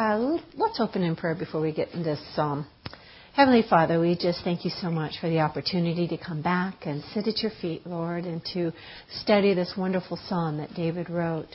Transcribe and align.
Uh, 0.00 0.38
let's 0.54 0.80
open 0.80 1.02
in 1.02 1.14
prayer 1.14 1.34
before 1.34 1.60
we 1.60 1.72
get 1.72 1.90
into 1.90 2.04
this 2.04 2.34
psalm. 2.34 2.66
Heavenly 3.34 3.62
Father, 3.68 4.00
we 4.00 4.16
just 4.16 4.42
thank 4.42 4.64
you 4.64 4.70
so 4.80 4.90
much 4.90 5.16
for 5.20 5.28
the 5.28 5.40
opportunity 5.40 6.08
to 6.08 6.16
come 6.16 6.40
back 6.40 6.86
and 6.86 7.04
sit 7.12 7.28
at 7.28 7.42
your 7.42 7.52
feet, 7.60 7.86
Lord, 7.86 8.24
and 8.24 8.42
to 8.54 8.72
study 9.20 9.52
this 9.52 9.74
wonderful 9.76 10.18
psalm 10.26 10.56
that 10.56 10.72
David 10.72 11.10
wrote, 11.10 11.54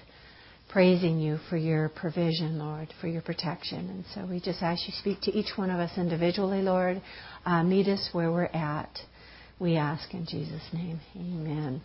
praising 0.69 1.17
you 1.17 1.39
for 1.49 1.57
your 1.57 1.89
provision, 1.89 2.59
Lord, 2.59 2.93
for 3.01 3.07
your 3.07 3.23
protection. 3.23 3.89
And 3.89 4.05
so 4.13 4.31
we 4.31 4.39
just 4.39 4.61
ask 4.61 4.83
you 4.85 4.91
to 4.91 4.99
speak 4.99 5.21
to 5.21 5.31
each 5.31 5.57
one 5.57 5.71
of 5.71 5.79
us 5.79 5.97
individually, 5.97 6.61
Lord. 6.61 7.01
Uh, 7.47 7.63
meet 7.63 7.87
us 7.87 8.09
where 8.11 8.31
we're 8.31 8.45
at. 8.45 8.95
We 9.57 9.75
ask 9.75 10.13
in 10.13 10.27
Jesus' 10.27 10.69
name. 10.71 10.99
Amen. 11.15 11.81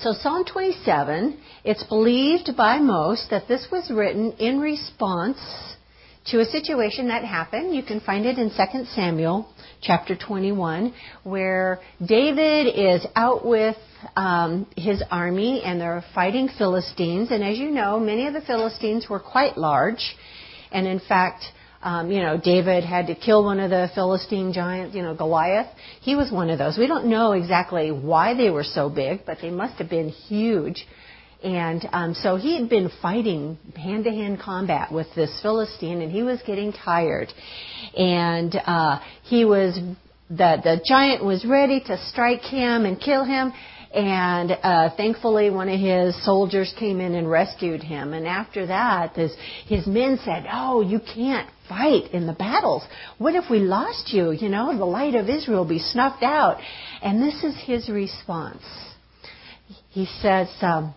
So 0.00 0.12
Psalm 0.12 0.44
27, 0.44 1.38
it's 1.64 1.82
believed 1.84 2.56
by 2.56 2.78
most 2.78 3.30
that 3.30 3.48
this 3.48 3.68
was 3.72 3.90
written 3.90 4.32
in 4.38 4.60
response 4.60 5.38
to 6.26 6.40
a 6.40 6.44
situation 6.44 7.08
that 7.08 7.24
happened. 7.24 7.74
You 7.74 7.82
can 7.82 8.00
find 8.00 8.26
it 8.26 8.38
in 8.38 8.50
2 8.50 8.84
Samuel 8.94 9.48
chapter 9.80 10.16
21, 10.16 10.92
where 11.22 11.80
David 12.04 12.66
is 12.74 13.06
out 13.14 13.46
with 13.46 13.76
um, 14.16 14.66
his 14.76 15.02
army 15.10 15.62
and 15.64 15.80
they're 15.80 16.04
fighting 16.14 16.48
Philistines. 16.58 17.30
And 17.30 17.44
as 17.44 17.58
you 17.58 17.70
know, 17.70 18.00
many 18.00 18.26
of 18.26 18.34
the 18.34 18.40
Philistines 18.40 19.06
were 19.08 19.20
quite 19.20 19.56
large. 19.56 20.16
And 20.72 20.86
in 20.86 21.00
fact, 21.00 21.44
um, 21.86 22.10
you 22.10 22.20
know, 22.20 22.36
David 22.36 22.82
had 22.82 23.06
to 23.06 23.14
kill 23.14 23.44
one 23.44 23.60
of 23.60 23.70
the 23.70 23.88
Philistine 23.94 24.52
giants, 24.52 24.96
you 24.96 25.02
know, 25.02 25.14
Goliath. 25.14 25.68
He 26.00 26.16
was 26.16 26.32
one 26.32 26.50
of 26.50 26.58
those. 26.58 26.76
We 26.76 26.88
don't 26.88 27.06
know 27.06 27.30
exactly 27.30 27.92
why 27.92 28.34
they 28.34 28.50
were 28.50 28.64
so 28.64 28.90
big, 28.90 29.24
but 29.24 29.38
they 29.40 29.52
must 29.52 29.74
have 29.74 29.88
been 29.88 30.08
huge. 30.08 30.84
And 31.44 31.88
um, 31.92 32.14
so 32.14 32.34
he 32.34 32.58
had 32.58 32.68
been 32.68 32.90
fighting 33.00 33.56
hand 33.76 34.02
to 34.02 34.10
hand 34.10 34.40
combat 34.40 34.90
with 34.90 35.06
this 35.14 35.30
Philistine, 35.42 36.02
and 36.02 36.10
he 36.10 36.24
was 36.24 36.42
getting 36.44 36.72
tired. 36.72 37.32
And 37.96 38.56
uh, 38.66 38.98
he 39.22 39.44
was 39.44 39.78
the 40.28 40.56
the 40.64 40.80
giant 40.84 41.24
was 41.24 41.44
ready 41.44 41.78
to 41.86 42.04
strike 42.08 42.40
him 42.40 42.84
and 42.84 43.00
kill 43.00 43.22
him. 43.22 43.52
And 43.94 44.50
uh, 44.50 44.90
thankfully, 44.96 45.50
one 45.50 45.68
of 45.68 45.78
his 45.78 46.20
soldiers 46.24 46.74
came 46.76 47.00
in 47.00 47.14
and 47.14 47.30
rescued 47.30 47.82
him. 47.82 48.12
And 48.12 48.26
after 48.26 48.66
that, 48.66 49.14
his, 49.14 49.32
his 49.66 49.86
men 49.86 50.18
said, 50.24 50.46
"Oh, 50.52 50.80
you 50.80 51.00
can't 51.14 51.48
fight 51.68 52.12
in 52.12 52.26
the 52.26 52.32
battles. 52.32 52.82
What 53.18 53.34
if 53.34 53.50
we 53.50 53.60
lost 53.60 54.12
you? 54.12 54.30
You 54.30 54.48
know, 54.48 54.76
the 54.76 54.84
light 54.84 55.14
of 55.14 55.28
Israel 55.28 55.64
be 55.64 55.78
snuffed 55.78 56.22
out." 56.22 56.58
And 57.02 57.22
this 57.22 57.44
is 57.44 57.56
his 57.56 57.88
response. 57.88 58.64
He 59.90 60.06
says, 60.22 60.48
um, 60.62 60.94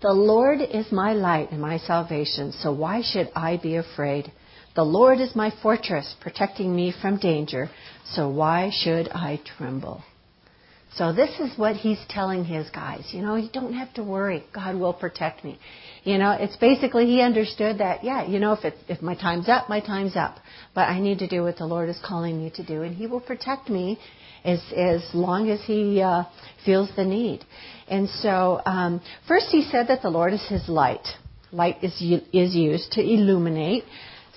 "The 0.00 0.12
Lord 0.12 0.60
is 0.60 0.90
my 0.90 1.12
light 1.12 1.52
and 1.52 1.60
my 1.60 1.78
salvation, 1.78 2.52
so 2.52 2.72
why 2.72 3.02
should 3.02 3.30
I 3.34 3.56
be 3.56 3.76
afraid?" 3.76 4.32
The 4.74 4.84
Lord 4.84 5.20
is 5.20 5.36
my 5.36 5.50
fortress, 5.50 6.14
protecting 6.20 6.74
me 6.74 6.92
from 6.92 7.18
danger, 7.18 7.70
so 8.04 8.28
why 8.30 8.70
should 8.70 9.08
I 9.10 9.40
tremble? 9.56 10.02
So 10.96 11.10
this 11.10 11.30
is 11.40 11.56
what 11.56 11.76
he's 11.76 11.98
telling 12.10 12.44
his 12.44 12.68
guys. 12.68 13.08
You 13.12 13.22
know, 13.22 13.36
you 13.36 13.48
don't 13.50 13.72
have 13.72 13.94
to 13.94 14.04
worry. 14.04 14.44
God 14.54 14.76
will 14.76 14.92
protect 14.92 15.42
me. 15.42 15.58
You 16.04 16.18
know, 16.18 16.32
it's 16.32 16.56
basically 16.56 17.06
he 17.06 17.22
understood 17.22 17.78
that. 17.78 18.04
Yeah, 18.04 18.26
you 18.26 18.38
know, 18.38 18.52
if 18.52 18.64
it's, 18.64 18.76
if 18.88 19.00
my 19.00 19.14
time's 19.14 19.48
up, 19.48 19.70
my 19.70 19.80
time's 19.80 20.16
up. 20.16 20.36
But 20.74 20.90
I 20.90 21.00
need 21.00 21.20
to 21.20 21.28
do 21.28 21.44
what 21.44 21.56
the 21.56 21.64
Lord 21.64 21.88
is 21.88 21.98
calling 22.04 22.42
me 22.42 22.52
to 22.56 22.62
do, 22.62 22.82
and 22.82 22.94
He 22.94 23.06
will 23.06 23.20
protect 23.20 23.70
me 23.70 23.98
as 24.44 24.60
as 24.76 25.02
long 25.14 25.48
as 25.48 25.60
He 25.64 26.02
uh, 26.02 26.24
feels 26.66 26.90
the 26.94 27.04
need. 27.04 27.42
And 27.88 28.08
so, 28.08 28.60
um, 28.66 29.00
first 29.26 29.46
He 29.46 29.62
said 29.62 29.88
that 29.88 30.02
the 30.02 30.10
Lord 30.10 30.34
is 30.34 30.46
His 30.46 30.68
light. 30.68 31.06
Light 31.52 31.82
is 31.82 31.94
is 32.32 32.54
used 32.54 32.92
to 32.92 33.00
illuminate, 33.00 33.84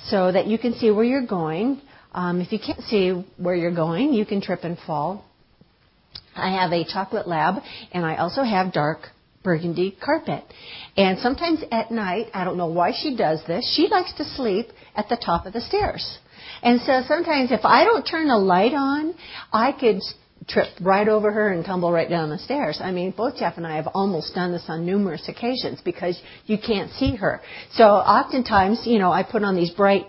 so 0.07 0.31
that 0.31 0.47
you 0.47 0.57
can 0.57 0.73
see 0.75 0.89
where 0.89 1.05
you're 1.05 1.27
going. 1.27 1.81
Um, 2.13 2.39
if 2.39 2.53
you 2.53 2.59
can't 2.59 2.81
see 2.83 3.25
where 3.35 3.55
you're 3.55 3.75
going, 3.75 4.13
you 4.13 4.25
can 4.25 4.39
trip 4.39 4.63
and 4.63 4.77
fall 4.87 5.25
I 6.35 6.51
have 6.61 6.71
a 6.71 6.83
chocolate 6.83 7.27
lab, 7.27 7.61
and 7.91 8.05
I 8.05 8.17
also 8.17 8.43
have 8.43 8.73
dark 8.73 9.09
burgundy 9.43 9.95
carpet. 10.03 10.43
And 10.97 11.19
sometimes 11.19 11.63
at 11.71 11.91
night, 11.91 12.27
I 12.33 12.43
don't 12.43 12.57
know 12.57 12.67
why 12.67 12.91
she 12.91 13.15
does 13.15 13.41
this, 13.47 13.73
she 13.75 13.87
likes 13.87 14.13
to 14.17 14.25
sleep 14.25 14.67
at 14.95 15.07
the 15.07 15.17
top 15.17 15.45
of 15.45 15.53
the 15.53 15.61
stairs. 15.61 16.17
And 16.61 16.81
so 16.81 17.03
sometimes 17.07 17.51
if 17.51 17.61
I 17.63 17.83
don't 17.85 18.03
turn 18.03 18.27
the 18.27 18.37
light 18.37 18.73
on, 18.73 19.13
I 19.53 19.71
could 19.71 20.01
trip 20.47 20.67
right 20.81 21.07
over 21.07 21.31
her 21.31 21.51
and 21.51 21.65
tumble 21.65 21.91
right 21.91 22.09
down 22.09 22.29
the 22.29 22.37
stairs. 22.37 22.79
I 22.81 22.91
mean, 22.91 23.13
both 23.15 23.37
Jeff 23.37 23.57
and 23.57 23.65
I 23.65 23.75
have 23.77 23.87
almost 23.93 24.35
done 24.35 24.51
this 24.51 24.65
on 24.67 24.85
numerous 24.85 25.27
occasions 25.27 25.81
because 25.83 26.19
you 26.45 26.57
can't 26.57 26.91
see 26.93 27.15
her. 27.15 27.41
So 27.73 27.83
oftentimes, 27.83 28.81
you 28.85 28.99
know, 28.99 29.11
I 29.11 29.23
put 29.23 29.43
on 29.43 29.55
these 29.55 29.71
bright 29.71 30.05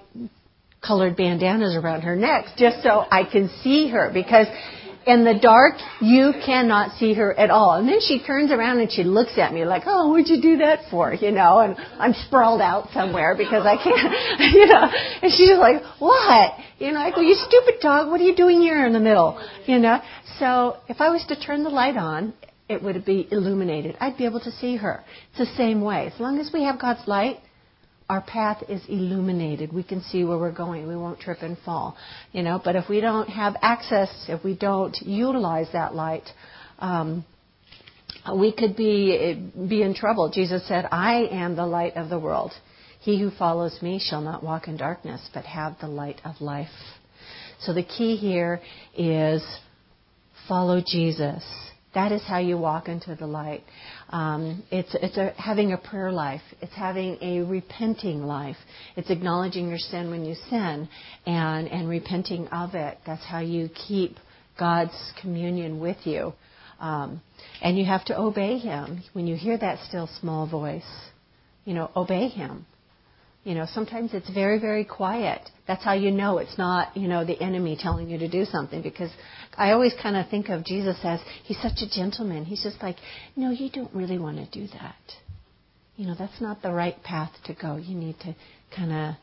colored 0.87 1.17
bandanas 1.17 1.75
around 1.75 2.03
her 2.03 2.17
neck 2.17 2.45
just 2.57 2.83
so 2.83 3.05
I 3.11 3.25
can 3.25 3.51
see 3.63 3.89
her 3.89 4.11
because 4.13 4.47
in 5.07 5.25
the 5.25 5.39
dark, 5.41 5.75
you 6.01 6.33
cannot 6.45 6.99
see 6.99 7.15
her 7.15 7.33
at 7.39 7.49
all. 7.49 7.75
And 7.75 7.89
then 7.89 8.01
she 8.01 8.19
turns 8.19 8.51
around 8.51 8.81
and 8.81 8.91
she 8.91 9.05
looks 9.05 9.39
at 9.39 9.55
me 9.55 9.65
like, 9.65 9.85
oh, 9.87 10.11
what'd 10.11 10.29
you 10.29 10.43
do 10.43 10.59
that 10.59 10.81
for? 10.91 11.15
You 11.15 11.31
know, 11.31 11.61
and 11.61 11.77
I'm 11.99 12.13
sprawled 12.27 12.61
out 12.61 12.89
somewhere 12.93 13.37
because 13.37 13.65
I 13.65 13.77
can't, 13.77 14.55
you 14.55 14.67
know, 14.67 14.91
and 15.23 15.33
she's 15.33 15.57
like, 15.57 15.83
what? 16.01 16.55
You 16.79 16.91
know, 16.93 17.01
I 17.01 17.13
go, 17.13 17.21
you 17.21 17.37
stupid 17.37 17.81
dog, 17.81 18.11
what 18.11 18.21
are 18.21 18.25
you 18.25 18.35
doing 18.35 18.61
here 18.61 18.85
in 18.85 18.93
the 18.93 19.01
middle? 19.01 19.41
You 19.67 19.79
know, 19.79 20.01
so 20.41 20.79
if 20.89 21.01
I 21.01 21.11
was 21.11 21.25
to 21.29 21.41
turn 21.41 21.63
the 21.63 21.71
light 21.71 21.97
on, 21.97 22.35
it 22.69 22.83
would 22.83 23.05
be 23.05 23.29
illuminated. 23.31 23.97
I'd 24.01 24.19
be 24.19 24.25
able 24.25 24.41
to 24.41 24.51
see 24.51 24.77
her. 24.77 25.05
It's 25.31 25.39
the 25.39 25.57
same 25.57 25.83
way. 25.83 26.11
As 26.13 26.19
long 26.19 26.41
as 26.41 26.51
we 26.53 26.65
have 26.65 26.81
God's 26.81 27.07
light, 27.07 27.39
our 28.09 28.21
path 28.21 28.63
is 28.69 28.83
illuminated. 28.89 29.73
We 29.73 29.83
can 29.83 30.01
see 30.03 30.23
where 30.25 30.39
we're 30.39 30.53
going. 30.53 30.87
We 30.87 30.97
won't 30.97 31.19
trip 31.19 31.39
and 31.43 31.59
fall. 31.59 31.97
You 32.33 32.43
know, 32.43 32.61
but 32.63 32.77
if 32.77 32.89
we 32.89 33.01
don't 33.01 33.29
have 33.29 33.57
access, 33.63 34.11
if 34.29 34.45
we 34.45 34.55
don't 34.55 34.97
utilize 35.03 35.67
that 35.73 35.95
light, 35.95 36.29
um, 36.79 37.25
we 38.39 38.53
could 38.53 38.77
be 38.77 39.51
be 39.69 39.83
in 39.83 39.95
trouble. 39.95 40.31
Jesus 40.31 40.67
said, 40.67 40.89
"I 40.91 41.29
am 41.31 41.57
the 41.57 41.67
light 41.67 41.97
of 41.97 42.09
the 42.09 42.19
world. 42.19 42.53
He 43.01 43.21
who 43.21 43.31
follows 43.31 43.81
me 43.83 43.99
shall 43.99 44.21
not 44.21 44.43
walk 44.43 44.69
in 44.69 44.77
darkness, 44.77 45.29
but 45.35 45.45
have 45.45 45.79
the 45.81 45.89
light 45.89 46.21
of 46.25 46.41
life." 46.41 46.99
So 47.61 47.73
the 47.73 47.83
key 47.83 48.17
here 48.17 48.61
is 48.97 49.43
follow 50.47 50.81
Jesus. 50.81 51.45
That 51.95 52.13
is 52.13 52.23
how 52.23 52.39
you 52.39 52.59
walk 52.59 52.89
into 52.89 53.15
the 53.15 53.27
light. 53.27 53.65
Um, 54.11 54.63
it's 54.71 54.95
it's 54.95 55.17
a, 55.17 55.33
having 55.37 55.73
a 55.73 55.77
prayer 55.77 56.13
life. 56.13 56.43
It's 56.61 56.75
having 56.75 57.19
a 57.21 57.41
repenting 57.41 58.23
life. 58.23 58.57
It's 58.97 59.11
acknowledging 59.11 59.69
your 59.69 59.79
sin 59.79 60.11
when 60.11 60.25
you 60.25 60.37
sin 60.49 60.89
and 61.27 61.69
and 61.69 61.89
repenting 61.89 62.47
of 62.49 62.75
it. 62.75 62.99
That's 63.05 63.25
how 63.25 63.41
you 63.41 63.69
keep 63.89 64.17
God's 64.59 65.13
communion 65.21 65.81
with 65.81 65.99
you. 66.05 66.33
Um, 66.79 67.21
and 67.63 67.79
you 67.79 67.85
have 67.87 68.05
to 68.07 68.19
obey 68.19 68.59
Him 68.59 69.03
when 69.13 69.27
you 69.27 69.37
hear 69.37 69.59
that 69.59 69.81
still 69.89 70.09
small 70.21 70.47
voice. 70.47 70.85
You 71.65 71.75
know, 71.75 71.91
obey 71.97 72.29
Him. 72.29 72.67
You 73.47 73.55
know, 73.55 73.67
sometimes 73.73 74.13
it's 74.13 74.29
very, 74.29 74.59
very 74.59 74.85
quiet. 74.85 75.41
That's 75.69 75.85
how 75.85 75.93
you 75.93 76.11
know 76.11 76.39
it's 76.39 76.59
not, 76.59 76.97
you 76.97 77.07
know, 77.07 77.25
the 77.25 77.41
enemy 77.41 77.79
telling 77.81 78.11
you 78.11 78.19
to 78.19 78.29
do 78.29 78.45
something 78.45 78.83
because 78.83 79.13
I 79.57 79.71
always 79.71 79.95
kind 80.03 80.17
of 80.17 80.29
think 80.29 80.49
of 80.49 80.65
Jesus 80.65 80.97
as 81.05 81.21
he's 81.45 81.63
such 81.63 81.81
a 81.81 81.89
gentleman. 81.89 82.45
He's 82.45 82.65
just 82.65 82.83
like, 82.83 82.97
no, 83.37 83.53
you 83.53 83.71
don't 83.71 83.95
really 83.95 84.19
want 84.19 84.39
to 84.39 84.47
do 84.51 84.67
that. 84.73 84.97
You 85.95 86.09
know, 86.09 86.17
that's 86.19 86.41
not 86.41 86.61
the 86.61 86.73
right 86.73 87.01
path 87.05 87.31
to 87.45 87.55
go. 87.55 87.77
You 87.77 87.95
need 87.95 88.19
to 88.23 88.35
kind 88.77 88.91
of 88.93 89.15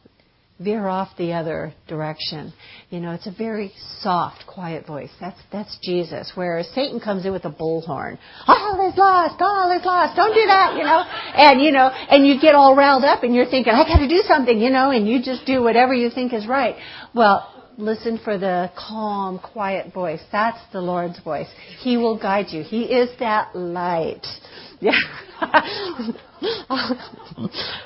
veer 0.64 0.88
off 0.88 1.10
the 1.18 1.34
other 1.34 1.74
direction. 1.88 2.54
You 2.90 3.00
know, 3.00 3.12
it's 3.12 3.28
a 3.28 3.32
very 3.32 3.74
soft, 4.00 4.46
quiet 4.48 4.88
voice. 4.88 5.10
That's 5.20 5.40
that's 5.52 5.78
Jesus. 5.84 6.32
Whereas 6.36 6.68
Satan 6.74 7.00
comes 7.00 7.26
in 7.26 7.32
with 7.32 7.46
a 7.46 7.52
bullhorn. 7.52 8.18
All 8.48 8.90
is 8.90 8.98
lost. 8.98 9.42
All 9.42 9.72
is 9.78 9.86
lost. 9.86 10.16
Don't 10.16 10.34
do 10.34 10.46
that. 10.48 10.76
You 10.78 10.84
know, 10.84 11.04
and 11.04 11.62
you 11.62 11.72
know, 11.72 11.88
and 11.88 12.26
you 12.26 12.40
get 12.40 12.56
all 12.56 12.76
riled 12.76 13.04
up, 13.04 13.24
and 13.24 13.36
you're 13.36 13.50
thinking, 13.50 13.74
I 13.74 13.84
got 13.88 14.00
to 14.00 14.08
do 14.08 14.22
something. 14.28 14.60
You 14.60 14.70
know, 14.70 14.92
and 14.92 15.08
you 15.08 15.22
just 15.22 15.46
do 15.46 15.62
whatever 15.62 15.94
you 15.94 16.10
think 16.10 16.34
is 16.34 16.48
right. 16.48 16.76
Well, 17.14 17.50
listen 17.78 18.20
for 18.24 18.38
the 18.38 18.72
calm, 18.78 19.40
quiet 19.40 19.94
voice. 19.94 20.22
That's 20.32 20.60
the 20.72 20.82
Lord's 20.82 21.20
voice. 21.24 21.48
He 21.80 21.98
will 21.98 22.18
guide 22.20 22.48
you. 22.50 22.64
He 22.64 22.84
is 22.84 23.10
that 23.20 23.56
light. 23.56 24.26
Yeah. 24.84 24.92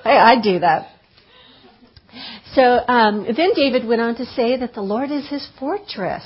hey, 0.04 0.18
I 0.18 0.42
do 0.42 0.58
that. 0.58 0.97
So 2.54 2.62
um, 2.62 3.26
then 3.36 3.52
David 3.56 3.88
went 3.88 4.02
on 4.02 4.16
to 4.16 4.26
say 4.26 4.58
that 4.58 4.74
the 4.74 4.82
Lord 4.82 5.12
is 5.12 5.28
his 5.30 5.48
fortress. 5.60 6.24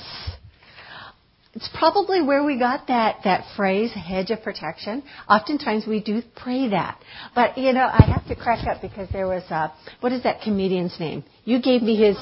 It's 1.54 1.68
probably 1.78 2.22
where 2.22 2.42
we 2.42 2.58
got 2.58 2.86
that, 2.86 3.18
that 3.24 3.44
phrase, 3.56 3.92
hedge 3.92 4.30
of 4.30 4.42
protection. 4.42 5.02
Oftentimes 5.28 5.84
we 5.86 6.02
do 6.02 6.22
pray 6.34 6.70
that. 6.70 6.98
But, 7.34 7.58
you 7.58 7.74
know, 7.74 7.84
I 7.84 8.10
have 8.14 8.26
to 8.28 8.36
crack 8.36 8.66
up 8.66 8.80
because 8.80 9.06
there 9.12 9.26
was, 9.26 9.42
a, 9.50 9.70
what 10.00 10.12
is 10.12 10.22
that 10.22 10.40
comedian's 10.42 10.98
name? 10.98 11.24
You 11.44 11.60
gave 11.60 11.82
me 11.82 11.94
his, 11.94 12.16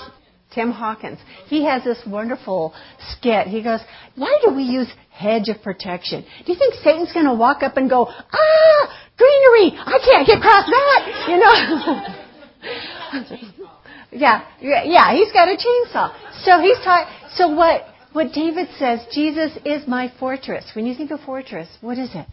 Tim 0.52 0.73
Hawkins. 0.73 1.20
He 1.46 1.64
has 1.64 1.84
this 1.84 1.99
wonderful 2.05 2.75
skit. 3.12 3.46
He 3.46 3.62
goes, 3.62 3.78
why 4.16 4.37
do 4.44 4.52
we 4.52 4.64
use 4.64 4.88
hedge 5.11 5.49
of 5.49 5.62
protection? 5.62 6.25
Do 6.44 6.52
you 6.52 6.58
think 6.58 6.75
Satan's 6.82 7.12
going 7.12 7.26
to 7.26 7.34
walk 7.34 7.62
up 7.62 7.76
and 7.76 7.88
go, 7.88 8.08
ah, 8.08 8.88
greenery, 9.16 9.78
I 9.78 10.00
can't 10.05 10.26
get 10.26 10.43
past 10.43 10.69
that, 10.69 11.26
you 11.28 11.38
know? 11.38 12.02
yeah, 14.12 14.45
yeah, 14.61 15.12
he's 15.12 15.33
got 15.33 15.49
a 15.49 15.57
chainsaw. 15.57 16.12
So 16.43 16.61
he's 16.61 16.79
taught. 16.85 17.09
So 17.35 17.55
what? 17.55 17.83
What 18.12 18.33
David 18.33 18.69
says, 18.77 19.01
Jesus 19.12 19.57
is 19.65 19.87
my 19.87 20.12
fortress. 20.19 20.73
When 20.75 20.85
you 20.85 20.97
think 20.97 21.12
of 21.12 21.21
fortress, 21.21 21.69
what 21.81 21.97
is 21.97 22.11
it? 22.12 22.27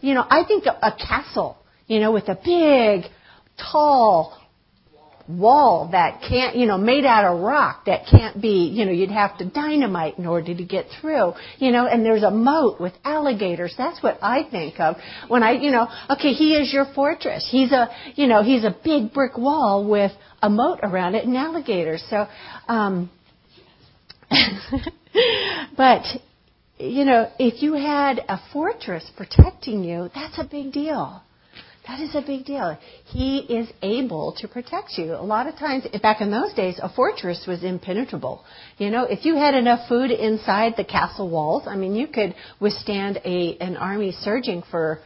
You 0.00 0.14
know, 0.14 0.24
I 0.28 0.44
think 0.44 0.64
a 0.66 0.92
castle. 0.92 1.58
You 1.86 2.00
know, 2.00 2.12
with 2.12 2.28
a 2.28 2.34
big, 2.34 3.10
tall 3.70 4.36
wall 5.28 5.88
that 5.92 6.22
can't, 6.28 6.56
you 6.56 6.66
know, 6.66 6.78
made 6.78 7.04
out 7.04 7.24
of 7.24 7.40
rock 7.40 7.86
that 7.86 8.06
can't 8.10 8.40
be, 8.40 8.70
you 8.72 8.84
know, 8.84 8.92
you'd 8.92 9.10
have 9.10 9.36
to 9.38 9.44
dynamite 9.44 10.18
in 10.18 10.26
order 10.26 10.54
to 10.54 10.64
get 10.64 10.86
through, 11.00 11.32
you 11.58 11.72
know, 11.72 11.86
and 11.86 12.04
there's 12.04 12.22
a 12.22 12.30
moat 12.30 12.80
with 12.80 12.92
alligators. 13.04 13.74
That's 13.76 14.02
what 14.02 14.18
I 14.22 14.48
think 14.50 14.78
of 14.78 14.96
when 15.28 15.42
I, 15.42 15.52
you 15.52 15.70
know, 15.70 15.88
okay, 16.10 16.32
he 16.32 16.54
is 16.54 16.72
your 16.72 16.86
fortress. 16.94 17.46
He's 17.50 17.72
a, 17.72 17.88
you 18.14 18.26
know, 18.26 18.42
he's 18.42 18.64
a 18.64 18.76
big 18.84 19.12
brick 19.12 19.36
wall 19.36 19.88
with 19.88 20.12
a 20.42 20.50
moat 20.50 20.80
around 20.82 21.14
it 21.14 21.24
and 21.24 21.36
alligators. 21.36 22.04
So, 22.08 22.26
um, 22.68 23.10
but, 25.76 26.02
you 26.78 27.04
know, 27.04 27.30
if 27.38 27.62
you 27.62 27.74
had 27.74 28.20
a 28.28 28.38
fortress 28.52 29.10
protecting 29.16 29.82
you, 29.82 30.10
that's 30.14 30.38
a 30.38 30.44
big 30.44 30.72
deal. 30.72 31.22
That 31.86 32.00
is 32.00 32.14
a 32.16 32.20
big 32.20 32.44
deal. 32.44 32.76
He 33.04 33.38
is 33.38 33.68
able 33.80 34.34
to 34.38 34.48
protect 34.48 34.98
you. 34.98 35.14
A 35.14 35.22
lot 35.22 35.46
of 35.46 35.54
times, 35.56 35.86
back 36.02 36.20
in 36.20 36.32
those 36.32 36.52
days, 36.54 36.80
a 36.82 36.88
fortress 36.88 37.44
was 37.46 37.62
impenetrable. 37.62 38.44
You 38.78 38.90
know, 38.90 39.04
if 39.04 39.24
you 39.24 39.36
had 39.36 39.54
enough 39.54 39.88
food 39.88 40.10
inside 40.10 40.74
the 40.76 40.84
castle 40.84 41.30
walls, 41.30 41.62
I 41.66 41.76
mean, 41.76 41.94
you 41.94 42.08
could 42.08 42.34
withstand 42.60 43.20
a 43.24 43.56
an 43.60 43.76
army 43.76 44.12
surging 44.12 44.62
for 44.70 45.00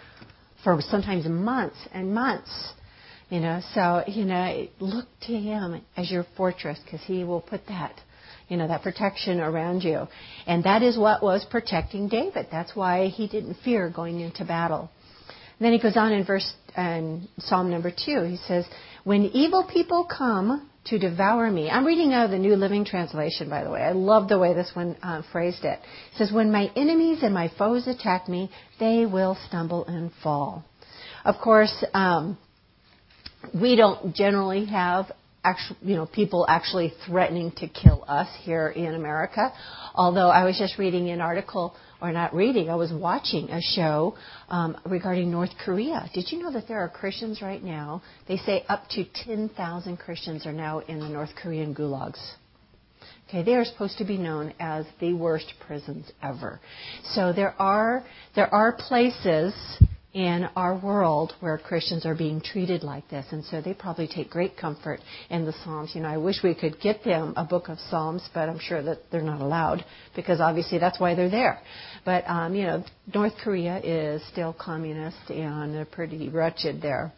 for 0.64 0.80
sometimes 0.80 1.26
months 1.26 1.76
and 1.92 2.14
months. 2.14 2.72
You 3.28 3.40
know, 3.40 3.60
so 3.74 4.02
you 4.06 4.24
know, 4.24 4.66
look 4.80 5.06
to 5.26 5.32
him 5.32 5.82
as 5.98 6.10
your 6.10 6.24
fortress 6.36 6.78
because 6.82 7.00
he 7.02 7.24
will 7.24 7.42
put 7.42 7.66
that 7.66 8.00
you 8.48 8.56
know, 8.56 8.66
that 8.66 8.82
protection 8.82 9.40
around 9.40 9.82
you. 9.82 10.08
And 10.44 10.64
that 10.64 10.82
is 10.82 10.98
what 10.98 11.22
was 11.22 11.46
protecting 11.48 12.08
David. 12.08 12.48
That's 12.50 12.74
why 12.74 13.06
he 13.06 13.28
didn't 13.28 13.58
fear 13.62 13.88
going 13.88 14.18
into 14.18 14.44
battle. 14.44 14.90
And 15.60 15.66
then 15.66 15.72
he 15.74 15.78
goes 15.78 15.96
on 15.96 16.12
in 16.12 16.24
verse 16.24 16.52
um, 16.76 17.28
Psalm 17.38 17.70
number 17.70 17.90
two. 17.90 18.22
He 18.22 18.36
says, 18.48 18.64
"When 19.04 19.24
evil 19.26 19.64
people 19.64 20.04
come 20.04 20.68
to 20.86 20.98
devour 20.98 21.50
me," 21.50 21.70
I'm 21.70 21.84
reading 21.84 22.12
out 22.12 22.26
of 22.26 22.30
the 22.30 22.38
New 22.38 22.56
Living 22.56 22.84
Translation, 22.84 23.48
by 23.48 23.64
the 23.64 23.70
way. 23.70 23.80
I 23.80 23.92
love 23.92 24.28
the 24.28 24.38
way 24.38 24.54
this 24.54 24.70
one 24.74 24.96
uh, 25.02 25.22
phrased 25.32 25.64
it. 25.64 25.78
It 26.12 26.18
says, 26.18 26.32
"When 26.32 26.50
my 26.52 26.70
enemies 26.76 27.22
and 27.22 27.34
my 27.34 27.48
foes 27.58 27.86
attack 27.86 28.28
me, 28.28 28.50
they 28.78 29.06
will 29.06 29.36
stumble 29.48 29.84
and 29.86 30.10
fall." 30.22 30.64
Of 31.24 31.36
course, 31.42 31.84
um, 31.92 32.38
we 33.54 33.76
don't 33.76 34.14
generally 34.14 34.66
have 34.66 35.10
actual, 35.44 35.76
you 35.82 35.96
know, 35.96 36.06
people 36.06 36.44
actually 36.48 36.92
threatening 37.06 37.52
to 37.52 37.68
kill 37.68 38.04
us 38.06 38.28
here 38.42 38.68
in 38.68 38.94
America. 38.94 39.52
Although 39.94 40.28
I 40.28 40.44
was 40.44 40.58
just 40.58 40.78
reading 40.78 41.10
an 41.10 41.20
article 41.20 41.74
or 42.00 42.12
not 42.12 42.34
reading, 42.34 42.70
I 42.70 42.74
was 42.74 42.92
watching 42.92 43.50
a 43.50 43.60
show 43.60 44.16
um, 44.48 44.76
regarding 44.86 45.30
North 45.30 45.50
Korea. 45.64 46.08
Did 46.14 46.30
you 46.30 46.42
know 46.42 46.52
that 46.52 46.68
there 46.68 46.80
are 46.80 46.88
Christians 46.88 47.42
right 47.42 47.62
now? 47.62 48.02
They 48.28 48.36
say 48.38 48.64
up 48.68 48.88
to 48.90 49.04
10,000 49.24 49.96
Christians 49.98 50.46
are 50.46 50.52
now 50.52 50.80
in 50.80 51.00
the 51.00 51.08
North 51.08 51.30
Korean 51.40 51.74
gulags. 51.74 52.20
Okay, 53.28 53.44
they 53.44 53.54
are 53.54 53.64
supposed 53.64 53.96
to 53.98 54.04
be 54.04 54.18
known 54.18 54.52
as 54.58 54.86
the 54.98 55.12
worst 55.12 55.52
prisons 55.64 56.10
ever. 56.20 56.60
So 57.14 57.32
there 57.32 57.54
are 57.60 58.04
there 58.34 58.52
are 58.52 58.72
places 58.72 59.54
in 60.12 60.48
our 60.56 60.76
world 60.76 61.32
where 61.40 61.56
Christians 61.56 62.04
are 62.04 62.14
being 62.14 62.40
treated 62.40 62.82
like 62.82 63.08
this. 63.08 63.26
And 63.30 63.44
so 63.44 63.60
they 63.60 63.74
probably 63.74 64.08
take 64.08 64.30
great 64.30 64.56
comfort 64.56 65.00
in 65.28 65.44
the 65.44 65.52
Psalms. 65.64 65.92
You 65.94 66.02
know, 66.02 66.08
I 66.08 66.16
wish 66.16 66.42
we 66.42 66.54
could 66.54 66.80
get 66.80 67.04
them 67.04 67.34
a 67.36 67.44
book 67.44 67.68
of 67.68 67.78
Psalms, 67.90 68.28
but 68.34 68.48
I'm 68.48 68.58
sure 68.58 68.82
that 68.82 68.98
they're 69.10 69.22
not 69.22 69.40
allowed 69.40 69.84
because 70.16 70.40
obviously 70.40 70.78
that's 70.78 70.98
why 70.98 71.14
they're 71.14 71.30
there. 71.30 71.60
But, 72.04 72.28
um, 72.28 72.54
you 72.54 72.64
know, 72.64 72.84
North 73.14 73.34
Korea 73.42 73.78
is 73.78 74.22
still 74.32 74.52
communist 74.52 75.30
and 75.30 75.74
they're 75.74 75.84
pretty 75.84 76.28
wretched 76.28 76.82
there. 76.82 77.12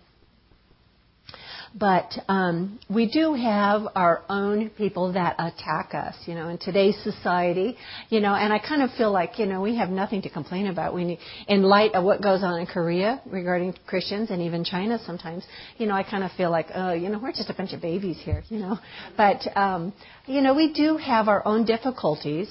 But 1.75 2.13
um, 2.29 2.79
we 2.91 3.11
do 3.11 3.33
have 3.35 3.83
our 3.95 4.23
own 4.29 4.71
people 4.71 5.15
that 5.15 5.37
attack 5.39 5.95
us, 5.95 6.15
you 6.27 6.35
know, 6.35 6.49
in 6.49 6.59
today's 6.59 6.97
society, 7.03 7.77
you 8.11 8.21
know, 8.21 8.35
and 8.35 8.53
I 8.53 8.59
kind 8.59 8.83
of 8.83 8.91
feel 8.93 9.11
like, 9.11 9.39
you 9.39 9.47
know, 9.47 9.63
we 9.63 9.77
have 9.77 9.89
nothing 9.89 10.23
to 10.23 10.31
complain 10.31 10.67
about. 10.67 10.95
We 10.95 11.05
need, 11.05 11.19
in 11.49 11.63
light 11.63 11.95
of 11.95 12.05
what 12.05 12.23
goes 12.23 12.43
on 12.43 12.61
in 12.61 12.67
Korea 12.67 13.23
regarding 13.25 13.75
Christians 13.87 14.31
and 14.31 14.43
even 14.43 14.65
China 14.65 14.99
sometimes, 15.07 15.45
you 15.79 15.87
know, 15.87 15.95
I 15.95 16.03
kind 16.03 16.25
of 16.25 16.33
feel 16.33 16.51
like, 16.51 16.67
oh, 16.75 16.93
you 16.93 17.09
know, 17.09 17.19
we're 17.19 17.33
just 17.33 17.49
a 17.49 17.55
bunch 17.55 17.73
of 17.73 17.81
babies 17.81 18.19
here, 18.23 18.43
you 18.49 18.59
know. 18.59 18.79
But, 19.17 19.41
um, 19.57 19.95
you 20.27 20.43
know, 20.43 20.55
we 20.55 20.73
do 20.75 20.99
have 20.99 21.29
our 21.29 21.47
own 21.47 21.65
difficulties 21.65 22.49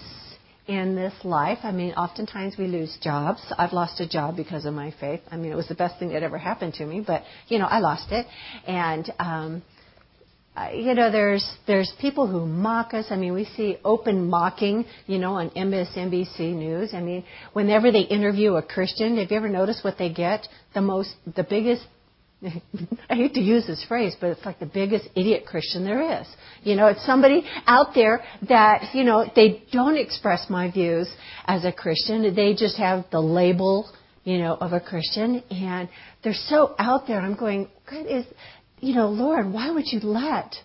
in 0.71 0.95
this 0.95 1.13
life. 1.23 1.59
I 1.63 1.71
mean, 1.71 1.93
oftentimes 1.93 2.55
we 2.57 2.67
lose 2.67 2.97
jobs. 3.01 3.41
I've 3.57 3.73
lost 3.73 3.99
a 3.99 4.07
job 4.07 4.37
because 4.37 4.65
of 4.65 4.73
my 4.73 4.93
faith. 4.99 5.21
I 5.29 5.35
mean, 5.35 5.51
it 5.51 5.55
was 5.55 5.67
the 5.67 5.75
best 5.75 5.99
thing 5.99 6.09
that 6.09 6.23
ever 6.23 6.37
happened 6.37 6.75
to 6.75 6.85
me, 6.85 7.03
but 7.05 7.23
you 7.49 7.59
know, 7.59 7.65
I 7.65 7.79
lost 7.79 8.11
it. 8.11 8.25
And 8.65 9.11
um, 9.19 9.63
you 10.73 10.93
know, 10.93 11.11
there's 11.11 11.45
there's 11.67 11.91
people 11.99 12.25
who 12.27 12.45
mock 12.45 12.93
us. 12.93 13.07
I 13.09 13.17
mean, 13.17 13.33
we 13.33 13.45
see 13.45 13.77
open 13.83 14.29
mocking, 14.29 14.85
you 15.07 15.17
know, 15.17 15.33
on 15.33 15.49
MSNBC 15.49 16.39
News. 16.55 16.93
I 16.93 17.01
mean, 17.01 17.25
whenever 17.53 17.91
they 17.91 18.01
interview 18.01 18.55
a 18.55 18.61
Christian, 18.61 19.17
have 19.17 19.29
you 19.29 19.37
ever 19.37 19.49
noticed 19.49 19.83
what 19.83 19.97
they 19.97 20.11
get? 20.11 20.47
The 20.73 20.81
most, 20.81 21.15
the 21.35 21.43
biggest 21.43 21.85
I 23.09 23.15
hate 23.15 23.33
to 23.35 23.39
use 23.39 23.67
this 23.67 23.83
phrase, 23.87 24.15
but 24.19 24.31
it's 24.31 24.45
like 24.45 24.59
the 24.59 24.65
biggest 24.65 25.07
idiot 25.15 25.45
Christian 25.45 25.83
there 25.83 26.21
is. 26.21 26.27
You 26.63 26.75
know, 26.75 26.87
it's 26.87 27.05
somebody 27.05 27.43
out 27.67 27.93
there 27.93 28.23
that, 28.49 28.93
you 28.93 29.03
know, 29.03 29.25
they 29.35 29.63
don't 29.71 29.97
express 29.97 30.47
my 30.49 30.71
views 30.71 31.11
as 31.45 31.65
a 31.65 31.71
Christian. 31.71 32.33
They 32.35 32.53
just 32.53 32.77
have 32.77 33.05
the 33.11 33.19
label, 33.19 33.91
you 34.23 34.39
know, 34.39 34.55
of 34.55 34.73
a 34.73 34.79
Christian 34.79 35.43
and 35.51 35.87
they're 36.23 36.33
so 36.33 36.75
out 36.79 37.07
there. 37.07 37.19
I'm 37.19 37.35
going, 37.35 37.69
God 37.89 38.05
is, 38.07 38.25
you 38.79 38.95
know, 38.95 39.09
Lord, 39.09 39.51
why 39.51 39.69
would 39.69 39.85
you 39.87 39.99
let 39.99 40.55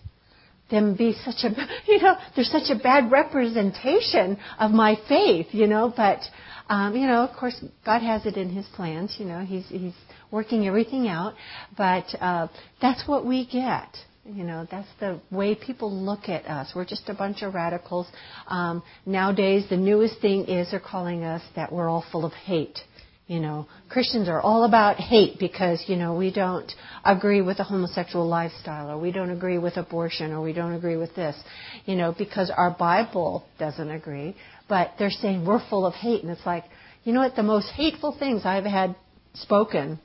them 0.71 0.95
be 0.95 1.13
such 1.23 1.43
a, 1.43 1.49
you 1.87 1.99
know, 1.99 2.15
they're 2.35 2.45
such 2.45 2.69
a 2.71 2.81
bad 2.81 3.11
representation 3.11 4.37
of 4.59 4.71
my 4.71 4.97
faith, 5.07 5.47
you 5.51 5.67
know, 5.67 5.93
but, 5.95 6.19
um, 6.69 6.95
you 6.95 7.07
know, 7.07 7.23
of 7.23 7.35
course, 7.37 7.63
God 7.85 8.01
has 8.01 8.25
it 8.25 8.35
in 8.35 8.49
His 8.49 8.65
plans, 8.75 9.15
you 9.19 9.25
know, 9.25 9.39
He's, 9.45 9.67
He's, 9.69 9.93
working 10.31 10.67
everything 10.67 11.07
out. 11.07 11.33
But 11.77 12.05
uh, 12.19 12.47
that's 12.81 13.07
what 13.07 13.25
we 13.25 13.45
get. 13.45 13.89
You 14.25 14.43
know, 14.43 14.67
that's 14.69 14.89
the 14.99 15.21
way 15.31 15.55
people 15.55 15.89
look 15.89 16.27
at 16.27 16.45
us. 16.47 16.73
We're 16.75 16.85
just 16.85 17.07
a 17.07 17.13
bunch 17.13 17.43
of 17.43 17.53
radicals. 17.53 18.07
Um, 18.47 18.83
nowadays, 19.05 19.65
the 19.69 19.77
newest 19.77 20.19
thing 20.19 20.45
is 20.47 20.69
they're 20.71 20.81
calling 20.81 21.23
us 21.23 21.41
that 21.55 21.71
we're 21.71 21.87
all 21.87 22.03
full 22.11 22.25
of 22.25 22.33
hate. 22.33 22.77
You 23.27 23.41
know, 23.41 23.67
Christians 23.89 24.29
are 24.29 24.39
all 24.39 24.63
about 24.63 24.97
hate 24.97 25.37
because, 25.37 25.83
you 25.87 25.97
know, 25.97 26.15
we 26.15 26.31
don't 26.31 26.71
agree 27.03 27.41
with 27.41 27.59
a 27.59 27.63
homosexual 27.63 28.25
lifestyle 28.25 28.89
or 28.89 28.97
we 28.97 29.11
don't 29.11 29.31
agree 29.31 29.57
with 29.57 29.75
abortion 29.75 30.31
or 30.31 30.41
we 30.41 30.53
don't 30.53 30.73
agree 30.73 30.95
with 30.95 31.13
this, 31.13 31.35
you 31.85 31.95
know, 31.95 32.15
because 32.17 32.49
our 32.49 32.71
Bible 32.71 33.45
doesn't 33.59 33.91
agree. 33.91 34.33
But 34.69 34.93
they're 34.97 35.09
saying 35.09 35.45
we're 35.45 35.65
full 35.69 35.85
of 35.85 35.93
hate. 35.93 36.23
And 36.23 36.31
it's 36.31 36.45
like, 36.45 36.63
you 37.03 37.11
know 37.11 37.19
what? 37.19 37.35
The 37.35 37.43
most 37.43 37.67
hateful 37.69 38.15
things 38.17 38.43
I've 38.45 38.63
had 38.63 38.95
spoken 39.33 39.99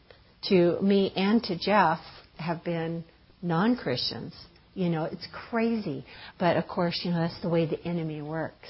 to 0.48 0.80
me 0.80 1.12
and 1.16 1.42
to 1.44 1.58
Jeff 1.58 2.00
have 2.38 2.64
been 2.64 3.04
non 3.40 3.76
Christians. 3.76 4.34
You 4.74 4.88
know, 4.88 5.04
it's 5.04 5.26
crazy. 5.50 6.04
But 6.38 6.56
of 6.56 6.66
course, 6.66 7.00
you 7.04 7.10
know, 7.10 7.20
that's 7.20 7.40
the 7.42 7.48
way 7.48 7.66
the 7.66 7.82
enemy 7.84 8.22
works. 8.22 8.68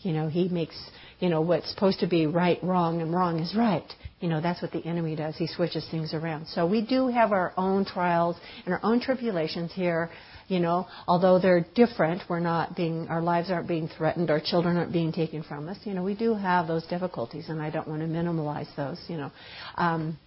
You 0.00 0.12
know, 0.12 0.28
he 0.28 0.48
makes, 0.48 0.76
you 1.20 1.28
know, 1.28 1.40
what's 1.40 1.70
supposed 1.70 2.00
to 2.00 2.06
be 2.06 2.26
right 2.26 2.58
wrong 2.62 3.00
and 3.00 3.12
wrong 3.14 3.38
is 3.38 3.54
right. 3.56 3.90
You 4.20 4.28
know, 4.28 4.40
that's 4.40 4.60
what 4.60 4.72
the 4.72 4.84
enemy 4.84 5.16
does. 5.16 5.36
He 5.36 5.46
switches 5.46 5.86
things 5.90 6.12
around. 6.12 6.46
So 6.48 6.66
we 6.66 6.84
do 6.84 7.08
have 7.08 7.32
our 7.32 7.52
own 7.56 7.84
trials 7.84 8.36
and 8.64 8.74
our 8.74 8.80
own 8.82 9.00
tribulations 9.00 9.72
here. 9.72 10.10
You 10.46 10.60
know, 10.60 10.86
although 11.08 11.38
they're 11.38 11.64
different, 11.74 12.22
we're 12.28 12.40
not 12.40 12.76
being, 12.76 13.08
our 13.08 13.22
lives 13.22 13.50
aren't 13.50 13.66
being 13.66 13.88
threatened, 13.88 14.30
our 14.30 14.40
children 14.44 14.76
aren't 14.76 14.92
being 14.92 15.10
taken 15.10 15.42
from 15.42 15.70
us. 15.70 15.78
You 15.84 15.94
know, 15.94 16.02
we 16.02 16.14
do 16.14 16.34
have 16.34 16.66
those 16.66 16.84
difficulties, 16.86 17.48
and 17.48 17.62
I 17.62 17.70
don't 17.70 17.88
want 17.88 18.02
to 18.02 18.06
minimize 18.06 18.68
those. 18.76 19.02
You 19.08 19.16
know, 19.16 19.32
um, 19.76 20.18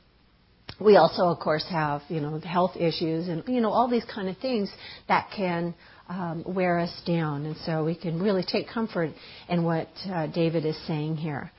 we 0.80 0.96
also, 0.96 1.24
of 1.24 1.40
course, 1.40 1.66
have 1.70 2.02
you 2.08 2.20
know 2.20 2.40
health 2.40 2.76
issues 2.76 3.28
and 3.28 3.44
you 3.48 3.62
know 3.62 3.72
all 3.72 3.90
these 3.90 4.06
kind 4.06 4.30
of 4.30 4.38
things 4.38 4.72
that 5.08 5.30
can 5.36 5.74
um, 6.10 6.44
wear 6.46 6.80
us 6.80 7.02
down, 7.06 7.46
and 7.46 7.56
so 7.66 7.84
we 7.84 7.96
can 7.96 8.22
really 8.22 8.44
take 8.44 8.70
comfort 8.70 9.12
in 9.50 9.64
what 9.64 9.90
uh, 10.10 10.28
David 10.28 10.66
is 10.66 10.78
saying 10.88 11.18
here. 11.18 11.52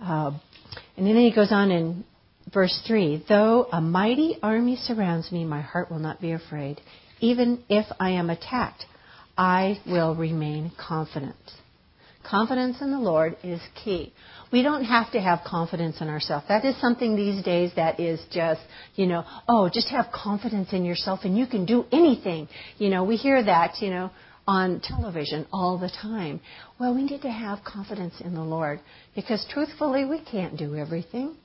Uh, 0.00 0.32
and 0.96 1.06
then 1.06 1.16
he 1.16 1.32
goes 1.34 1.52
on 1.52 1.70
in 1.70 2.04
verse 2.52 2.82
three: 2.86 3.24
Though 3.28 3.68
a 3.70 3.80
mighty 3.80 4.38
army 4.42 4.76
surrounds 4.76 5.30
me, 5.30 5.44
my 5.44 5.60
heart 5.60 5.90
will 5.90 5.98
not 5.98 6.20
be 6.20 6.32
afraid. 6.32 6.80
Even 7.20 7.62
if 7.68 7.86
I 8.00 8.10
am 8.10 8.30
attacked, 8.30 8.84
I 9.36 9.80
will 9.86 10.14
remain 10.14 10.72
confident. 10.76 11.36
Confidence 12.28 12.80
in 12.80 12.90
the 12.90 12.98
Lord 12.98 13.36
is 13.42 13.60
key. 13.84 14.12
We 14.52 14.62
don't 14.62 14.84
have 14.84 15.10
to 15.12 15.20
have 15.20 15.40
confidence 15.46 16.00
in 16.00 16.08
ourselves. 16.08 16.44
That 16.48 16.64
is 16.64 16.78
something 16.80 17.16
these 17.16 17.42
days 17.42 17.72
that 17.76 17.98
is 17.98 18.20
just, 18.30 18.60
you 18.94 19.06
know, 19.06 19.24
oh, 19.48 19.70
just 19.72 19.88
have 19.88 20.06
confidence 20.12 20.72
in 20.72 20.84
yourself 20.84 21.20
and 21.24 21.36
you 21.36 21.46
can 21.46 21.64
do 21.64 21.86
anything. 21.90 22.48
You 22.78 22.90
know, 22.90 23.04
we 23.04 23.16
hear 23.16 23.42
that, 23.42 23.80
you 23.80 23.90
know, 23.90 24.10
on 24.46 24.80
television 24.80 25.46
all 25.52 25.78
the 25.78 25.88
time. 25.88 26.40
Well, 26.78 26.94
we 26.94 27.04
need 27.04 27.22
to 27.22 27.30
have 27.30 27.64
confidence 27.64 28.14
in 28.20 28.34
the 28.34 28.42
Lord 28.42 28.80
because 29.14 29.44
truthfully, 29.50 30.04
we 30.04 30.20
can't 30.20 30.56
do 30.56 30.76
everything 30.76 31.36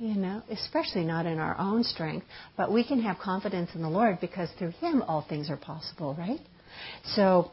you 0.00 0.14
know, 0.14 0.42
especially 0.50 1.04
not 1.04 1.26
in 1.26 1.38
our 1.38 1.58
own 1.58 1.84
strength, 1.84 2.24
but 2.56 2.72
we 2.72 2.82
can 2.82 3.02
have 3.02 3.18
confidence 3.18 3.68
in 3.74 3.82
the 3.82 3.88
Lord 3.88 4.18
because 4.18 4.48
through 4.58 4.70
Him 4.70 5.02
all 5.02 5.26
things 5.28 5.50
are 5.50 5.58
possible, 5.58 6.16
right? 6.18 6.40
So, 7.14 7.50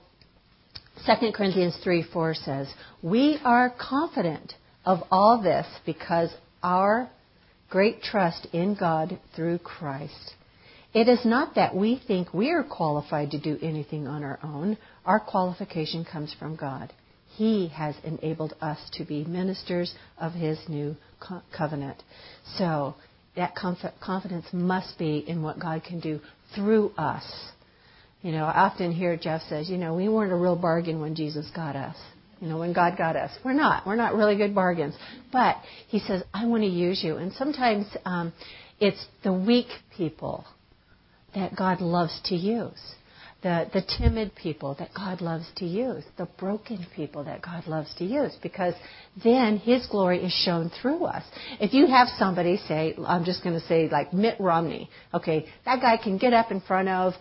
2 1.06 1.32
Corinthians 1.34 1.78
3 1.84 2.06
4 2.14 2.34
says, 2.34 2.74
We 3.04 3.38
are 3.44 3.70
confident 3.78 4.54
of 4.88 5.04
all 5.12 5.42
this 5.44 5.68
because 5.86 6.34
our 6.64 7.10
great 7.70 8.02
trust 8.02 8.48
in 8.54 8.74
God 8.74 9.20
through 9.36 9.60
Christ. 9.60 10.34
It 10.94 11.10
is 11.10 11.26
not 11.26 11.56
that 11.56 11.76
we 11.76 12.02
think 12.08 12.34
we 12.34 12.52
are 12.52 12.64
qualified 12.64 13.32
to 13.32 13.40
do 13.40 13.60
anything 13.62 14.08
on 14.08 14.24
our 14.24 14.40
own. 14.42 14.78
Our 15.06 15.20
qualification 15.20 16.06
comes 16.06 16.34
from 16.40 16.56
God. 16.56 16.94
He 17.36 17.68
has 17.68 17.96
enabled 18.06 18.56
us 18.62 18.80
to 18.94 19.04
be 19.04 19.26
ministers 19.26 19.94
of 20.18 20.32
His 20.32 20.58
new 20.70 20.96
co- 21.20 21.42
covenant. 21.56 22.02
So 22.56 22.96
that 23.36 23.58
conf- 23.58 23.94
confidence 24.00 24.46
must 24.54 24.98
be 24.98 25.18
in 25.18 25.44
what 25.44 25.60
God 25.60 25.84
can 25.84 26.00
do 26.00 26.22
through 26.56 26.94
us. 26.98 27.26
You 28.22 28.32
know, 28.32 28.46
I 28.46 28.62
often 28.62 28.94
hear 28.94 29.18
Jeff 29.18 29.42
says, 29.50 29.70
you 29.70 29.78
know, 29.78 29.96
we 29.96 30.08
weren't 30.08 30.32
a 30.32 30.38
real 30.38 30.56
bargain 30.56 31.02
when 31.02 31.14
Jesus 31.14 31.52
got 31.54 31.76
us. 31.76 31.98
You 32.40 32.48
know, 32.50 32.58
when 32.58 32.74
God 32.74 32.98
got 32.98 33.16
us, 33.16 33.32
we're 33.44 33.54
not. 33.54 33.86
We're 33.86 33.96
not 33.96 34.16
really 34.16 34.36
good 34.36 34.54
bargains. 34.54 34.96
But 35.32 35.58
He 35.88 36.00
says, 36.00 36.24
I 36.34 36.46
want 36.46 36.64
to 36.64 36.70
use 36.70 37.04
you. 37.04 37.18
And 37.18 37.34
sometimes 37.34 37.86
um, 38.06 38.34
it's 38.80 39.06
the 39.24 39.34
weak 39.34 39.68
people 39.96 40.46
that 41.36 41.56
God 41.56 41.82
loves 41.82 42.20
to 42.26 42.36
use 42.36 42.80
the, 43.44 43.70
the 43.72 43.82
timid 43.98 44.34
people 44.36 44.76
that 44.80 44.90
God 44.96 45.22
loves 45.22 45.46
to 45.58 45.66
use, 45.66 46.04
the 46.18 46.28
broken 46.38 46.86
people 46.96 47.24
that 47.26 47.42
God 47.42 47.68
loves 47.68 47.94
to 47.96 48.04
use, 48.04 48.36
because 48.42 48.74
then 49.24 49.58
His 49.58 49.86
glory 49.88 50.24
is 50.24 50.34
shown 50.34 50.72
through 50.82 51.06
us. 51.06 51.24
If 51.60 51.74
you 51.74 51.88
have 51.88 52.08
somebody 52.18 52.58
say, 52.68 52.96
I'm 53.06 53.26
just 53.26 53.44
going 53.44 53.60
to 53.60 53.66
say 53.68 53.90
like 53.90 54.14
Mitt 54.14 54.40
Romney, 54.40 54.90
okay, 55.14 55.46
that 55.66 55.82
guy 55.82 55.98
can 55.98 56.18
get 56.18 56.34
up 56.34 56.52
in 56.52 56.62
front 56.62 56.90
of 56.90 57.14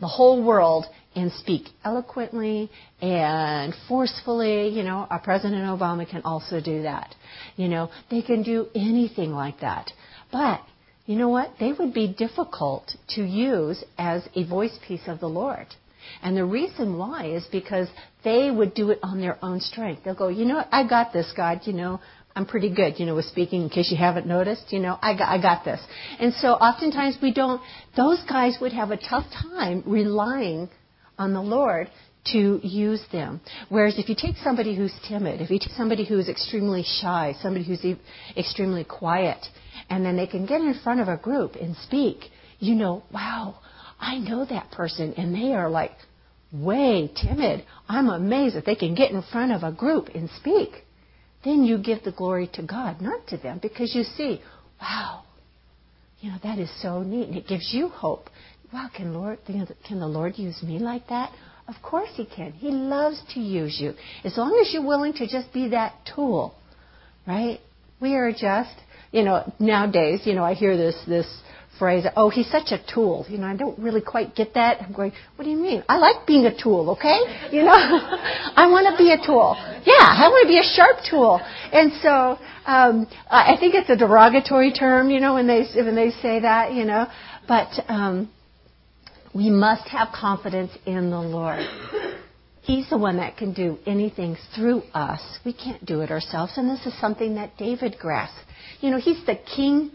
the 0.00 0.08
whole 0.08 0.42
world 0.42 0.86
and 1.14 1.32
speak 1.32 1.68
eloquently 1.84 2.70
and 3.00 3.74
forcefully. 3.88 4.68
You 4.68 4.82
know, 4.82 5.06
our 5.10 5.20
President 5.20 5.62
Obama 5.62 6.08
can 6.08 6.22
also 6.22 6.60
do 6.60 6.82
that. 6.82 7.14
You 7.56 7.68
know, 7.68 7.90
they 8.10 8.22
can 8.22 8.42
do 8.42 8.66
anything 8.74 9.32
like 9.32 9.60
that. 9.60 9.90
But 10.32 10.60
you 11.06 11.16
know 11.16 11.28
what? 11.28 11.54
They 11.58 11.72
would 11.72 11.92
be 11.92 12.08
difficult 12.08 12.92
to 13.10 13.22
use 13.22 13.82
as 13.98 14.28
a 14.34 14.44
voice 14.44 14.78
piece 14.86 15.02
of 15.06 15.20
the 15.20 15.28
Lord. 15.28 15.66
And 16.22 16.36
the 16.36 16.44
reason 16.44 16.96
why 16.96 17.26
is 17.26 17.46
because 17.50 17.88
they 18.24 18.50
would 18.50 18.74
do 18.74 18.90
it 18.90 19.00
on 19.02 19.20
their 19.20 19.38
own 19.44 19.60
strength. 19.60 20.02
They'll 20.04 20.14
go, 20.14 20.28
you 20.28 20.44
know 20.44 20.56
what? 20.56 20.68
I 20.72 20.86
got 20.86 21.12
this, 21.12 21.32
God. 21.36 21.60
You 21.64 21.72
know, 21.72 22.00
I'm 22.36 22.46
pretty 22.46 22.72
good, 22.72 22.98
you 22.98 23.06
know, 23.06 23.16
with 23.16 23.24
speaking. 23.26 23.62
In 23.62 23.68
case 23.68 23.90
you 23.90 23.96
haven't 23.96 24.26
noticed, 24.26 24.72
you 24.72 24.78
know, 24.78 24.98
I 25.02 25.16
got, 25.16 25.28
I 25.28 25.40
got 25.40 25.64
this. 25.64 25.80
And 26.18 26.32
so 26.34 26.52
oftentimes 26.52 27.18
we 27.20 27.32
don't. 27.32 27.60
Those 27.96 28.22
guys 28.28 28.58
would 28.60 28.72
have 28.72 28.90
a 28.90 28.96
tough 28.96 29.26
time 29.32 29.82
relying 29.86 30.68
on 31.18 31.34
the 31.34 31.42
Lord 31.42 31.90
to 32.32 32.60
use 32.62 33.02
them. 33.12 33.40
Whereas 33.68 33.98
if 33.98 34.08
you 34.08 34.14
take 34.14 34.36
somebody 34.36 34.76
who's 34.76 34.92
timid, 35.08 35.40
if 35.40 35.50
you 35.50 35.58
take 35.58 35.76
somebody 35.76 36.04
who's 36.04 36.28
extremely 36.28 36.84
shy, 37.00 37.34
somebody 37.40 37.64
who's 37.64 37.84
e- 37.84 38.00
extremely 38.36 38.84
quiet, 38.84 39.44
and 39.88 40.04
then 40.04 40.16
they 40.16 40.26
can 40.26 40.46
get 40.46 40.60
in 40.60 40.74
front 40.84 41.00
of 41.00 41.08
a 41.08 41.16
group 41.16 41.56
and 41.56 41.74
speak, 41.76 42.24
you 42.58 42.74
know, 42.74 43.02
wow, 43.12 43.58
I 43.98 44.18
know 44.18 44.44
that 44.44 44.70
person, 44.70 45.14
and 45.14 45.34
they 45.34 45.54
are 45.54 45.68
like 45.68 45.92
way 46.52 47.10
timid. 47.20 47.64
I'm 47.88 48.08
amazed 48.08 48.56
that 48.56 48.66
they 48.66 48.74
can 48.74 48.94
get 48.94 49.10
in 49.10 49.22
front 49.22 49.52
of 49.52 49.62
a 49.62 49.72
group 49.72 50.08
and 50.14 50.28
speak. 50.38 50.84
Then 51.44 51.64
you 51.64 51.78
give 51.78 52.04
the 52.04 52.12
glory 52.12 52.50
to 52.54 52.62
God, 52.62 53.00
not 53.00 53.26
to 53.28 53.36
them, 53.38 53.58
because 53.62 53.94
you 53.94 54.04
see, 54.04 54.42
wow, 54.80 55.22
you 56.20 56.30
know, 56.30 56.36
that 56.42 56.58
is 56.58 56.70
so 56.82 57.02
neat, 57.02 57.28
and 57.28 57.36
it 57.36 57.46
gives 57.46 57.72
you 57.72 57.88
hope. 57.88 58.28
Wow, 58.72 58.88
can 58.94 59.14
Lord, 59.14 59.38
can 59.46 60.00
the 60.00 60.06
Lord 60.06 60.38
use 60.38 60.62
me 60.62 60.78
like 60.78 61.08
that? 61.08 61.32
Of 61.66 61.76
course 61.82 62.10
He 62.14 62.26
can. 62.26 62.52
He 62.52 62.70
loves 62.70 63.22
to 63.34 63.40
use 63.40 63.78
you. 63.80 63.94
As 64.24 64.36
long 64.36 64.58
as 64.60 64.72
you're 64.72 64.86
willing 64.86 65.12
to 65.14 65.26
just 65.26 65.52
be 65.52 65.68
that 65.70 65.94
tool, 66.14 66.54
right? 67.26 67.58
We 68.00 68.14
are 68.14 68.32
just, 68.32 68.74
you 69.12 69.22
know, 69.22 69.50
nowadays, 69.58 70.20
you 70.24 70.34
know, 70.34 70.44
I 70.44 70.54
hear 70.54 70.76
this, 70.76 70.96
this 71.06 71.26
phrase, 71.80 72.04
oh, 72.14 72.30
he's 72.30 72.48
such 72.48 72.70
a 72.70 72.78
tool. 72.94 73.26
You 73.28 73.38
know, 73.38 73.46
I 73.46 73.56
don't 73.56 73.76
really 73.78 74.02
quite 74.02 74.36
get 74.36 74.54
that. 74.54 74.80
I'm 74.80 74.92
going, 74.92 75.12
what 75.34 75.44
do 75.44 75.50
you 75.50 75.56
mean? 75.56 75.82
I 75.88 75.96
like 75.96 76.26
being 76.26 76.44
a 76.44 76.56
tool, 76.56 76.90
okay? 76.90 77.18
You 77.50 77.64
know, 77.64 77.72
I 77.74 78.68
want 78.70 78.86
to 78.86 79.02
be 79.02 79.10
a 79.10 79.26
tool. 79.26 79.56
Yeah, 79.84 80.06
I 80.06 80.28
want 80.30 80.46
to 80.46 80.48
be 80.48 80.58
a 80.58 80.62
sharp 80.62 80.98
tool. 81.10 81.40
And 81.72 81.90
so, 82.00 82.38
um, 82.64 83.08
I 83.28 83.56
think 83.58 83.74
it's 83.74 83.90
a 83.90 83.96
derogatory 83.96 84.72
term, 84.72 85.10
you 85.10 85.18
know, 85.18 85.34
when 85.34 85.48
they, 85.48 85.64
when 85.74 85.96
they 85.96 86.10
say 86.22 86.40
that, 86.40 86.72
you 86.72 86.84
know, 86.84 87.08
but, 87.48 87.70
um, 87.88 88.30
we 89.34 89.48
must 89.50 89.88
have 89.88 90.08
confidence 90.14 90.72
in 90.86 91.10
the 91.10 91.20
Lord. 91.20 91.64
He's 92.62 92.88
the 92.90 92.98
one 92.98 93.16
that 93.16 93.36
can 93.36 93.52
do 93.52 93.78
anything 93.86 94.36
through 94.54 94.82
us. 94.92 95.20
We 95.44 95.52
can't 95.52 95.84
do 95.84 96.02
it 96.02 96.10
ourselves. 96.10 96.52
And 96.56 96.68
this 96.68 96.84
is 96.86 96.98
something 97.00 97.36
that 97.36 97.56
David 97.56 97.96
grasped. 97.98 98.38
You 98.80 98.90
know, 98.90 98.98
he's 98.98 99.24
the 99.26 99.36
king 99.56 99.92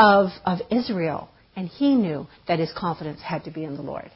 of, 0.00 0.30
of 0.46 0.60
Israel, 0.70 1.28
and 1.54 1.68
he 1.68 1.94
knew 1.94 2.26
that 2.48 2.58
his 2.58 2.72
confidence 2.76 3.20
had 3.20 3.44
to 3.44 3.50
be 3.50 3.64
in 3.64 3.76
the 3.76 3.82
Lord. 3.82 4.10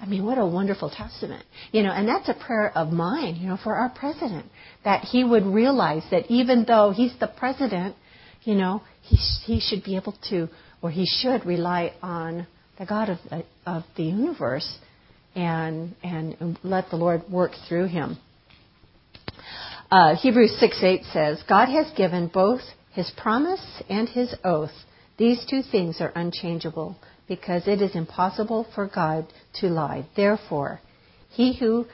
I 0.00 0.06
mean, 0.06 0.24
what 0.24 0.38
a 0.38 0.46
wonderful 0.46 0.90
testament. 0.90 1.44
You 1.72 1.82
know, 1.82 1.90
and 1.90 2.08
that's 2.08 2.28
a 2.28 2.34
prayer 2.34 2.72
of 2.76 2.90
mine, 2.90 3.36
you 3.36 3.48
know, 3.48 3.58
for 3.62 3.74
our 3.74 3.90
president, 3.90 4.46
that 4.84 5.04
he 5.04 5.24
would 5.24 5.44
realize 5.44 6.02
that 6.10 6.30
even 6.30 6.64
though 6.66 6.90
he's 6.90 7.12
the 7.20 7.28
president, 7.28 7.96
you 8.44 8.54
know, 8.54 8.82
he, 9.02 9.16
he 9.44 9.60
should 9.60 9.84
be 9.84 9.96
able 9.96 10.14
to, 10.30 10.48
or 10.80 10.90
he 10.90 11.06
should 11.06 11.44
rely 11.44 11.92
on 12.02 12.46
the 12.78 12.86
God 12.86 13.10
of, 13.10 13.18
of 13.66 13.84
the 13.96 14.04
universe 14.04 14.78
and, 15.34 15.94
and 16.02 16.58
let 16.62 16.88
the 16.90 16.96
Lord 16.96 17.22
work 17.30 17.52
through 17.68 17.88
him. 17.88 18.18
Uh, 19.90 20.16
Hebrews 20.16 20.56
6 20.58 20.82
8 20.82 21.02
says, 21.12 21.42
God 21.48 21.68
has 21.68 21.86
given 21.96 22.28
both 22.28 22.60
his 22.92 23.10
promise 23.16 23.60
and 23.88 24.08
his 24.08 24.34
oath. 24.42 24.70
These 25.18 25.44
two 25.48 25.62
things 25.62 26.00
are 26.00 26.12
unchangeable 26.14 26.96
because 27.26 27.66
it 27.66 27.80
is 27.80 27.94
impossible 27.94 28.66
for 28.74 28.86
God 28.86 29.26
to 29.60 29.68
lie. 29.68 30.06
Therefore, 30.14 30.80
he 31.30 31.54
who 31.54 31.86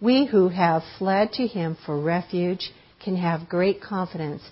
we 0.00 0.26
who 0.26 0.48
have 0.48 0.82
fled 0.98 1.32
to 1.32 1.46
him 1.46 1.76
for 1.84 1.98
refuge 2.00 2.70
can 3.02 3.16
have 3.16 3.48
great 3.48 3.82
confidence 3.82 4.42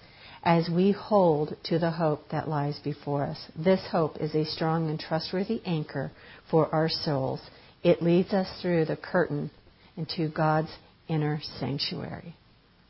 as 0.42 0.68
we 0.68 0.92
hold 0.92 1.56
to 1.64 1.78
the 1.78 1.90
hope 1.90 2.28
that 2.30 2.49
lies 2.49 2.78
before 2.83 3.25
us. 3.25 3.38
This 3.56 3.80
hope 3.90 4.16
is 4.18 4.35
a 4.35 4.45
strong 4.45 4.88
and 4.88 4.99
trustworthy 4.99 5.61
anchor 5.64 6.11
for 6.50 6.73
our 6.75 6.88
souls. 6.88 7.40
It 7.83 8.02
leads 8.02 8.33
us 8.33 8.49
through 8.61 8.87
the 8.87 8.97
curtain 8.97 9.50
into 9.97 10.28
God's 10.28 10.71
inner 11.09 11.40
sanctuary. 11.59 12.35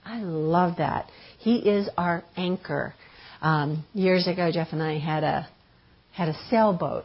I 0.05 0.21
love 0.21 0.77
that. 0.79 1.11
He 1.39 1.57
is 1.57 1.89
our 1.97 2.23
anchor. 2.37 2.95
Um, 3.47 3.85
years 3.95 4.27
ago, 4.27 4.51
Jeff 4.53 4.73
and 4.73 4.83
I 4.83 4.99
had 4.99 5.23
a 5.23 5.49
had 6.11 6.29
a 6.29 6.37
sailboat, 6.51 7.05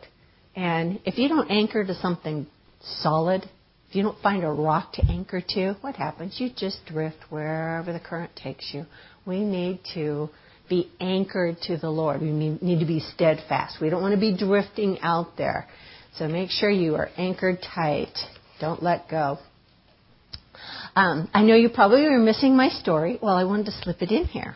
and 0.56 1.00
if 1.06 1.20
you 1.20 1.30
don't 1.30 1.52
anchor 1.52 1.86
to 1.86 1.94
something 1.94 2.48
solid, 2.82 3.48
if 3.88 3.96
you 3.96 4.02
don't 4.02 4.20
find 4.24 4.44
a 4.44 4.50
rock 4.50 4.94
to 4.94 5.04
anchor 5.08 5.44
to, 5.50 5.76
what 5.82 5.96
happens? 5.98 6.38
You 6.40 6.50
just 6.58 6.80
drift 6.88 7.20
wherever 7.30 7.94
the 7.94 8.00
current 8.00 8.36
takes 8.36 8.74
you. 8.74 8.88
We 9.24 9.42
need 9.42 9.82
to 9.94 10.30
be 10.68 10.90
anchored 11.00 11.58
to 11.68 11.78
the 11.78 11.92
Lord. 11.92 12.22
We 12.22 12.32
need 12.32 12.80
to 12.80 12.88
be 12.88 13.02
steadfast. 13.02 13.80
We 13.80 13.92
don't 13.92 14.02
want 14.02 14.16
to 14.16 14.20
be 14.20 14.36
drifting 14.36 14.98
out 15.02 15.38
there. 15.38 15.68
So 16.16 16.28
make 16.28 16.50
sure 16.50 16.72
you 16.72 16.96
are 16.96 17.10
anchored 17.18 17.60
tight. 17.62 18.18
Don't 18.60 18.82
let 18.82 19.08
go. 19.08 19.38
Um, 20.96 21.30
I 21.36 21.44
know 21.44 21.56
you 21.56 21.70
probably 21.70 22.02
were 22.02 22.18
missing 22.18 22.58
my 22.58 22.70
story. 22.70 23.20
Well, 23.22 23.36
I 23.36 23.44
wanted 23.44 23.68
to 23.68 23.72
slip 23.84 24.02
it 24.02 24.10
in 24.10 24.26
here. 24.26 24.56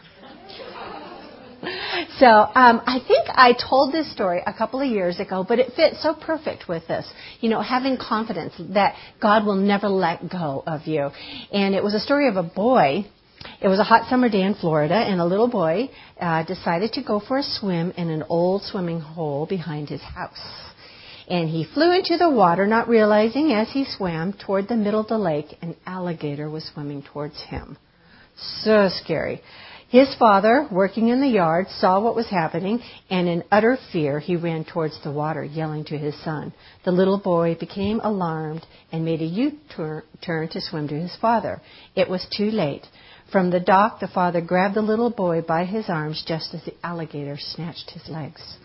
So 2.20 2.28
um, 2.28 2.82
I 2.86 3.00
think 3.06 3.28
I 3.30 3.54
told 3.54 3.94
this 3.94 4.12
story 4.14 4.42
a 4.46 4.54
couple 4.54 4.80
of 4.82 4.90
years 4.90 5.20
ago, 5.20 5.46
but 5.48 5.60
it 5.60 5.74
fits 5.76 6.02
so 6.02 6.14
perfect 6.14 6.68
with 6.70 6.88
this. 6.88 7.06
You 7.42 7.50
know, 7.50 7.62
having 7.62 7.98
confidence 7.98 8.54
that 8.74 8.96
God 9.22 9.46
will 9.46 9.56
never 9.56 9.90
let 9.90 10.30
go 10.30 10.64
of 10.66 10.88
you. 10.88 11.10
And 11.52 11.76
it 11.76 11.84
was 11.84 11.94
a 11.94 12.00
story 12.00 12.28
of 12.30 12.38
a 12.38 12.44
boy 12.44 13.06
it 13.62 13.68
was 13.68 13.80
a 13.80 13.84
hot 13.84 14.10
summer 14.10 14.30
day 14.30 14.42
in 14.42 14.56
Florida, 14.56 14.96
and 14.96 15.22
a 15.22 15.26
little 15.26 15.48
boy 15.48 15.90
uh, 16.20 16.44
decided 16.44 16.94
to 16.94 17.04
go 17.04 17.20
for 17.20 17.38
a 17.38 17.44
swim 17.44 17.92
in 17.98 18.10
an 18.10 18.24
old 18.28 18.64
swimming 18.64 19.00
hole 19.00 19.46
behind 19.46 19.90
his 19.90 20.02
house. 20.02 20.40
And 21.28 21.50
he 21.50 21.64
flew 21.64 21.92
into 21.92 22.18
the 22.18 22.30
water, 22.30 22.68
not 22.68 22.88
realizing 22.88 23.52
as 23.52 23.70
he 23.72 23.86
swam 23.86 24.34
toward 24.34 24.68
the 24.68 24.76
middle 24.76 25.00
of 25.00 25.08
the 25.08 25.18
lake, 25.18 25.58
an 25.62 25.76
alligator 25.86 26.50
was 26.50 26.70
swimming 26.74 27.04
towards 27.04 27.42
him. 27.42 27.78
So 28.62 28.90
scary. 28.90 29.42
His 29.90 30.14
father, 30.16 30.68
working 30.72 31.10
in 31.10 31.22
the 31.22 31.28
yard, 31.28 31.70
saw 31.70 32.00
what 32.00 32.16
was 32.16 32.28
happening, 32.28 32.82
and 33.10 33.28
in 33.28 33.44
utter 33.52 33.78
fear 33.92 34.20
he 34.20 34.36
ran 34.36 34.66
towards 34.66 35.00
the 35.04 35.12
water, 35.12 35.44
yelling 35.44 35.84
to 35.86 35.98
his 35.98 36.16
son. 36.24 36.54
The 36.84 36.92
little 36.92 37.20
boy 37.20 37.56
became 37.60 38.02
alarmed 38.04 38.66
and 38.92 39.06
made 39.06 39.22
a 39.22 39.26
U-turn 39.26 40.48
to 40.50 40.62
swim 40.62 40.88
to 40.88 41.00
his 41.00 41.16
father. 41.16 41.62
It 41.96 42.10
was 42.10 42.26
too 42.36 42.50
late. 42.50 42.88
From 43.32 43.52
the 43.52 43.60
dock, 43.60 44.00
the 44.00 44.08
father 44.08 44.42
grabbed 44.42 44.76
the 44.76 44.82
little 44.82 45.12
boy 45.12 45.42
by 45.42 45.66
his 45.66 45.88
arms 45.88 46.24
just 46.28 46.54
as 46.54 46.64
the 46.64 46.74
alligator 46.84 47.38
snatched 47.38 47.92
his 47.92 48.10
legs. 48.10 48.58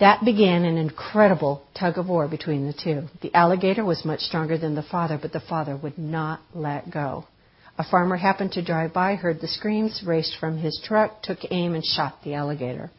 That 0.00 0.24
began 0.24 0.64
an 0.64 0.78
incredible 0.78 1.62
tug 1.78 1.98
of 1.98 2.08
war 2.08 2.28
between 2.28 2.66
the 2.66 2.72
two. 2.72 3.08
The 3.20 3.34
alligator 3.34 3.84
was 3.84 4.04
much 4.04 4.20
stronger 4.20 4.58
than 4.58 4.74
the 4.74 4.82
father, 4.82 5.18
but 5.20 5.32
the 5.32 5.40
father 5.40 5.76
would 5.76 5.98
not 5.98 6.40
let 6.54 6.90
go. 6.90 7.26
A 7.76 7.84
farmer 7.84 8.16
happened 8.16 8.52
to 8.52 8.62
drive 8.62 8.92
by, 8.92 9.16
heard 9.16 9.40
the 9.40 9.48
screams, 9.48 10.02
raced 10.06 10.36
from 10.38 10.58
his 10.58 10.80
truck, 10.84 11.22
took 11.22 11.38
aim, 11.50 11.74
and 11.74 11.84
shot 11.84 12.22
the 12.22 12.34
alligator. 12.34 12.90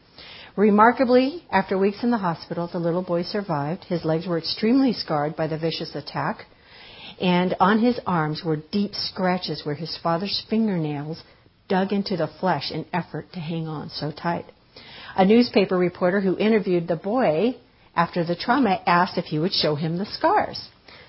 Remarkably, 0.54 1.44
after 1.50 1.78
weeks 1.78 2.02
in 2.02 2.10
the 2.10 2.18
hospital, 2.18 2.66
the 2.70 2.78
little 2.78 3.02
boy 3.02 3.22
survived. 3.22 3.84
His 3.84 4.04
legs 4.04 4.26
were 4.26 4.36
extremely 4.36 4.92
scarred 4.92 5.34
by 5.34 5.46
the 5.46 5.56
vicious 5.56 5.94
attack, 5.94 6.44
and 7.20 7.54
on 7.58 7.78
his 7.78 7.98
arms 8.06 8.42
were 8.44 8.56
deep 8.56 8.94
scratches 8.94 9.64
where 9.64 9.74
his 9.74 9.96
father's 10.02 10.42
fingernails 10.50 11.22
dug 11.68 11.92
into 11.92 12.16
the 12.16 12.26
flesh 12.26 12.70
in 12.70 12.84
effort 12.92 13.32
to 13.32 13.40
hang 13.40 13.66
on 13.66 13.88
so 13.88 14.10
tight. 14.10 14.44
A 15.16 15.24
newspaper 15.24 15.78
reporter 15.78 16.20
who 16.20 16.36
interviewed 16.36 16.86
the 16.86 16.96
boy 16.96 17.56
after 17.94 18.24
the 18.24 18.36
trauma 18.36 18.82
asked 18.86 19.16
if 19.16 19.24
he 19.24 19.38
would 19.38 19.52
show 19.52 19.74
him 19.74 19.96
the 19.96 20.04
scars. 20.04 20.68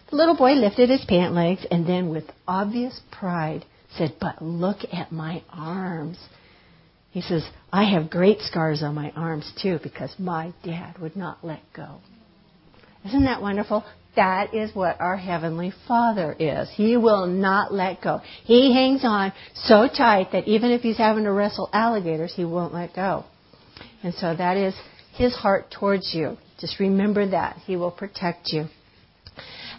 The 0.10 0.16
little 0.16 0.36
boy 0.36 0.54
lifted 0.54 0.90
his 0.90 1.04
pant 1.06 1.34
legs 1.34 1.66
and 1.70 1.86
then, 1.86 2.10
with 2.10 2.24
obvious 2.48 3.00
pride, 3.12 3.66
said, 3.98 4.16
But 4.20 4.42
look 4.42 4.78
at 4.94 5.12
my 5.12 5.44
arms. 5.50 6.18
He 7.12 7.22
says, 7.22 7.48
I 7.74 7.84
have 7.86 8.10
great 8.10 8.42
scars 8.42 8.84
on 8.84 8.96
my 8.96 9.12
arms 9.16 9.52
too 9.62 9.80
because 9.84 10.14
my 10.18 10.54
dad 10.64 11.00
would 11.00 11.16
not 11.16 11.44
let 11.44 11.62
go. 11.74 11.98
Isn't 13.06 13.26
that 13.26 13.42
wonderful? 13.42 13.84
That 14.16 14.54
is 14.54 14.74
what 14.76 15.00
our 15.00 15.18
Heavenly 15.18 15.72
Father 15.88 16.36
is. 16.40 16.70
He 16.74 16.98
will 16.98 17.28
not 17.28 17.74
let 17.74 18.02
go. 18.02 18.22
He 18.46 18.74
hangs 18.74 19.02
on 19.04 19.32
so 19.54 19.88
tight 19.88 20.32
that 20.32 20.48
even 20.48 20.72
if 20.72 20.82
he's 20.82 20.98
having 20.98 21.26
to 21.26 21.32
wrestle 21.32 21.70
alligators, 21.72 22.34
he 22.36 22.46
won't 22.46 22.74
let 22.74 22.96
go. 22.96 23.26
And 24.04 24.14
so 24.16 24.36
that 24.36 24.58
is 24.58 24.74
his 25.14 25.36
heart 25.36 25.72
towards 25.72 26.14
you. 26.14 26.38
Just 26.60 26.80
remember 26.80 27.30
that. 27.30 27.58
He 27.66 27.76
will 27.76 27.92
protect 27.92 28.50
you. 28.52 28.66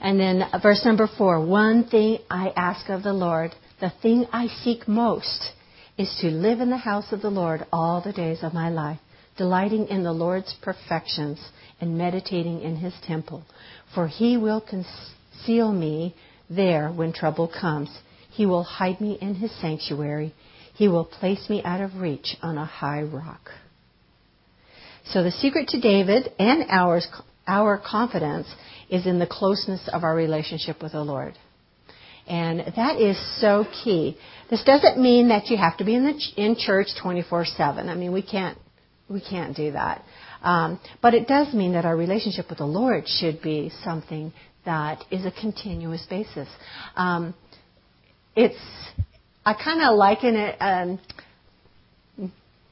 And 0.00 0.18
then 0.18 0.44
verse 0.62 0.84
number 0.84 1.08
four 1.18 1.44
one 1.44 1.84
thing 1.84 2.18
I 2.30 2.52
ask 2.54 2.88
of 2.88 3.02
the 3.02 3.12
Lord, 3.12 3.54
the 3.80 3.92
thing 4.02 4.26
I 4.32 4.46
seek 4.46 4.86
most, 4.86 5.52
is 5.96 6.16
to 6.20 6.28
live 6.28 6.60
in 6.60 6.70
the 6.70 6.76
house 6.76 7.12
of 7.12 7.22
the 7.22 7.30
Lord 7.30 7.66
all 7.72 8.00
the 8.00 8.12
days 8.12 8.38
of 8.42 8.54
my 8.54 8.68
life, 8.68 9.00
delighting 9.36 9.88
in 9.88 10.04
the 10.04 10.12
Lord's 10.12 10.54
perfections 10.62 11.40
and 11.80 11.98
meditating 11.98 12.60
in 12.60 12.76
his 12.76 12.94
temple. 13.06 13.42
For 13.94 14.06
he 14.06 14.36
will 14.36 14.60
conceal 14.60 15.72
me 15.72 16.14
there 16.48 16.90
when 16.90 17.12
trouble 17.12 17.48
comes. 17.48 17.90
He 18.30 18.46
will 18.46 18.62
hide 18.62 19.00
me 19.00 19.18
in 19.20 19.34
his 19.34 19.50
sanctuary. 19.60 20.34
He 20.74 20.86
will 20.86 21.04
place 21.04 21.50
me 21.50 21.62
out 21.64 21.80
of 21.80 21.96
reach 21.96 22.36
on 22.40 22.56
a 22.56 22.64
high 22.64 23.02
rock. 23.02 23.50
So 25.06 25.24
the 25.24 25.32
secret 25.32 25.68
to 25.68 25.80
David 25.80 26.30
and 26.38 26.66
ours, 26.70 27.08
our 27.46 27.78
confidence 27.78 28.46
is 28.90 29.07
in 29.07 29.18
the 29.18 29.26
closeness 29.26 29.88
of 29.92 30.04
our 30.04 30.14
relationship 30.14 30.83
with 30.83 30.92
the 30.92 31.02
Lord. 31.02 31.35
And 32.26 32.61
that 32.76 33.00
is 33.00 33.16
so 33.40 33.64
key. 33.85 34.18
This 34.50 34.62
doesn't 34.64 35.00
mean 35.00 35.28
that 35.28 35.47
you 35.47 35.57
have 35.57 35.78
to 35.78 35.85
be 35.85 35.95
in, 35.95 36.04
the, 36.04 36.21
in 36.37 36.57
church 36.57 36.88
24/7. 37.02 37.88
I 37.88 37.95
mean, 37.95 38.12
we 38.12 38.23
can't 38.23 38.59
we 39.09 39.21
can't 39.23 39.57
do 39.57 39.73
that. 39.73 40.04
Um, 40.42 40.78
but 41.00 41.14
it 41.14 41.26
does 41.26 41.54
mean 41.54 41.73
that 41.73 41.87
our 41.87 41.97
relationship 41.97 42.50
with 42.50 42.59
the 42.59 42.66
Lord 42.66 43.04
should 43.09 43.40
be 43.40 43.73
something 43.83 44.33
that 44.66 45.02
is 45.11 45.24
a 45.24 45.33
continuous 45.33 46.07
basis. 46.11 46.48
Um, 46.94 47.35
it's 48.37 48.59
I 49.46 49.55
kind 49.55 49.83
of 49.83 49.96
liken 49.96 50.37
it. 50.37 50.57
Um, 50.61 51.01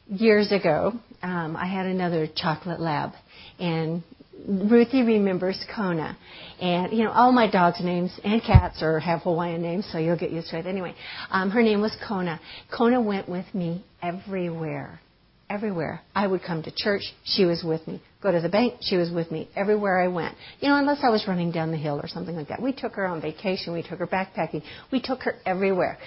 years 0.09 0.53
ago, 0.53 0.93
um, 1.23 1.57
I 1.57 1.67
had 1.67 1.87
another 1.87 2.29
chocolate 2.35 2.81
lab, 2.81 3.13
and 3.59 4.03
Ruthie 4.47 5.03
remembers 5.03 5.59
Kona. 5.75 6.17
And, 6.61 6.93
you 6.93 7.05
know, 7.05 7.11
all 7.11 7.33
my 7.33 7.51
dogs' 7.51 7.81
names 7.83 8.19
and 8.25 8.43
cats 8.43 8.83
are 8.83 8.99
have 8.99 9.23
Hawaiian 9.23 9.63
names, 9.63 9.89
so 9.91 9.99
you'll 9.99 10.19
get 10.19 10.31
used 10.31 10.49
to 10.51 10.59
it. 10.59 10.67
Anyway, 10.67 10.95
um, 11.31 11.51
her 11.51 11.63
name 11.63 11.81
was 11.81 11.97
Kona. 12.07 12.41
Kona 12.75 13.01
went 13.01 13.29
with 13.29 13.47
me 13.55 13.85
everywhere. 14.03 15.01
Everywhere. 15.49 16.01
I 16.15 16.27
would 16.27 16.43
come 16.43 16.63
to 16.65 16.73
church, 16.75 17.03
she 17.25 17.45
was 17.45 17.63
with 17.63 17.87
me. 17.87 18.03
Go 18.21 18.33
to 18.33 18.41
the 18.41 18.49
bank, 18.49 18.75
she 18.81 18.97
was 18.97 19.11
with 19.11 19.31
me. 19.31 19.49
Everywhere 19.55 20.01
I 20.01 20.09
went. 20.09 20.35
You 20.61 20.69
know, 20.69 20.77
unless 20.77 21.01
I 21.03 21.11
was 21.11 21.25
running 21.29 21.53
down 21.53 21.71
the 21.71 21.77
hill 21.77 22.01
or 22.03 22.09
something 22.09 22.35
like 22.35 22.49
that. 22.49 22.61
We 22.61 22.73
took 22.73 22.95
her 22.95 23.07
on 23.07 23.21
vacation, 23.21 23.73
we 23.73 23.83
took 23.83 23.99
her 24.01 24.07
backpacking, 24.07 24.63
we 24.91 25.01
took 25.01 25.23
her 25.23 25.35
everywhere. 25.45 25.99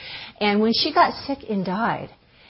And 0.41 0.59
when 0.59 0.73
she 0.73 0.93
got 0.93 1.13
sick 1.25 1.39
and 1.49 1.65
died, 1.65 2.09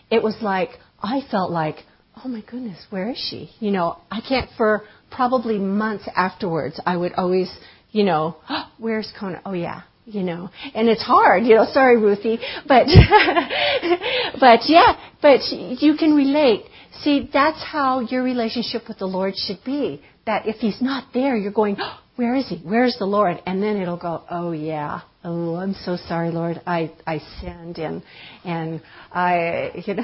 it 0.10 0.24
was 0.24 0.36
like, 0.42 0.70
I 1.02 1.22
felt 1.30 1.52
like, 1.52 1.76
oh 2.24 2.28
my 2.28 2.42
goodness, 2.42 2.84
where 2.90 3.12
is 3.12 3.28
she? 3.30 3.52
You 3.60 3.72
know, 3.72 3.98
I 4.10 4.22
can't, 4.28 4.50
for 4.58 4.84
probably 5.12 5.58
months 5.58 6.08
afterwards, 6.16 6.80
I 6.86 6.98
would 6.98 7.14
always, 7.14 7.52
you 7.92 8.04
know, 8.04 8.38
oh, 8.50 8.72
where's 8.78 9.12
Kona? 9.20 9.42
Oh 9.46 9.54
yeah, 9.54 9.82
you 10.06 10.24
know, 10.24 10.50
and 10.74 10.88
it's 10.90 11.04
hard, 11.04 11.44
you 11.44 11.56
know, 11.56 11.66
sorry 11.72 11.98
Ruthie, 11.98 12.40
but, 12.68 12.86
but 14.40 14.62
yeah, 14.68 14.94
but 15.22 15.42
you 15.52 15.96
can 15.98 16.16
relate. 16.16 16.66
See, 17.02 17.30
that's 17.32 17.64
how 17.64 18.02
your 18.02 18.24
relationship 18.24 18.88
with 18.88 19.00
the 19.00 19.06
Lord 19.06 19.34
should 19.38 19.64
be. 19.64 20.02
That 20.26 20.48
if 20.48 20.58
He's 20.58 20.82
not 20.82 21.06
there, 21.14 21.38
you're 21.38 21.52
going, 21.52 21.78
oh, 21.80 22.00
where 22.16 22.36
is 22.36 22.48
He? 22.50 22.58
Where's 22.58 22.98
the 23.00 23.06
Lord? 23.06 23.42
And 23.46 23.64
then 23.64 23.78
it'll 23.78 23.98
go, 23.98 24.24
oh 24.30 24.52
yeah, 24.52 25.02
oh, 25.24 25.56
I'm 25.56 25.74
so 25.86 25.98
sorry, 26.08 26.32
Lord. 26.32 26.62
I, 26.66 26.92
I 27.06 27.20
sinned 27.40 27.78
and, 27.78 28.04
and 28.44 28.82
I, 29.12 29.72
you 29.86 29.94
know, 29.96 30.04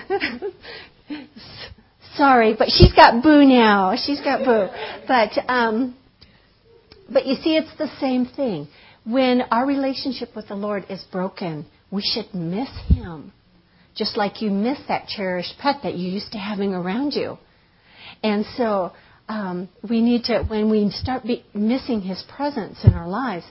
sorry, 2.16 2.56
but 2.58 2.70
she's 2.70 2.94
got 2.94 3.24
boo 3.24 3.46
now. 3.46 3.96
She's 3.96 4.22
got 4.22 4.46
boo. 4.46 4.68
But, 5.08 5.32
um, 5.50 5.96
but 7.12 7.26
you 7.26 7.36
see, 7.36 7.56
it's 7.56 7.76
the 7.78 7.90
same 8.00 8.26
thing. 8.26 8.68
When 9.06 9.42
our 9.52 9.66
relationship 9.66 10.36
with 10.36 10.48
the 10.48 10.56
Lord 10.56 10.86
is 10.90 11.04
broken, 11.12 11.66
we 11.92 12.02
should 12.02 12.34
miss 12.34 12.70
Him. 12.88 13.32
Just 13.96 14.18
like 14.18 14.42
you 14.42 14.50
miss 14.50 14.80
that 14.88 15.08
cherished 15.08 15.54
pet 15.60 15.78
that 15.84 15.96
you 15.96 16.10
used 16.10 16.32
to 16.32 16.38
having 16.38 16.74
around 16.74 17.14
you. 17.14 17.38
And 18.24 18.46
so, 18.58 18.92
um, 19.30 19.70
we 19.88 20.02
need 20.02 20.24
to, 20.26 20.44
when 20.44 20.70
we 20.70 20.90
start 20.90 21.24
missing 21.54 22.02
His 22.02 22.24
presence 22.36 22.80
in 22.84 22.94
our 22.94 23.08
lives, 23.08 23.46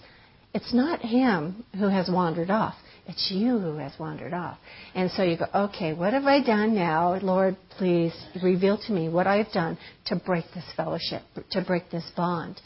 it's 0.55 0.73
not 0.73 1.01
him 1.01 1.65
who 1.77 1.89
has 1.89 2.09
wandered 2.09 2.49
off. 2.49 2.77
It's 3.07 3.31
you 3.31 3.59
who 3.59 3.77
has 3.77 3.93
wandered 3.99 4.33
off. 4.33 4.57
And 4.95 5.11
so 5.11 5.23
you 5.23 5.37
go, 5.37 5.47
okay, 5.55 5.93
what 5.93 6.15
have 6.15 6.25
I 6.25 6.43
done 6.43 6.75
now? 6.75 7.15
Lord, 7.21 7.57
please 7.77 8.15
reveal 8.43 8.79
to 8.87 8.93
me 8.93 9.11
what 9.11 9.27
I've 9.27 9.53
done 9.53 9.77
to 10.07 10.17
break 10.17 10.47
this 10.55 10.65
fellowship, 10.75 11.23
to 11.51 11.63
break 11.63 11.91
this 11.91 12.05
bond. 12.17 12.61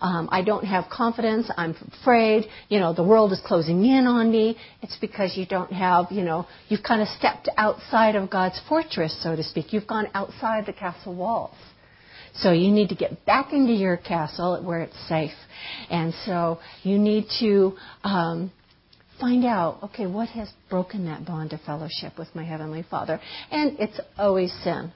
Um, 0.00 0.30
I 0.32 0.42
don't 0.42 0.64
have 0.64 0.86
confidence. 0.90 1.50
I'm 1.58 1.76
afraid. 2.00 2.46
You 2.70 2.80
know, 2.80 2.94
the 2.94 3.04
world 3.04 3.32
is 3.32 3.40
closing 3.44 3.84
in 3.84 4.06
on 4.06 4.32
me. 4.32 4.56
It's 4.80 4.96
because 4.98 5.36
you 5.36 5.44
don't 5.44 5.72
have, 5.72 6.06
you 6.10 6.22
know, 6.22 6.46
you've 6.68 6.82
kind 6.82 7.02
of 7.02 7.08
stepped 7.08 7.50
outside 7.58 8.16
of 8.16 8.30
God's 8.30 8.60
fortress, 8.68 9.16
so 9.22 9.36
to 9.36 9.42
speak. 9.42 9.74
You've 9.74 9.86
gone 9.86 10.08
outside 10.14 10.64
the 10.64 10.72
castle 10.72 11.14
walls. 11.14 11.54
So 12.34 12.52
you 12.52 12.70
need 12.70 12.88
to 12.88 12.94
get 12.94 13.26
back 13.26 13.52
into 13.52 13.72
your 13.72 13.98
castle 13.98 14.60
where 14.64 14.80
it's 14.80 15.08
safe. 15.08 15.32
And 15.90 16.14
so 16.24 16.60
you 16.82 16.98
need 16.98 17.26
to 17.40 17.74
um, 18.04 18.50
find 19.22 19.44
out, 19.44 19.78
okay, 19.84 20.04
what 20.04 20.28
has 20.30 20.50
broken 20.68 21.04
that 21.06 21.24
bond 21.24 21.52
of 21.52 21.60
fellowship 21.60 22.18
with 22.18 22.26
my 22.34 22.42
Heavenly 22.42 22.84
Father? 22.90 23.20
And 23.52 23.78
it's 23.78 24.00
always 24.18 24.52
sin. 24.64 24.92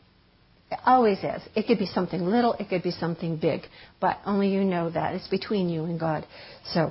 It 0.68 0.80
always 0.84 1.18
is. 1.18 1.42
It 1.54 1.68
could 1.68 1.78
be 1.78 1.86
something 1.86 2.22
little, 2.22 2.54
it 2.54 2.68
could 2.68 2.82
be 2.82 2.90
something 2.90 3.36
big, 3.36 3.60
but 4.00 4.18
only 4.26 4.48
you 4.48 4.64
know 4.64 4.90
that. 4.90 5.14
It's 5.14 5.28
between 5.28 5.68
you 5.68 5.84
and 5.84 6.00
God. 6.00 6.26
So 6.72 6.90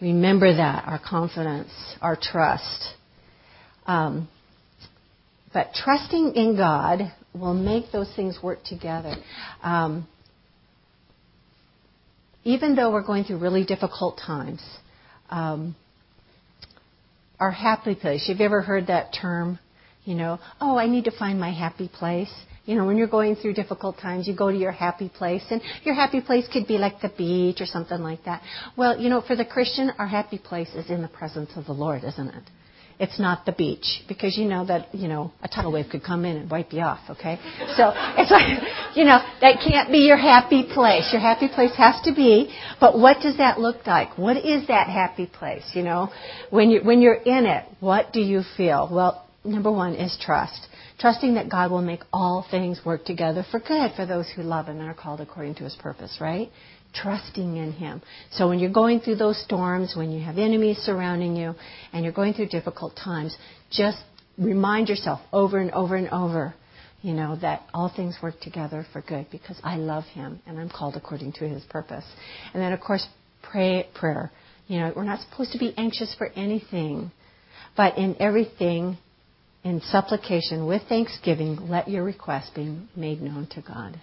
remember 0.00 0.56
that, 0.56 0.88
our 0.88 0.98
confidence, 0.98 1.70
our 2.00 2.16
trust. 2.16 2.94
Um, 3.86 4.30
but 5.52 5.74
trusting 5.74 6.32
in 6.36 6.56
God 6.56 7.12
will 7.34 7.52
make 7.52 7.92
those 7.92 8.10
things 8.16 8.38
work 8.42 8.64
together. 8.64 9.14
Um, 9.62 10.08
even 12.44 12.76
though 12.76 12.90
we're 12.90 13.04
going 13.04 13.24
through 13.24 13.40
really 13.40 13.66
difficult 13.66 14.18
times, 14.26 14.62
um, 15.28 15.76
our 17.42 17.50
happy 17.50 17.96
place. 17.96 18.26
You've 18.28 18.38
you 18.38 18.44
ever 18.44 18.62
heard 18.62 18.86
that 18.86 19.12
term? 19.20 19.58
You 20.04 20.14
know, 20.14 20.38
oh, 20.60 20.78
I 20.78 20.86
need 20.86 21.06
to 21.06 21.10
find 21.10 21.40
my 21.40 21.50
happy 21.50 21.90
place. 21.92 22.32
You 22.66 22.76
know, 22.76 22.86
when 22.86 22.96
you're 22.96 23.08
going 23.08 23.34
through 23.34 23.54
difficult 23.54 23.98
times, 23.98 24.28
you 24.28 24.36
go 24.36 24.48
to 24.48 24.56
your 24.56 24.70
happy 24.70 25.08
place, 25.08 25.42
and 25.50 25.60
your 25.82 25.96
happy 25.96 26.20
place 26.20 26.46
could 26.52 26.68
be 26.68 26.78
like 26.78 27.00
the 27.00 27.08
beach 27.08 27.60
or 27.60 27.66
something 27.66 28.00
like 28.00 28.24
that. 28.26 28.42
Well, 28.76 28.96
you 29.00 29.08
know, 29.08 29.20
for 29.20 29.34
the 29.34 29.44
Christian, 29.44 29.90
our 29.98 30.06
happy 30.06 30.38
place 30.38 30.68
is 30.76 30.88
in 30.88 31.02
the 31.02 31.08
presence 31.08 31.50
of 31.56 31.66
the 31.66 31.72
Lord, 31.72 32.04
isn't 32.04 32.28
it? 32.28 32.44
It's 33.02 33.18
not 33.18 33.44
the 33.44 33.52
beach 33.52 34.04
because 34.06 34.38
you 34.38 34.44
know 34.44 34.64
that 34.64 34.94
you 34.94 35.08
know 35.08 35.32
a 35.42 35.48
tidal 35.48 35.72
wave 35.72 35.86
could 35.90 36.04
come 36.04 36.24
in 36.24 36.36
and 36.36 36.48
wipe 36.48 36.72
you 36.72 36.80
off. 36.80 37.00
Okay, 37.10 37.36
so 37.76 37.92
it's 38.16 38.30
like 38.30 38.62
you 38.96 39.04
know 39.04 39.18
that 39.40 39.56
can't 39.66 39.90
be 39.90 39.98
your 39.98 40.16
happy 40.16 40.62
place. 40.72 41.10
Your 41.12 41.20
happy 41.20 41.48
place 41.48 41.74
has 41.76 42.00
to 42.04 42.14
be. 42.14 42.54
But 42.78 42.96
what 42.96 43.16
does 43.20 43.38
that 43.38 43.58
look 43.58 43.84
like? 43.88 44.16
What 44.16 44.36
is 44.36 44.68
that 44.68 44.86
happy 44.86 45.26
place? 45.26 45.64
You 45.74 45.82
know, 45.82 46.10
when 46.50 46.70
you 46.70 46.80
when 46.84 47.02
you're 47.02 47.20
in 47.20 47.44
it, 47.44 47.64
what 47.80 48.12
do 48.12 48.20
you 48.20 48.42
feel? 48.56 48.88
Well, 48.90 49.26
number 49.44 49.72
one 49.72 49.94
is 49.94 50.16
trust. 50.24 50.68
Trusting 51.00 51.34
that 51.34 51.48
God 51.48 51.72
will 51.72 51.82
make 51.82 52.02
all 52.12 52.46
things 52.48 52.80
work 52.84 53.04
together 53.04 53.44
for 53.50 53.58
good 53.58 53.90
for 53.96 54.06
those 54.06 54.30
who 54.36 54.42
love 54.42 54.66
Him 54.66 54.78
and 54.78 54.88
are 54.88 54.94
called 54.94 55.20
according 55.20 55.56
to 55.56 55.64
His 55.64 55.74
purpose, 55.74 56.18
right? 56.20 56.48
Trusting 56.94 57.56
in 57.56 57.72
Him. 57.72 58.02
So 58.32 58.48
when 58.48 58.58
you're 58.58 58.72
going 58.72 59.00
through 59.00 59.16
those 59.16 59.42
storms, 59.42 59.94
when 59.96 60.10
you 60.10 60.22
have 60.22 60.38
enemies 60.38 60.78
surrounding 60.78 61.36
you, 61.36 61.54
and 61.92 62.04
you're 62.04 62.12
going 62.12 62.34
through 62.34 62.48
difficult 62.48 62.96
times, 62.96 63.36
just 63.70 63.98
remind 64.38 64.88
yourself 64.88 65.20
over 65.32 65.58
and 65.58 65.70
over 65.70 65.96
and 65.96 66.08
over, 66.10 66.54
you 67.02 67.12
know, 67.14 67.36
that 67.36 67.62
all 67.74 67.92
things 67.94 68.16
work 68.22 68.40
together 68.40 68.86
for 68.92 69.00
good 69.02 69.26
because 69.30 69.58
I 69.64 69.76
love 69.76 70.04
Him 70.04 70.40
and 70.46 70.58
I'm 70.58 70.68
called 70.68 70.96
according 70.96 71.32
to 71.34 71.48
His 71.48 71.62
purpose. 71.64 72.04
And 72.52 72.62
then, 72.62 72.72
of 72.72 72.80
course, 72.80 73.06
pray 73.42 73.88
prayer. 73.94 74.30
You 74.68 74.80
know, 74.80 74.92
we're 74.94 75.04
not 75.04 75.20
supposed 75.20 75.52
to 75.52 75.58
be 75.58 75.74
anxious 75.76 76.14
for 76.16 76.28
anything, 76.36 77.10
but 77.76 77.98
in 77.98 78.16
everything, 78.20 78.98
in 79.64 79.80
supplication 79.80 80.66
with 80.66 80.82
thanksgiving, 80.88 81.68
let 81.68 81.88
your 81.88 82.04
requests 82.04 82.50
be 82.50 82.78
made 82.96 83.20
known 83.20 83.48
to 83.52 83.62
God. 83.62 84.00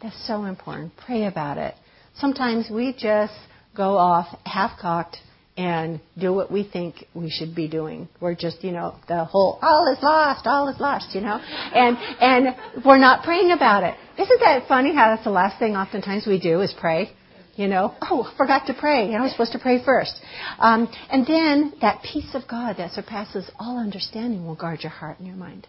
That's 0.00 0.26
so 0.26 0.44
important. 0.44 0.92
Pray 0.96 1.24
about 1.24 1.58
it. 1.58 1.74
Sometimes 2.16 2.68
we 2.70 2.94
just 2.98 3.34
go 3.76 3.96
off 3.96 4.26
half 4.44 4.78
cocked 4.80 5.16
and 5.56 6.00
do 6.16 6.32
what 6.32 6.52
we 6.52 6.62
think 6.62 7.04
we 7.14 7.30
should 7.30 7.54
be 7.54 7.68
doing. 7.68 8.08
We're 8.20 8.36
just, 8.36 8.62
you 8.62 8.70
know, 8.70 8.94
the 9.08 9.24
whole 9.24 9.58
all 9.60 9.92
is 9.92 10.00
lost, 10.02 10.46
all 10.46 10.68
is 10.68 10.78
lost, 10.78 11.14
you 11.16 11.20
know, 11.20 11.36
and 11.36 11.96
and 12.20 12.84
we're 12.84 12.98
not 12.98 13.24
praying 13.24 13.50
about 13.50 13.82
it. 13.82 13.96
Isn't 14.20 14.40
that 14.40 14.68
funny? 14.68 14.94
How 14.94 15.10
that's 15.10 15.24
the 15.24 15.30
last 15.30 15.58
thing 15.58 15.74
oftentimes 15.76 16.26
we 16.26 16.38
do 16.38 16.60
is 16.60 16.72
pray. 16.78 17.10
You 17.56 17.66
know, 17.66 17.96
oh, 18.02 18.32
forgot 18.36 18.68
to 18.68 18.74
pray. 18.74 19.06
You 19.06 19.12
know, 19.12 19.18
I 19.18 19.22
was 19.22 19.32
supposed 19.32 19.50
to 19.50 19.58
pray 19.58 19.84
first. 19.84 20.14
Um, 20.60 20.88
and 21.10 21.26
then 21.26 21.72
that 21.80 22.04
peace 22.04 22.32
of 22.34 22.42
God 22.48 22.76
that 22.78 22.92
surpasses 22.92 23.50
all 23.58 23.80
understanding 23.80 24.46
will 24.46 24.54
guard 24.54 24.82
your 24.82 24.92
heart 24.92 25.18
and 25.18 25.26
your 25.26 25.36
mind. 25.36 25.66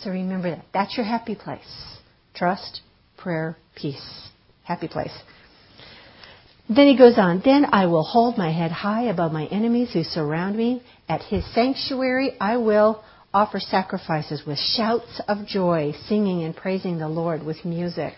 So 0.00 0.10
remember 0.10 0.50
that. 0.50 0.64
That's 0.72 0.96
your 0.96 1.04
happy 1.04 1.34
place. 1.34 1.96
Trust, 2.36 2.82
prayer, 3.16 3.56
peace. 3.74 4.28
Happy 4.64 4.88
place. 4.88 5.12
Then 6.68 6.88
he 6.88 6.96
goes 6.96 7.16
on, 7.16 7.42
Then 7.44 7.66
I 7.72 7.86
will 7.86 8.02
hold 8.02 8.36
my 8.36 8.50
head 8.50 8.72
high 8.72 9.04
above 9.04 9.32
my 9.32 9.46
enemies 9.46 9.90
who 9.92 10.02
surround 10.02 10.56
me. 10.56 10.82
At 11.08 11.22
his 11.22 11.44
sanctuary 11.54 12.36
I 12.40 12.56
will 12.56 13.02
offer 13.32 13.60
sacrifices 13.60 14.42
with 14.46 14.58
shouts 14.58 15.20
of 15.28 15.46
joy, 15.46 15.92
singing 16.08 16.42
and 16.42 16.56
praising 16.56 16.98
the 16.98 17.08
Lord 17.08 17.44
with 17.44 17.64
music. 17.64 18.14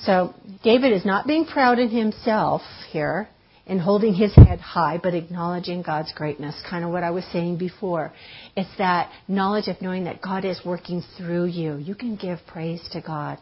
So 0.00 0.34
David 0.64 0.92
is 0.92 1.04
not 1.04 1.26
being 1.26 1.44
proud 1.44 1.78
in 1.78 1.90
himself 1.90 2.62
here 2.90 3.28
in 3.66 3.78
holding 3.78 4.12
his 4.14 4.34
head 4.34 4.60
high, 4.60 4.98
but 5.02 5.14
acknowledging 5.14 5.82
God's 5.82 6.12
greatness. 6.12 6.54
Kind 6.68 6.84
of 6.84 6.90
what 6.90 7.04
I 7.04 7.10
was 7.10 7.24
saying 7.32 7.58
before. 7.58 8.12
It's 8.56 8.68
that 8.78 9.10
knowledge 9.28 9.68
of 9.68 9.80
knowing 9.80 10.04
that 10.04 10.20
God 10.20 10.44
is 10.44 10.60
working 10.64 11.02
through 11.16 11.46
you. 11.46 11.76
You 11.76 11.94
can 11.94 12.16
give 12.16 12.38
praise 12.46 12.82
to 12.92 13.00
God. 13.00 13.38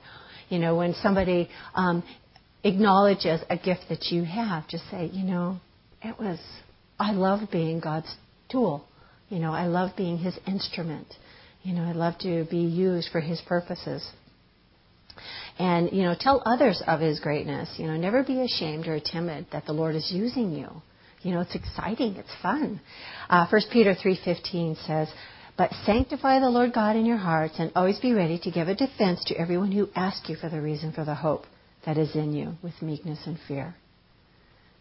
You 0.51 0.59
know, 0.59 0.77
when 0.77 0.95
somebody 1.03 1.49
um, 1.75 2.03
acknowledges 2.63 3.41
a 3.49 3.57
gift 3.57 3.87
that 3.89 4.07
you 4.11 4.25
have, 4.25 4.69
just 4.69 4.85
say, 4.91 5.07
you 5.13 5.25
know, 5.25 5.59
it 6.03 6.19
was, 6.19 6.39
I 6.99 7.13
love 7.13 7.51
being 7.51 7.81
God's 7.81 8.15
tool. 8.51 8.85
You 9.31 9.39
know, 9.39 9.53
I 9.53 9.67
love 9.67 9.97
being 9.97 10.19
His 10.19 10.39
instrument. 10.47 11.07
You 11.63 11.75
know, 11.75 11.85
I 11.85 11.93
love 11.93 12.19
to 12.19 12.45
be 12.51 12.59
used 12.59 13.11
for 13.11 13.21
His 13.21 13.41
purposes. 13.41 14.07
And 15.59 15.93
you 15.93 16.03
know 16.03 16.15
tell 16.19 16.43
others 16.47 16.83
of 16.87 17.01
his 17.01 17.21
greatness. 17.21 17.69
You 17.77 17.87
know 17.87 17.97
never 17.97 18.23
be 18.23 18.41
ashamed 18.41 18.87
or 18.87 18.99
timid 19.01 19.47
that 19.53 19.67
the 19.67 19.73
lord 19.73 19.95
is 19.95 20.11
using 20.11 20.53
you. 20.53 20.71
You 21.23 21.33
know 21.35 21.41
it's 21.41 21.55
exciting. 21.55 22.17
It's 22.17 22.35
fun. 22.41 22.81
Uh, 23.29 23.47
1 23.47 23.63
peter 23.71 23.95
3.15 23.95 24.87
says 24.87 25.09
but 25.61 25.71
sanctify 25.85 26.41
the 26.41 26.49
lord 26.49 26.73
god 26.73 26.97
in 26.97 27.05
your 27.05 27.19
hearts 27.19 27.57
and 27.59 27.71
always 27.77 27.99
be 27.99 28.15
ready 28.15 28.39
to 28.39 28.51
give 28.51 28.69
a 28.69 28.75
defense 28.75 29.23
to 29.27 29.39
everyone 29.39 29.71
who 29.71 29.87
asks 29.95 30.27
you 30.27 30.35
for 30.35 30.49
the 30.49 30.59
reason 30.59 30.91
for 30.91 31.05
the 31.05 31.15
hope 31.15 31.45
that 31.85 31.99
is 31.99 32.17
in 32.17 32.33
you 32.33 32.55
with 32.63 32.73
meekness 32.81 33.19
and 33.27 33.39
fear 33.47 33.75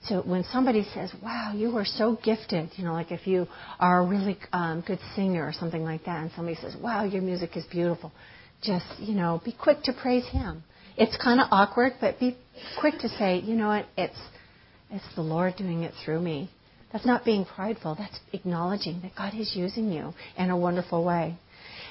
so 0.01 0.21
when 0.21 0.45
somebody 0.45 0.87
says, 0.93 1.11
"Wow, 1.21 1.51
you 1.53 1.75
are 1.75 1.83
so 1.83 2.17
gifted," 2.23 2.69
you 2.77 2.85
know, 2.85 2.93
like 2.93 3.11
if 3.11 3.27
you 3.27 3.49
are 3.81 3.99
a 3.99 4.05
really 4.05 4.37
um, 4.53 4.79
good 4.87 4.99
singer 5.13 5.45
or 5.45 5.51
something 5.51 5.83
like 5.83 6.05
that, 6.05 6.21
and 6.21 6.31
somebody 6.37 6.55
says, 6.55 6.73
"Wow, 6.77 7.03
your 7.03 7.21
music 7.21 7.57
is 7.57 7.65
beautiful," 7.65 8.13
just 8.61 8.85
you 8.97 9.13
know, 9.13 9.41
be 9.43 9.51
quick 9.51 9.83
to 9.83 9.91
praise 9.91 10.25
Him. 10.27 10.63
It's 10.95 11.17
kind 11.17 11.41
of 11.41 11.47
awkward, 11.51 11.95
but 11.99 12.17
be 12.17 12.37
quick 12.79 12.99
to 12.99 13.09
say, 13.09 13.39
you 13.39 13.55
know 13.55 13.67
what, 13.67 13.87
it's, 13.97 14.21
it's 14.89 15.15
the 15.15 15.21
Lord 15.21 15.57
doing 15.57 15.83
it 15.83 15.93
through 16.05 16.21
me. 16.21 16.49
That's 16.91 17.05
not 17.05 17.25
being 17.25 17.45
prideful. 17.45 17.95
That's 17.95 18.19
acknowledging 18.33 19.01
that 19.01 19.15
God 19.15 19.33
is 19.35 19.53
using 19.55 19.91
you 19.91 20.13
in 20.37 20.49
a 20.49 20.57
wonderful 20.57 21.03
way. 21.03 21.37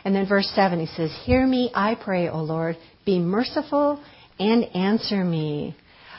And 0.04 0.14
then 0.14 0.28
verse 0.28 0.50
7, 0.54 0.80
he 0.80 0.86
says, 0.86 1.10
Hear 1.24 1.46
me, 1.46 1.70
I 1.74 1.94
pray, 1.94 2.28
O 2.28 2.42
Lord. 2.42 2.76
Be 3.04 3.18
merciful 3.18 4.02
and 4.38 4.64
answer 4.74 5.24
me. 5.24 5.76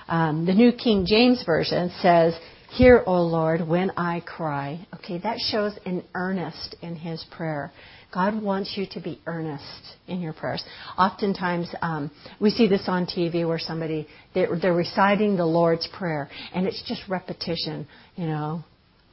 Um, 0.07 0.45
the 0.45 0.53
New 0.53 0.71
King 0.71 1.05
James 1.07 1.43
Version 1.45 1.91
says, 2.01 2.33
Hear, 2.71 3.03
O 3.07 3.23
Lord, 3.23 3.67
when 3.67 3.91
I 3.91 4.21
cry. 4.21 4.85
Okay, 4.95 5.17
that 5.19 5.39
shows 5.39 5.73
an 5.85 6.03
earnest 6.13 6.75
in 6.81 6.95
his 6.95 7.25
prayer. 7.31 7.71
God 8.13 8.41
wants 8.41 8.73
you 8.75 8.85
to 8.91 8.99
be 8.99 9.19
earnest 9.25 9.97
in 10.07 10.19
your 10.19 10.33
prayers. 10.33 10.63
Oftentimes, 10.97 11.73
um, 11.81 12.11
we 12.39 12.49
see 12.49 12.67
this 12.67 12.83
on 12.87 13.05
TV 13.05 13.47
where 13.47 13.59
somebody 13.59 14.07
they're, 14.33 14.57
they're 14.59 14.73
reciting 14.73 15.35
the 15.35 15.45
Lord's 15.45 15.87
prayer, 15.97 16.29
and 16.53 16.65
it's 16.65 16.81
just 16.87 17.01
repetition. 17.07 17.87
You 18.15 18.27
know, 18.27 18.63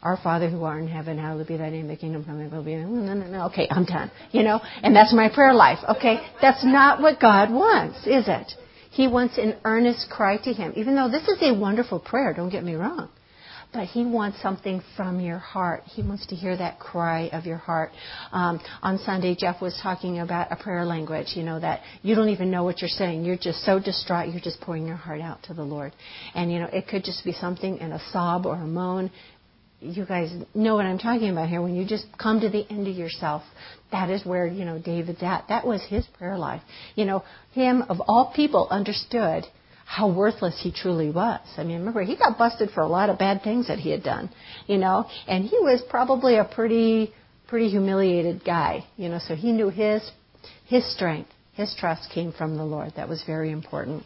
our 0.06 0.16
Father 0.22 0.48
who 0.48 0.62
art 0.62 0.80
in 0.80 0.88
heaven, 0.88 1.18
hallowed 1.18 1.48
be 1.48 1.56
thy 1.56 1.68
name, 1.68 1.88
the 1.88 1.96
kingdom 1.96 2.24
come, 2.24 2.38
will 2.48 2.62
be. 2.62 2.76
No, 2.76 3.12
no, 3.12 3.26
no. 3.26 3.46
Okay, 3.46 3.66
I'm 3.68 3.84
done. 3.84 4.08
You 4.30 4.44
know, 4.44 4.60
and 4.82 4.94
that's 4.94 5.12
my 5.12 5.28
prayer 5.28 5.52
life. 5.52 5.78
Okay, 5.96 6.24
that's 6.40 6.64
not 6.64 7.02
what 7.02 7.18
God 7.20 7.50
wants, 7.50 7.98
is 8.06 8.28
it? 8.28 8.52
He 8.90 9.08
wants 9.08 9.36
an 9.36 9.56
earnest 9.64 10.08
cry 10.08 10.36
to 10.38 10.52
Him. 10.52 10.72
Even 10.76 10.94
though 10.94 11.10
this 11.10 11.26
is 11.26 11.38
a 11.42 11.52
wonderful 11.52 11.98
prayer, 11.98 12.32
don't 12.32 12.50
get 12.50 12.62
me 12.62 12.74
wrong 12.74 13.08
but 13.76 13.86
He 13.88 14.04
wants 14.04 14.40
something 14.40 14.82
from 14.96 15.20
your 15.20 15.38
heart. 15.38 15.82
He 15.84 16.02
wants 16.02 16.26
to 16.28 16.34
hear 16.34 16.56
that 16.56 16.78
cry 16.78 17.28
of 17.32 17.44
your 17.44 17.58
heart. 17.58 17.90
Um, 18.32 18.60
on 18.82 18.98
Sunday, 18.98 19.36
Jeff 19.38 19.60
was 19.60 19.78
talking 19.82 20.20
about 20.20 20.50
a 20.50 20.56
prayer 20.56 20.84
language, 20.84 21.32
you 21.34 21.42
know, 21.42 21.60
that 21.60 21.82
you 22.02 22.14
don't 22.14 22.30
even 22.30 22.50
know 22.50 22.64
what 22.64 22.80
you're 22.80 22.88
saying. 22.88 23.24
You're 23.24 23.36
just 23.36 23.64
so 23.64 23.78
distraught, 23.78 24.30
you're 24.30 24.40
just 24.40 24.60
pouring 24.60 24.86
your 24.86 24.96
heart 24.96 25.20
out 25.20 25.42
to 25.44 25.54
the 25.54 25.62
Lord. 25.62 25.92
And, 26.34 26.50
you 26.50 26.58
know, 26.58 26.68
it 26.72 26.88
could 26.88 27.04
just 27.04 27.24
be 27.24 27.32
something 27.32 27.78
in 27.78 27.92
a 27.92 28.00
sob 28.12 28.46
or 28.46 28.54
a 28.54 28.66
moan. 28.66 29.10
You 29.86 30.04
guys 30.04 30.32
know 30.54 30.74
what 30.74 30.86
I'm 30.86 30.98
talking 30.98 31.30
about 31.30 31.48
here. 31.48 31.62
When 31.62 31.74
you 31.74 31.86
just 31.86 32.06
come 32.20 32.40
to 32.40 32.48
the 32.48 32.66
end 32.70 32.88
of 32.88 32.96
yourself, 32.96 33.42
that 33.92 34.10
is 34.10 34.24
where, 34.24 34.46
you 34.46 34.64
know, 34.64 34.78
David's 34.78 35.22
at. 35.22 35.46
That 35.48 35.66
was 35.66 35.82
his 35.88 36.06
prayer 36.18 36.36
life. 36.36 36.62
You 36.94 37.04
know, 37.04 37.24
him, 37.52 37.82
of 37.82 38.00
all 38.00 38.32
people, 38.34 38.68
understood 38.70 39.44
how 39.86 40.12
worthless 40.12 40.60
he 40.62 40.72
truly 40.72 41.10
was. 41.10 41.40
I 41.56 41.62
mean, 41.62 41.78
remember, 41.78 42.02
he 42.02 42.16
got 42.16 42.36
busted 42.36 42.70
for 42.70 42.80
a 42.80 42.88
lot 42.88 43.08
of 43.08 43.18
bad 43.18 43.42
things 43.42 43.68
that 43.68 43.78
he 43.78 43.90
had 43.90 44.02
done, 44.02 44.30
you 44.66 44.78
know, 44.78 45.06
and 45.28 45.44
he 45.44 45.56
was 45.60 45.80
probably 45.88 46.36
a 46.36 46.44
pretty, 46.44 47.14
pretty 47.46 47.68
humiliated 47.68 48.44
guy, 48.44 48.84
you 48.96 49.08
know, 49.08 49.20
so 49.20 49.36
he 49.36 49.52
knew 49.52 49.68
his, 49.68 50.10
his 50.66 50.84
strength, 50.92 51.30
his 51.52 51.74
trust 51.78 52.10
came 52.12 52.32
from 52.32 52.56
the 52.56 52.64
Lord. 52.64 52.94
That 52.96 53.08
was 53.08 53.22
very 53.24 53.52
important. 53.52 54.02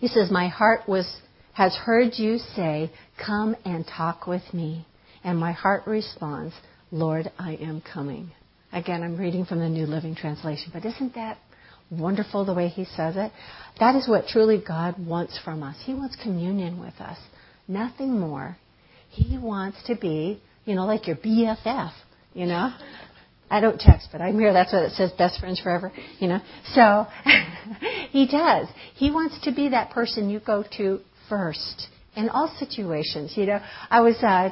He 0.00 0.08
says, 0.08 0.28
My 0.28 0.48
heart 0.48 0.88
was, 0.88 1.20
has 1.52 1.74
heard 1.76 2.14
you 2.16 2.38
say, 2.38 2.90
Come 3.24 3.56
and 3.64 3.86
talk 3.86 4.26
with 4.26 4.42
me. 4.52 4.86
And 5.22 5.38
my 5.38 5.52
heart 5.52 5.86
responds, 5.86 6.54
Lord, 6.90 7.30
I 7.38 7.54
am 7.54 7.80
coming. 7.80 8.32
Again, 8.72 9.02
I'm 9.02 9.16
reading 9.16 9.44
from 9.44 9.60
the 9.60 9.68
New 9.68 9.86
Living 9.86 10.14
Translation, 10.14 10.70
but 10.72 10.84
isn't 10.84 11.14
that 11.14 11.38
wonderful 11.90 12.44
the 12.44 12.54
way 12.54 12.68
he 12.68 12.84
says 12.84 13.16
it? 13.16 13.30
That 13.78 13.94
is 13.94 14.08
what 14.08 14.26
truly 14.26 14.62
God 14.66 15.04
wants 15.06 15.38
from 15.44 15.62
us. 15.62 15.76
He 15.84 15.94
wants 15.94 16.16
communion 16.16 16.80
with 16.80 16.94
us, 17.00 17.18
nothing 17.68 18.18
more. 18.18 18.56
He 19.10 19.38
wants 19.38 19.78
to 19.86 19.94
be, 19.94 20.42
you 20.64 20.74
know, 20.74 20.86
like 20.86 21.06
your 21.06 21.16
BFF, 21.16 21.92
you 22.34 22.46
know. 22.46 22.74
I 23.50 23.60
don't 23.60 23.78
text, 23.78 24.08
but 24.10 24.22
I'm 24.22 24.38
here. 24.38 24.54
That's 24.54 24.72
what 24.72 24.84
it 24.84 24.92
says, 24.92 25.12
best 25.12 25.38
friends 25.38 25.60
forever, 25.60 25.92
you 26.18 26.28
know. 26.28 26.40
So 26.72 27.06
he 28.10 28.26
does. 28.26 28.66
He 28.94 29.10
wants 29.10 29.38
to 29.44 29.52
be 29.52 29.68
that 29.68 29.90
person 29.90 30.30
you 30.30 30.40
go 30.40 30.64
to 30.78 31.00
first 31.28 31.88
in 32.14 32.28
all 32.28 32.54
situations. 32.58 33.32
You 33.36 33.46
know, 33.46 33.60
I 33.90 34.00
was 34.00 34.16
uh, 34.22 34.50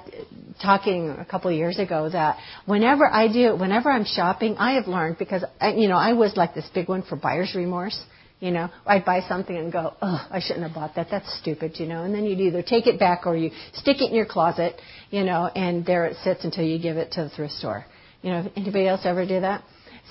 talking 0.63 1.11
a 1.11 1.25
couple 1.25 1.51
of 1.51 1.57
years 1.57 1.79
ago 1.79 2.09
that 2.11 2.39
whenever 2.67 3.07
I 3.07 3.29
do, 3.29 3.57
whenever 3.57 3.91
I'm 3.91 4.05
shopping, 4.05 4.57
I 4.57 4.73
have 4.73 4.89
learned 4.89 5.19
because 5.19 5.45
I, 5.61 5.73
you 5.73 5.89
know 5.89 5.97
I 5.97 6.13
was 6.13 6.37
like 6.37 6.55
this 6.55 6.69
big 6.75 6.89
one 6.89 7.03
for 7.03 7.17
buyer's 7.17 7.55
remorse. 7.55 7.99
You 8.41 8.53
know, 8.53 8.71
I'd 8.87 9.05
buy 9.05 9.21
something 9.29 9.55
and 9.55 9.71
go, 9.71 9.93
oh, 10.01 10.27
I 10.31 10.41
shouldn't 10.41 10.63
have 10.63 10.75
bought 10.75 10.95
that. 10.95 11.09
That's 11.11 11.31
stupid, 11.41 11.73
you 11.75 11.85
know. 11.85 12.05
And 12.05 12.15
then 12.15 12.25
you'd 12.25 12.41
either 12.41 12.63
take 12.63 12.87
it 12.87 12.99
back 12.99 13.27
or 13.27 13.37
you 13.37 13.51
stick 13.75 14.01
it 14.01 14.09
in 14.09 14.15
your 14.15 14.25
closet, 14.25 14.81
you 15.11 15.25
know, 15.25 15.45
and 15.45 15.85
there 15.85 16.07
it 16.07 16.17
sits 16.25 16.43
until 16.43 16.65
you 16.65 16.79
give 16.81 16.97
it 16.97 17.13
to 17.13 17.25
the 17.25 17.29
thrift 17.29 17.53
store. 17.53 17.85
You 18.23 18.31
know, 18.31 18.51
anybody 18.57 18.89
else 18.89 19.03
ever 19.05 19.27
do 19.27 19.41
that? 19.41 19.63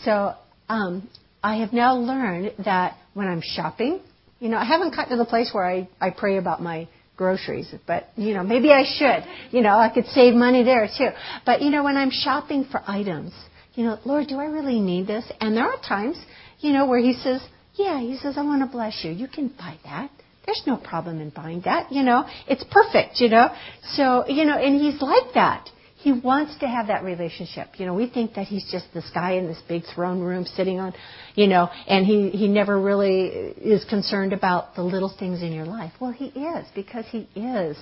So 0.05 0.35
um, 0.69 1.09
I 1.43 1.57
have 1.57 1.73
now 1.73 1.95
learned 1.95 2.53
that 2.65 2.97
when 3.15 3.27
I'm 3.27 3.41
shopping, 3.41 3.99
you 4.39 4.49
know, 4.49 4.57
I 4.57 4.65
haven't 4.65 4.95
gotten 4.95 5.17
to 5.17 5.23
the 5.23 5.27
place 5.27 5.49
where 5.51 5.65
I, 5.65 5.89
I 5.99 6.12
pray 6.12 6.38
about 6.38 6.62
my 6.62 6.88
groceries, 7.19 7.67
but 7.86 8.08
you 8.15 8.34
know, 8.34 8.43
maybe 8.43 8.71
I 8.71 8.84
should. 8.97 9.21
You 9.51 9.62
know, 9.62 9.77
I 9.77 9.89
could 9.93 10.05
save 10.05 10.34
money 10.34 10.63
there 10.63 10.88
too. 10.88 11.10
But 11.45 11.62
you 11.62 11.69
know, 11.69 11.84
when 11.84 11.97
I'm 11.97 12.12
shopping 12.12 12.65
for 12.71 12.82
items, 12.88 13.34
you 13.75 13.84
know, 13.84 13.99
Lord, 14.05 14.27
do 14.29 14.39
I 14.39 14.45
really 14.45 14.79
need 14.79 15.05
this? 15.05 15.25
And 15.41 15.58
there 15.58 15.65
are 15.65 15.82
times, 15.82 16.17
you 16.60 16.71
know, 16.71 16.86
where 16.88 16.99
He 16.99 17.12
says, 17.12 17.41
Yeah, 17.75 17.99
He 17.99 18.15
says, 18.15 18.36
I 18.38 18.43
want 18.43 18.62
to 18.62 18.67
bless 18.67 19.03
you. 19.03 19.12
You 19.12 19.27
can 19.27 19.49
buy 19.49 19.75
that. 19.84 20.10
There's 20.45 20.63
no 20.65 20.77
problem 20.77 21.19
in 21.19 21.29
buying 21.29 21.62
that. 21.65 21.91
You 21.91 22.03
know, 22.03 22.25
it's 22.47 22.63
perfect. 22.71 23.19
You 23.19 23.27
know, 23.27 23.49
so 23.95 24.25
you 24.29 24.45
know, 24.45 24.58
and 24.58 24.79
He's 24.79 25.01
like 25.01 25.34
that. 25.34 25.69
He 26.01 26.13
wants 26.13 26.57
to 26.59 26.67
have 26.67 26.88
that 26.88 27.03
relationship. 27.03 27.77
You 27.77 27.85
know, 27.85 27.93
we 27.93 28.07
think 28.07 28.35
that 28.35 28.47
he's 28.47 28.65
just 28.71 28.85
this 28.93 29.09
guy 29.13 29.33
in 29.33 29.47
this 29.47 29.62
big 29.67 29.83
throne 29.93 30.21
room 30.21 30.45
sitting 30.45 30.79
on, 30.79 30.93
you 31.35 31.47
know, 31.47 31.69
and 31.88 32.05
he, 32.05 32.29
he 32.29 32.47
never 32.47 32.79
really 32.79 33.25
is 33.27 33.83
concerned 33.83 34.31
about 34.31 34.75
the 34.75 34.81
little 34.81 35.13
things 35.19 35.41
in 35.41 35.51
your 35.51 35.65
life. 35.65 35.91
Well, 35.99 36.12
he 36.12 36.27
is 36.27 36.65
because 36.73 37.03
he 37.12 37.27
is 37.35 37.77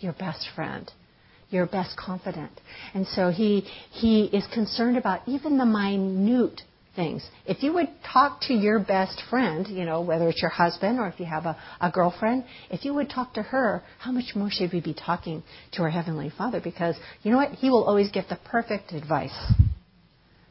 your 0.00 0.12
best 0.12 0.48
friend, 0.54 0.90
your 1.48 1.64
best 1.64 1.96
confidant. 1.96 2.60
And 2.92 3.06
so 3.06 3.30
he, 3.30 3.60
he 3.90 4.24
is 4.24 4.46
concerned 4.52 4.98
about 4.98 5.26
even 5.26 5.56
the 5.56 5.64
minute 5.64 6.60
things. 6.94 7.22
If 7.46 7.62
you 7.62 7.72
would 7.74 7.88
talk 8.12 8.40
to 8.42 8.54
your 8.54 8.78
best 8.78 9.22
friend, 9.30 9.66
you 9.66 9.84
know, 9.84 10.02
whether 10.02 10.28
it's 10.28 10.42
your 10.42 10.50
husband 10.50 10.98
or 10.98 11.08
if 11.08 11.18
you 11.18 11.26
have 11.26 11.46
a, 11.46 11.56
a 11.80 11.90
girlfriend, 11.90 12.44
if 12.70 12.84
you 12.84 12.94
would 12.94 13.08
talk 13.08 13.34
to 13.34 13.42
her, 13.42 13.82
how 13.98 14.12
much 14.12 14.34
more 14.34 14.50
should 14.50 14.72
we 14.72 14.80
be 14.80 14.94
talking 14.94 15.42
to 15.72 15.82
our 15.82 15.90
Heavenly 15.90 16.30
Father? 16.36 16.60
Because 16.60 16.96
you 17.22 17.30
know 17.30 17.38
what? 17.38 17.52
He 17.52 17.70
will 17.70 17.84
always 17.84 18.10
give 18.10 18.24
the 18.28 18.38
perfect 18.44 18.92
advice. 18.92 19.36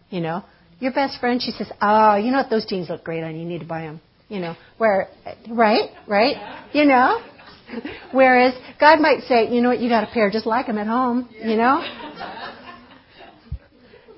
You 0.10 0.21
know, 0.21 0.43
your 0.80 0.91
best 0.93 1.19
friend, 1.19 1.41
she 1.41 1.51
says, 1.51 1.71
"Oh, 1.82 2.15
you 2.15 2.32
know 2.32 2.39
what? 2.39 2.49
Those 2.49 2.65
jeans 2.65 2.89
look 2.89 3.04
great 3.04 3.23
on 3.23 3.36
you. 3.36 3.41
You 3.41 3.47
need 3.47 3.60
to 3.60 3.65
buy 3.65 3.82
them." 3.82 4.01
You 4.27 4.39
know, 4.39 4.56
where, 4.77 5.10
right, 5.49 5.89
right, 6.08 6.67
you 6.73 6.86
know. 6.86 7.21
Whereas 8.12 8.54
God 8.80 8.99
might 8.99 9.21
say, 9.23 9.54
"You 9.54 9.62
know 9.62 9.69
what? 9.69 9.80
You 9.80 9.89
got 9.89 10.04
a 10.04 10.12
pair 10.12 10.30
just 10.30 10.45
like 10.45 10.67
them 10.67 10.77
at 10.77 10.88
home." 10.88 11.30
You 11.39 11.56
know. 11.56 12.39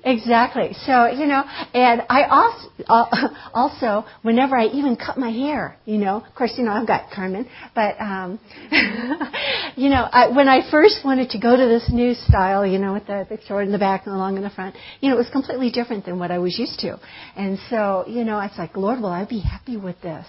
Exactly. 0.04 0.74
So, 0.84 1.06
you 1.06 1.26
know, 1.26 1.42
and 1.72 2.02
I 2.10 2.24
also, 2.24 2.68
uh, 2.88 3.28
also, 3.54 4.04
whenever 4.22 4.56
I 4.56 4.66
even 4.66 4.96
cut 4.96 5.16
my 5.16 5.30
hair, 5.30 5.76
you 5.86 5.96
know, 5.96 6.16
of 6.16 6.34
course, 6.34 6.52
you 6.58 6.64
know, 6.64 6.72
I've 6.72 6.86
got 6.86 7.10
Carmen, 7.10 7.48
but, 7.74 7.98
um, 7.98 8.38
you 9.76 9.88
know, 9.88 10.06
I, 10.12 10.28
when 10.28 10.46
I 10.46 10.70
first 10.70 11.00
wanted 11.04 11.30
to 11.30 11.40
go 11.40 11.56
to 11.56 11.66
this 11.66 11.90
new 11.90 12.12
style, 12.14 12.66
you 12.66 12.78
know, 12.78 12.92
with 12.92 13.06
the, 13.06 13.26
the 13.30 13.38
short 13.46 13.64
in 13.64 13.72
the 13.72 13.78
back 13.78 14.06
and 14.06 14.14
the 14.14 14.18
long 14.18 14.36
in 14.36 14.42
the 14.42 14.50
front, 14.50 14.74
you 15.00 15.08
know, 15.08 15.16
it 15.16 15.18
was 15.18 15.30
completely 15.30 15.70
different 15.70 16.04
than 16.04 16.18
what 16.18 16.30
I 16.30 16.38
was 16.38 16.58
used 16.58 16.78
to. 16.80 17.00
And 17.34 17.58
so, 17.70 18.04
you 18.06 18.24
know, 18.24 18.38
it's 18.40 18.58
like, 18.58 18.76
Lord, 18.76 19.00
will 19.00 19.08
I 19.12 19.24
be 19.24 19.40
happy 19.40 19.78
with 19.78 20.00
this? 20.02 20.26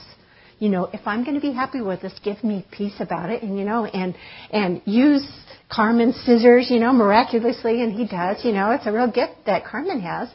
You 0.58 0.70
know, 0.70 0.86
if 0.94 1.02
I'm 1.06 1.26
going 1.26 1.36
to 1.36 1.42
be 1.42 1.52
happy 1.52 1.82
with 1.82 2.02
this, 2.02 2.14
give 2.24 2.42
me 2.42 2.66
peace 2.72 2.96
about 3.02 3.30
it, 3.30 3.44
and 3.44 3.60
you 3.60 3.66
know, 3.66 3.84
and 3.84 4.16
and 4.52 4.82
use 4.86 5.28
Carmen's 5.72 6.16
scissors, 6.26 6.68
you 6.70 6.80
know, 6.80 6.94
miraculously, 6.94 7.82
and 7.82 7.94
he 7.94 8.08
does, 8.08 8.44
you 8.44 8.52
know, 8.52 8.72
it's 8.72 8.86
a 8.86 8.92
real 8.92 9.12
gift 9.12 9.34
that 9.46 9.66
Carmen 9.66 10.00
has. 10.02 10.30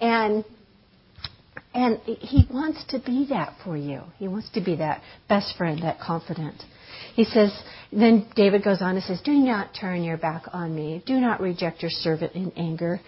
And 0.00 0.44
and 1.72 2.00
he 2.00 2.48
wants 2.52 2.84
to 2.88 2.98
be 2.98 3.26
that 3.30 3.54
for 3.64 3.76
you. 3.76 4.02
He 4.18 4.26
wants 4.26 4.50
to 4.54 4.60
be 4.60 4.76
that 4.76 5.02
best 5.28 5.56
friend, 5.56 5.82
that 5.84 6.00
confidant. 6.00 6.56
He 7.14 7.24
says, 7.24 7.52
then 7.92 8.26
David 8.34 8.64
goes 8.64 8.82
on 8.82 8.96
and 8.96 9.04
says, 9.04 9.20
Do 9.24 9.32
not 9.32 9.70
turn 9.78 10.02
your 10.02 10.16
back 10.16 10.44
on 10.52 10.74
me. 10.74 11.02
Do 11.06 11.20
not 11.20 11.40
reject 11.40 11.82
your 11.82 11.90
servant 11.90 12.32
in 12.34 12.52
anger. 12.56 13.00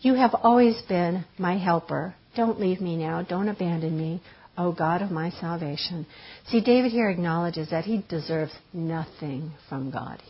You 0.00 0.14
have 0.14 0.34
always 0.42 0.80
been 0.88 1.24
my 1.38 1.58
helper. 1.58 2.14
Don't 2.36 2.60
leave 2.60 2.80
me 2.80 2.96
now. 2.96 3.22
Don't 3.22 3.48
abandon 3.48 3.98
me, 3.98 4.22
O 4.56 4.72
God 4.72 5.02
of 5.02 5.10
my 5.10 5.30
salvation. 5.30 6.06
See, 6.48 6.60
David 6.60 6.92
here 6.92 7.10
acknowledges 7.10 7.70
that 7.70 7.84
he 7.84 8.04
deserves 8.08 8.52
nothing 8.72 9.52
from 9.68 9.90
God. 9.90 10.22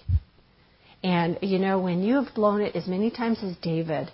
And, 1.03 1.39
you 1.43 1.59
know, 1.59 1.79
when 1.79 2.03
you 2.03 2.23
have 2.23 2.35
blown 2.35 2.61
it 2.61 2.75
as 2.75 2.87
many 2.87 3.11
times 3.11 3.39
as 3.43 3.57
David, 3.63 4.11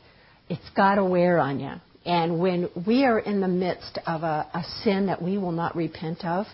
it's 0.49 0.69
got 0.77 0.97
to 0.97 1.05
wear 1.05 1.39
on 1.39 1.61
you. 1.61 1.73
And 2.05 2.39
when 2.39 2.69
we 2.87 3.05
are 3.05 3.19
in 3.19 3.41
the 3.41 3.49
midst 3.49 3.99
of 4.07 4.23
a, 4.23 4.47
a 4.53 4.63
sin 4.83 5.07
that 5.07 5.23
we 5.23 5.39
will 5.39 5.53
not 5.53 5.75
repent 5.75 6.25
of, 6.25 6.47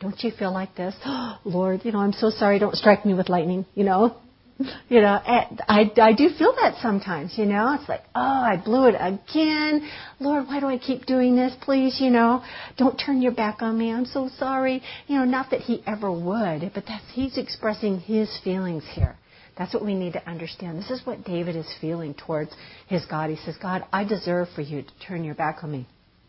don't 0.00 0.22
you 0.22 0.30
feel 0.30 0.52
like 0.52 0.76
this? 0.76 0.94
Oh, 1.04 1.38
Lord, 1.44 1.80
you 1.84 1.92
know, 1.92 2.00
I'm 2.00 2.12
so 2.12 2.30
sorry. 2.30 2.58
Don't 2.58 2.74
strike 2.74 3.04
me 3.06 3.14
with 3.14 3.28
lightning. 3.28 3.64
You 3.74 3.84
know, 3.84 4.16
you 4.88 5.00
know, 5.00 5.18
I 5.24 5.90
I 5.96 6.12
do 6.12 6.28
feel 6.36 6.54
that 6.60 6.76
sometimes. 6.82 7.34
You 7.36 7.46
know, 7.46 7.76
it's 7.78 7.88
like, 7.88 8.02
oh, 8.14 8.20
I 8.20 8.60
blew 8.62 8.86
it 8.88 8.96
again. 8.98 9.88
Lord, 10.20 10.46
why 10.46 10.60
do 10.60 10.66
I 10.66 10.78
keep 10.78 11.06
doing 11.06 11.36
this? 11.36 11.54
Please, 11.62 11.98
you 12.00 12.10
know, 12.10 12.42
don't 12.76 12.96
turn 12.96 13.22
your 13.22 13.32
back 13.32 13.62
on 13.62 13.78
me. 13.78 13.92
I'm 13.92 14.04
so 14.06 14.28
sorry. 14.38 14.82
You 15.06 15.18
know, 15.18 15.24
not 15.24 15.50
that 15.50 15.60
he 15.60 15.82
ever 15.86 16.12
would, 16.12 16.70
but 16.74 16.84
that's 16.86 17.04
he's 17.12 17.38
expressing 17.38 18.00
his 18.00 18.28
feelings 18.44 18.84
here. 18.92 19.16
That's 19.58 19.74
what 19.74 19.84
we 19.84 19.94
need 19.94 20.12
to 20.12 20.26
understand. 20.28 20.78
This 20.78 20.90
is 20.90 21.04
what 21.04 21.24
David 21.24 21.56
is 21.56 21.66
feeling 21.80 22.14
towards 22.14 22.52
his 22.86 23.04
God. 23.06 23.28
He 23.28 23.36
says, 23.44 23.56
God, 23.60 23.84
I 23.92 24.04
deserve 24.04 24.48
for 24.54 24.62
you 24.62 24.82
to 24.82 24.88
turn 25.06 25.24
your 25.24 25.34
back 25.34 25.58
on 25.64 25.72
me. 25.72 25.86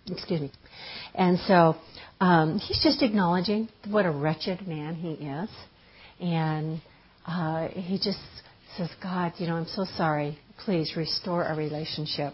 Excuse 0.08 0.42
me. 0.42 0.52
And 1.14 1.38
so 1.48 1.76
um, 2.20 2.58
he's 2.58 2.82
just 2.84 3.04
acknowledging 3.04 3.70
what 3.88 4.06
a 4.06 4.12
wretched 4.12 4.68
man 4.68 4.96
he 4.96 5.12
is. 5.12 5.50
And 6.20 6.82
uh, 7.28 7.68
he 7.68 7.98
just 7.98 8.20
says, 8.76 8.90
God, 9.02 9.34
you 9.38 9.48
know, 9.48 9.56
I'm 9.56 9.68
so 9.68 9.86
sorry. 9.96 10.40
Please 10.66 10.94
restore 10.98 11.46
our 11.46 11.56
relationship. 11.56 12.34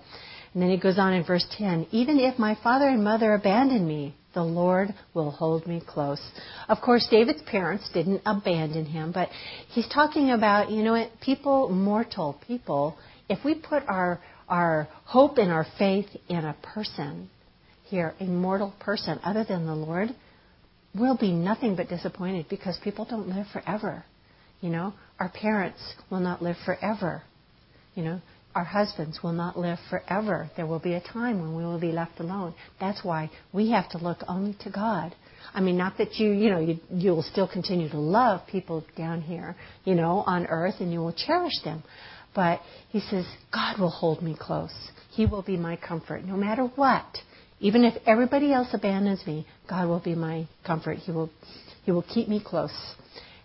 And 0.55 0.63
then 0.63 0.69
he 0.69 0.77
goes 0.77 0.97
on 0.97 1.13
in 1.13 1.25
verse 1.25 1.45
10 1.57 1.87
Even 1.91 2.17
if 2.17 2.39
my 2.39 2.57
father 2.63 2.87
and 2.87 3.03
mother 3.03 3.33
abandon 3.33 3.85
me, 3.85 4.15
the 4.33 4.43
Lord 4.43 4.93
will 5.13 5.29
hold 5.29 5.67
me 5.67 5.81
close. 5.85 6.21
Of 6.69 6.79
course, 6.81 7.07
David's 7.11 7.41
parents 7.43 7.89
didn't 7.93 8.21
abandon 8.25 8.85
him, 8.85 9.11
but 9.11 9.29
he's 9.69 9.87
talking 9.89 10.31
about, 10.31 10.71
you 10.71 10.81
know 10.81 10.93
what, 10.93 11.11
people, 11.21 11.69
mortal 11.69 12.39
people, 12.47 12.97
if 13.27 13.43
we 13.43 13.55
put 13.55 13.83
our, 13.87 14.19
our 14.47 14.87
hope 15.03 15.37
and 15.37 15.51
our 15.51 15.65
faith 15.77 16.07
in 16.29 16.45
a 16.45 16.55
person 16.61 17.29
here, 17.83 18.13
a 18.19 18.25
mortal 18.25 18.73
person 18.79 19.19
other 19.23 19.43
than 19.43 19.65
the 19.65 19.75
Lord, 19.75 20.09
we'll 20.93 21.17
be 21.17 21.31
nothing 21.31 21.75
but 21.75 21.89
disappointed 21.89 22.47
because 22.49 22.77
people 22.83 23.05
don't 23.05 23.27
live 23.27 23.47
forever. 23.51 24.05
You 24.61 24.69
know, 24.69 24.93
our 25.19 25.29
parents 25.29 25.79
will 26.09 26.21
not 26.21 26.41
live 26.41 26.55
forever. 26.65 27.23
You 27.93 28.03
know, 28.03 28.21
our 28.55 28.63
husbands 28.63 29.19
will 29.21 29.33
not 29.33 29.59
live 29.59 29.77
forever. 29.89 30.49
There 30.55 30.65
will 30.65 30.79
be 30.79 30.93
a 30.93 31.01
time 31.01 31.41
when 31.41 31.55
we 31.55 31.63
will 31.65 31.79
be 31.79 31.91
left 31.91 32.19
alone. 32.21 32.55
That's 32.79 33.03
why 33.03 33.29
we 33.53 33.69
have 33.71 33.89
to 33.89 33.97
look 33.97 34.19
only 34.29 34.55
to 34.61 34.71
God. 34.71 35.13
I 35.53 35.59
mean, 35.59 35.77
not 35.77 35.97
that 35.97 36.15
you, 36.15 36.31
you 36.31 36.49
know, 36.49 36.59
you, 36.59 36.79
you 36.89 37.11
will 37.11 37.23
still 37.23 37.47
continue 37.47 37.89
to 37.89 37.99
love 37.99 38.47
people 38.47 38.85
down 38.97 39.21
here, 39.21 39.55
you 39.83 39.93
know, 39.93 40.23
on 40.25 40.47
earth, 40.47 40.75
and 40.79 40.91
you 40.91 40.99
will 40.99 41.13
cherish 41.13 41.61
them. 41.63 41.83
But 42.33 42.61
he 42.89 43.01
says, 43.01 43.25
God 43.53 43.79
will 43.79 43.89
hold 43.89 44.21
me 44.21 44.35
close. 44.39 44.73
He 45.11 45.25
will 45.25 45.41
be 45.41 45.57
my 45.57 45.75
comfort, 45.75 46.23
no 46.25 46.35
matter 46.35 46.63
what. 46.63 47.05
Even 47.59 47.83
if 47.83 47.93
everybody 48.05 48.51
else 48.53 48.67
abandons 48.73 49.25
me, 49.25 49.45
God 49.69 49.87
will 49.87 50.01
be 50.01 50.15
my 50.15 50.47
comfort. 50.65 50.97
He 50.97 51.11
will, 51.11 51.29
he 51.83 51.91
will 51.91 52.03
keep 52.03 52.27
me 52.27 52.41
close. 52.43 52.73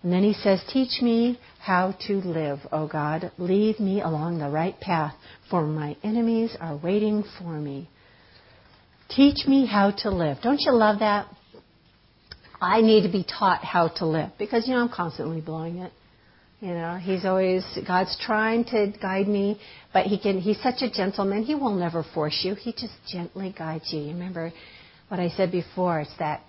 And 0.02 0.12
then 0.12 0.22
he 0.22 0.32
says, 0.32 0.62
Teach 0.72 1.02
me 1.02 1.38
how 1.60 1.94
to 2.06 2.14
live, 2.14 2.60
O 2.72 2.86
God. 2.86 3.30
Lead 3.38 3.80
me 3.80 4.00
along 4.00 4.38
the 4.38 4.48
right 4.48 4.78
path, 4.80 5.14
for 5.50 5.62
my 5.62 5.96
enemies 6.02 6.56
are 6.60 6.76
waiting 6.76 7.24
for 7.38 7.52
me. 7.52 7.88
Teach 9.10 9.46
me 9.46 9.66
how 9.66 9.90
to 9.98 10.10
live. 10.10 10.38
Don't 10.42 10.60
you 10.60 10.72
love 10.72 11.00
that? 11.00 11.26
I 12.60 12.80
need 12.80 13.02
to 13.02 13.12
be 13.12 13.24
taught 13.24 13.64
how 13.64 13.88
to 13.96 14.06
live 14.06 14.30
because, 14.38 14.68
you 14.68 14.74
know, 14.74 14.80
I'm 14.80 14.88
constantly 14.88 15.40
blowing 15.40 15.78
it. 15.78 15.92
You 16.60 16.74
know, 16.74 16.96
he's 16.96 17.24
always, 17.24 17.64
God's 17.86 18.16
trying 18.20 18.64
to 18.66 18.92
guide 19.00 19.26
me, 19.26 19.58
but 19.94 20.04
he 20.04 20.18
can, 20.18 20.38
he's 20.38 20.60
such 20.62 20.82
a 20.82 20.90
gentleman. 20.90 21.42
He 21.42 21.54
will 21.54 21.74
never 21.74 22.04
force 22.14 22.42
you. 22.44 22.54
He 22.54 22.72
just 22.72 22.92
gently 23.10 23.54
guides 23.56 23.90
you. 23.92 24.00
You 24.00 24.12
remember 24.12 24.52
what 25.08 25.18
I 25.18 25.30
said 25.30 25.50
before? 25.50 26.00
It's 26.00 26.10
that 26.18 26.42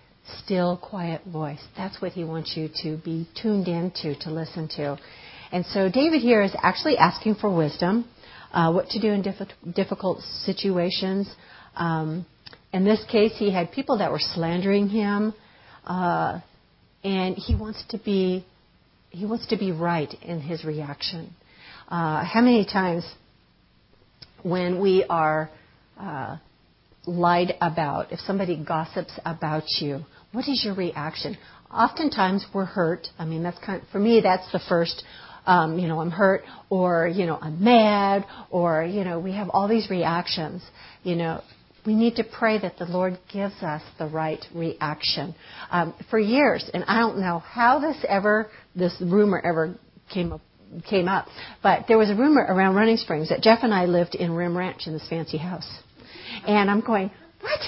still, 0.44 0.78
quiet 0.78 1.22
voice. 1.26 1.62
That's 1.76 2.02
what 2.02 2.12
he 2.14 2.24
wants 2.24 2.56
you 2.56 2.70
to 2.84 2.98
be 2.98 3.28
tuned 3.42 3.68
into, 3.68 4.16
to 4.20 4.32
listen 4.32 4.68
to. 4.76 4.98
And 5.52 5.66
so 5.66 5.90
David 5.90 6.22
here 6.22 6.42
is 6.42 6.54
actually 6.62 6.98
asking 6.98 7.36
for 7.36 7.54
wisdom, 7.56 8.08
uh, 8.54 8.72
what 8.72 8.90
to 8.90 9.00
do 9.00 9.12
in 9.12 9.22
diff- 9.22 9.76
difficult 9.76 10.22
situations. 10.44 11.30
Um, 11.76 12.26
in 12.74 12.86
this 12.86 13.04
case, 13.12 13.34
he 13.36 13.52
had 13.52 13.72
people 13.72 13.98
that 13.98 14.12
were 14.12 14.20
slandering 14.20 14.88
him, 14.88 15.34
uh, 15.86 16.40
and 17.04 17.36
he 17.36 17.56
wants 17.56 17.84
to 17.90 17.98
be 17.98 18.46
he 19.10 19.26
wants 19.26 19.48
to 19.48 19.58
be 19.58 19.74
right 19.74 20.14
in 20.22 20.40
his 20.40 20.64
reaction. 20.64 21.36
Uh, 21.90 22.24
how 22.24 22.40
many 22.40 22.64
times 22.64 23.04
when 24.42 24.80
we 24.80 25.04
are 25.10 25.50
uh, 26.00 26.38
lied 27.06 27.56
about, 27.62 28.12
if 28.12 28.20
somebody 28.20 28.56
gossips 28.64 29.12
about 29.26 29.64
you, 29.80 30.06
What 30.32 30.48
is 30.48 30.64
your 30.64 30.76
reaction? 30.76 31.38
Oftentimes 31.74 32.46
we're 32.54 32.66
hurt. 32.66 33.08
I 33.20 33.26
mean, 33.26 33.44
that's 33.44 33.60
kind 33.60 33.82
of, 33.82 33.88
for 33.90 34.00
me, 34.00 34.22
that's 34.22 34.50
the 34.52 34.62
first, 34.70 35.04
um, 35.46 35.78
you 35.78 35.88
know, 35.88 36.00
I'm 36.00 36.12
hurt 36.12 36.44
or, 36.70 37.08
you 37.08 37.26
know, 37.26 37.38
I'm 37.42 37.64
mad 37.64 38.26
or, 38.50 38.84
you 38.84 39.04
know, 39.04 39.20
we 39.20 39.34
have 39.34 39.50
all 39.50 39.68
these 39.68 39.90
reactions, 39.90 40.62
you 41.04 41.16
know. 41.16 41.42
We 41.84 41.96
need 41.96 42.18
to 42.18 42.24
pray 42.24 42.60
that 42.60 42.78
the 42.78 42.86
Lord 42.86 43.18
gives 43.34 43.56
us 43.64 43.82
the 43.98 44.06
right 44.06 44.46
reaction. 44.54 45.34
Um, 45.72 45.96
for 46.12 46.20
years, 46.20 46.70
and 46.76 46.84
I 46.88 47.00
don't 47.00 47.18
know 47.18 47.40
how 47.40 47.80
this 47.80 47.98
ever, 48.08 48.52
this 48.76 48.96
rumor 49.02 49.42
ever 49.44 49.76
came 50.14 50.32
up, 50.32 50.42
came 50.88 51.08
up, 51.08 51.26
but 51.64 51.86
there 51.88 51.98
was 51.98 52.12
a 52.12 52.16
rumor 52.16 52.46
around 52.48 52.76
Running 52.76 52.98
Springs 52.98 53.30
that 53.30 53.42
Jeff 53.42 53.60
and 53.64 53.74
I 53.74 53.86
lived 53.86 54.14
in 54.14 54.32
Rim 54.34 54.56
Ranch 54.56 54.86
in 54.86 54.94
this 54.94 55.08
fancy 55.10 55.38
house. 55.38 55.68
And 56.48 56.70
I'm 56.70 56.82
going, 56.82 57.12
what? 57.42 57.60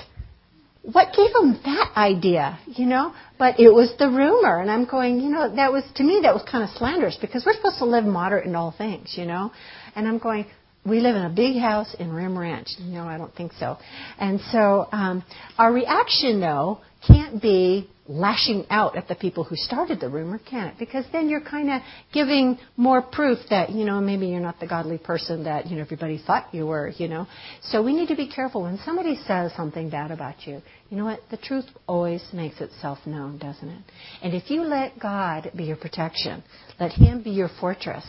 what 0.83 1.13
gave 1.15 1.31
them 1.33 1.59
that 1.63 1.93
idea, 1.95 2.59
you 2.67 2.86
know? 2.86 3.13
But 3.39 3.59
it 3.59 3.73
was 3.73 3.93
the 3.97 4.07
rumor, 4.07 4.59
and 4.59 4.69
I'm 4.69 4.86
going, 4.86 5.21
you 5.21 5.29
know, 5.29 5.55
that 5.55 5.71
was 5.71 5.83
to 5.95 6.03
me 6.03 6.19
that 6.23 6.33
was 6.33 6.43
kind 6.49 6.63
of 6.63 6.69
slanderous 6.71 7.17
because 7.19 7.45
we're 7.45 7.53
supposed 7.53 7.77
to 7.79 7.86
live 7.86 8.03
moderate 8.03 8.45
in 8.45 8.55
all 8.55 8.73
things, 8.77 9.15
you 9.17 9.25
know. 9.25 9.51
And 9.95 10.07
I'm 10.07 10.17
going, 10.17 10.45
we 10.86 11.00
live 11.00 11.15
in 11.15 11.24
a 11.24 11.30
big 11.30 11.60
house 11.60 11.96
in 11.98 12.12
Rim 12.12 12.38
Ranch. 12.38 12.67
No, 12.80 13.04
I 13.04 13.17
don't 13.17 13.34
think 13.36 13.54
so. 13.60 13.78
And 14.19 14.39
so 14.52 14.88
um, 14.91 15.24
our 15.58 15.72
reaction, 15.72 16.39
though, 16.39 16.80
can't 17.08 17.41
be 17.41 17.89
lashing 18.08 18.65
out 18.69 18.98
at 18.98 19.08
the 19.08 19.15
people 19.15 19.46
who 19.46 19.56
started 19.56 20.00
the 20.00 20.10
rumor, 20.10 20.38
can 20.38 20.67
it? 20.67 20.76
Because 20.78 21.06
then 21.13 21.30
you're 21.30 21.41
kind 21.41 21.72
of 21.72 21.82
giving 22.13 22.58
more 22.76 23.02
proof 23.02 23.39
that, 23.50 23.69
you 23.69 23.86
know, 23.86 24.02
maybe 24.02 24.28
you're 24.28 24.41
not 24.41 24.60
the 24.60 24.67
godly 24.67 24.98
person 24.98 25.46
that, 25.46 25.67
you 25.67 25.78
know, 25.78 25.82
everybody 25.82 26.22
thought 26.26 26.54
you 26.54 26.65
were, 26.65 26.89
you 26.98 27.08
know. 27.08 27.28
So 27.63 27.82
we 27.82 27.93
need 27.93 28.10
to 28.10 28.15
be 28.15 28.28
careful 28.28 28.63
when 28.63 28.78
somebody 28.84 29.15
says 29.26 29.54
something 29.56 29.89
bad 29.89 30.12
about 30.12 30.46
you. 30.46 30.62
You 30.89 30.98
know 30.98 31.06
what? 31.06 31.22
The 31.32 31.38
truth 31.38 31.65
always 31.88 32.22
makes 32.34 32.60
itself 32.60 33.00
known, 33.06 33.38
doesn't 33.38 33.69
it? 33.69 33.82
And 34.22 34.34
if 34.34 34.50
you 34.50 34.63
let 34.63 35.00
God 35.00 35.52
be 35.56 35.63
your 35.63 35.78
protection, 35.78 36.43
let 36.80 36.91
Him 36.91 37.24
be 37.24 37.32
your 37.32 37.50
fortress, 37.62 38.06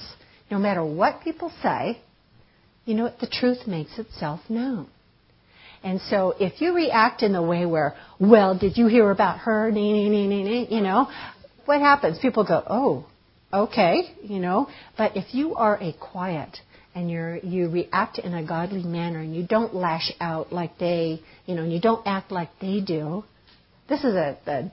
no 0.51 0.59
matter 0.59 0.85
what 0.85 1.21
people 1.23 1.53
say, 1.63 2.01
you 2.85 2.95
know 2.95 3.05
what? 3.05 3.19
The 3.19 3.27
truth 3.27 3.67
makes 3.67 3.99
itself 3.99 4.41
known. 4.49 4.89
And 5.83 6.01
so 6.09 6.35
if 6.41 6.61
you 6.63 6.75
react 6.75 7.23
in 7.23 7.33
the 7.33 7.43
way 7.43 7.67
where, 7.67 7.95
well, 8.19 8.57
did 8.59 8.79
you 8.79 8.87
hear 8.87 9.11
about 9.11 9.41
her? 9.41 9.71
Nee 9.71 9.93
nee 9.93 10.09
nee 10.09 10.27
nee 10.27 10.43
nee, 10.43 10.75
you 10.75 10.81
know, 10.81 11.09
what 11.67 11.81
happens? 11.81 12.19
People 12.21 12.45
go, 12.45 12.63
oh, 12.67 13.07
okay, 13.53 14.15
you 14.23 14.39
know. 14.39 14.69
But 14.97 15.17
if 15.17 15.35
you 15.35 15.55
are 15.57 15.77
a 15.81 15.93
quiet 15.93 16.59
and 16.95 17.11
you're 17.11 17.37
you 17.37 17.69
react 17.69 18.19
in 18.19 18.33
a 18.33 18.43
godly 18.47 18.83
manner 18.83 19.21
and 19.21 19.37
you 19.37 19.47
don't 19.47 19.75
lash 19.75 20.11
out 20.21 20.53
like 20.53 20.79
they, 20.79 21.21
you 21.45 21.55
know, 21.55 21.63
and 21.63 21.73
you 21.73 21.81
don't 21.81 22.07
act 22.07 22.33
like 22.33 22.49
they 22.61 22.81
do, 22.81 23.25
this 23.89 24.01
is 24.01 24.15
a, 24.15 24.39
a 24.47 24.73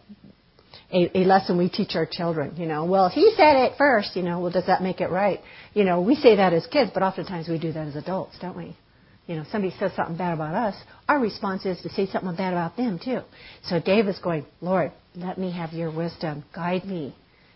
a, 0.94 1.18
a 1.20 1.24
lesson 1.26 1.58
we 1.58 1.70
teach 1.70 1.96
our 1.96 2.08
children. 2.10 2.56
You 2.58 2.68
know, 2.68 2.86
well, 2.86 3.10
he 3.10 3.34
said 3.36 3.58
it 3.66 3.74
first. 3.78 4.16
You 4.16 4.24
know, 4.24 4.40
well, 4.40 4.52
does 4.52 4.68
that 4.68 4.82
make 4.82 5.02
it 5.02 5.10
right? 5.10 5.40
You 5.74 5.86
know, 5.86 6.02
we 6.02 6.16
say 6.16 6.36
that 6.36 6.54
as 6.54 6.68
kids, 6.68 6.92
but 6.94 7.04
oftentimes 7.04 7.48
we 7.48 7.58
do 7.58 7.72
that 7.72 7.88
as 7.88 7.96
adults, 7.96 8.38
don't 8.40 8.58
we? 8.58 8.76
You 9.28 9.38
know, 9.38 9.46
somebody 9.52 9.74
says 9.80 9.94
something 9.96 10.18
bad 10.18 10.34
about 10.34 10.56
us, 10.56 10.76
our 11.08 11.20
response 11.20 11.66
is 11.66 11.82
to 11.82 11.90
say 11.90 12.08
something 12.08 12.36
bad 12.36 12.54
about 12.54 12.76
them 12.76 13.00
too. 13.02 13.22
So 13.64 13.80
David's 13.80 14.20
going, 14.20 14.46
Lord, 14.60 14.92
let 15.16 15.38
me 15.38 15.52
have 15.52 15.72
your 15.72 15.96
wisdom. 15.96 16.44
Guide 16.54 16.86
me. 16.86 17.16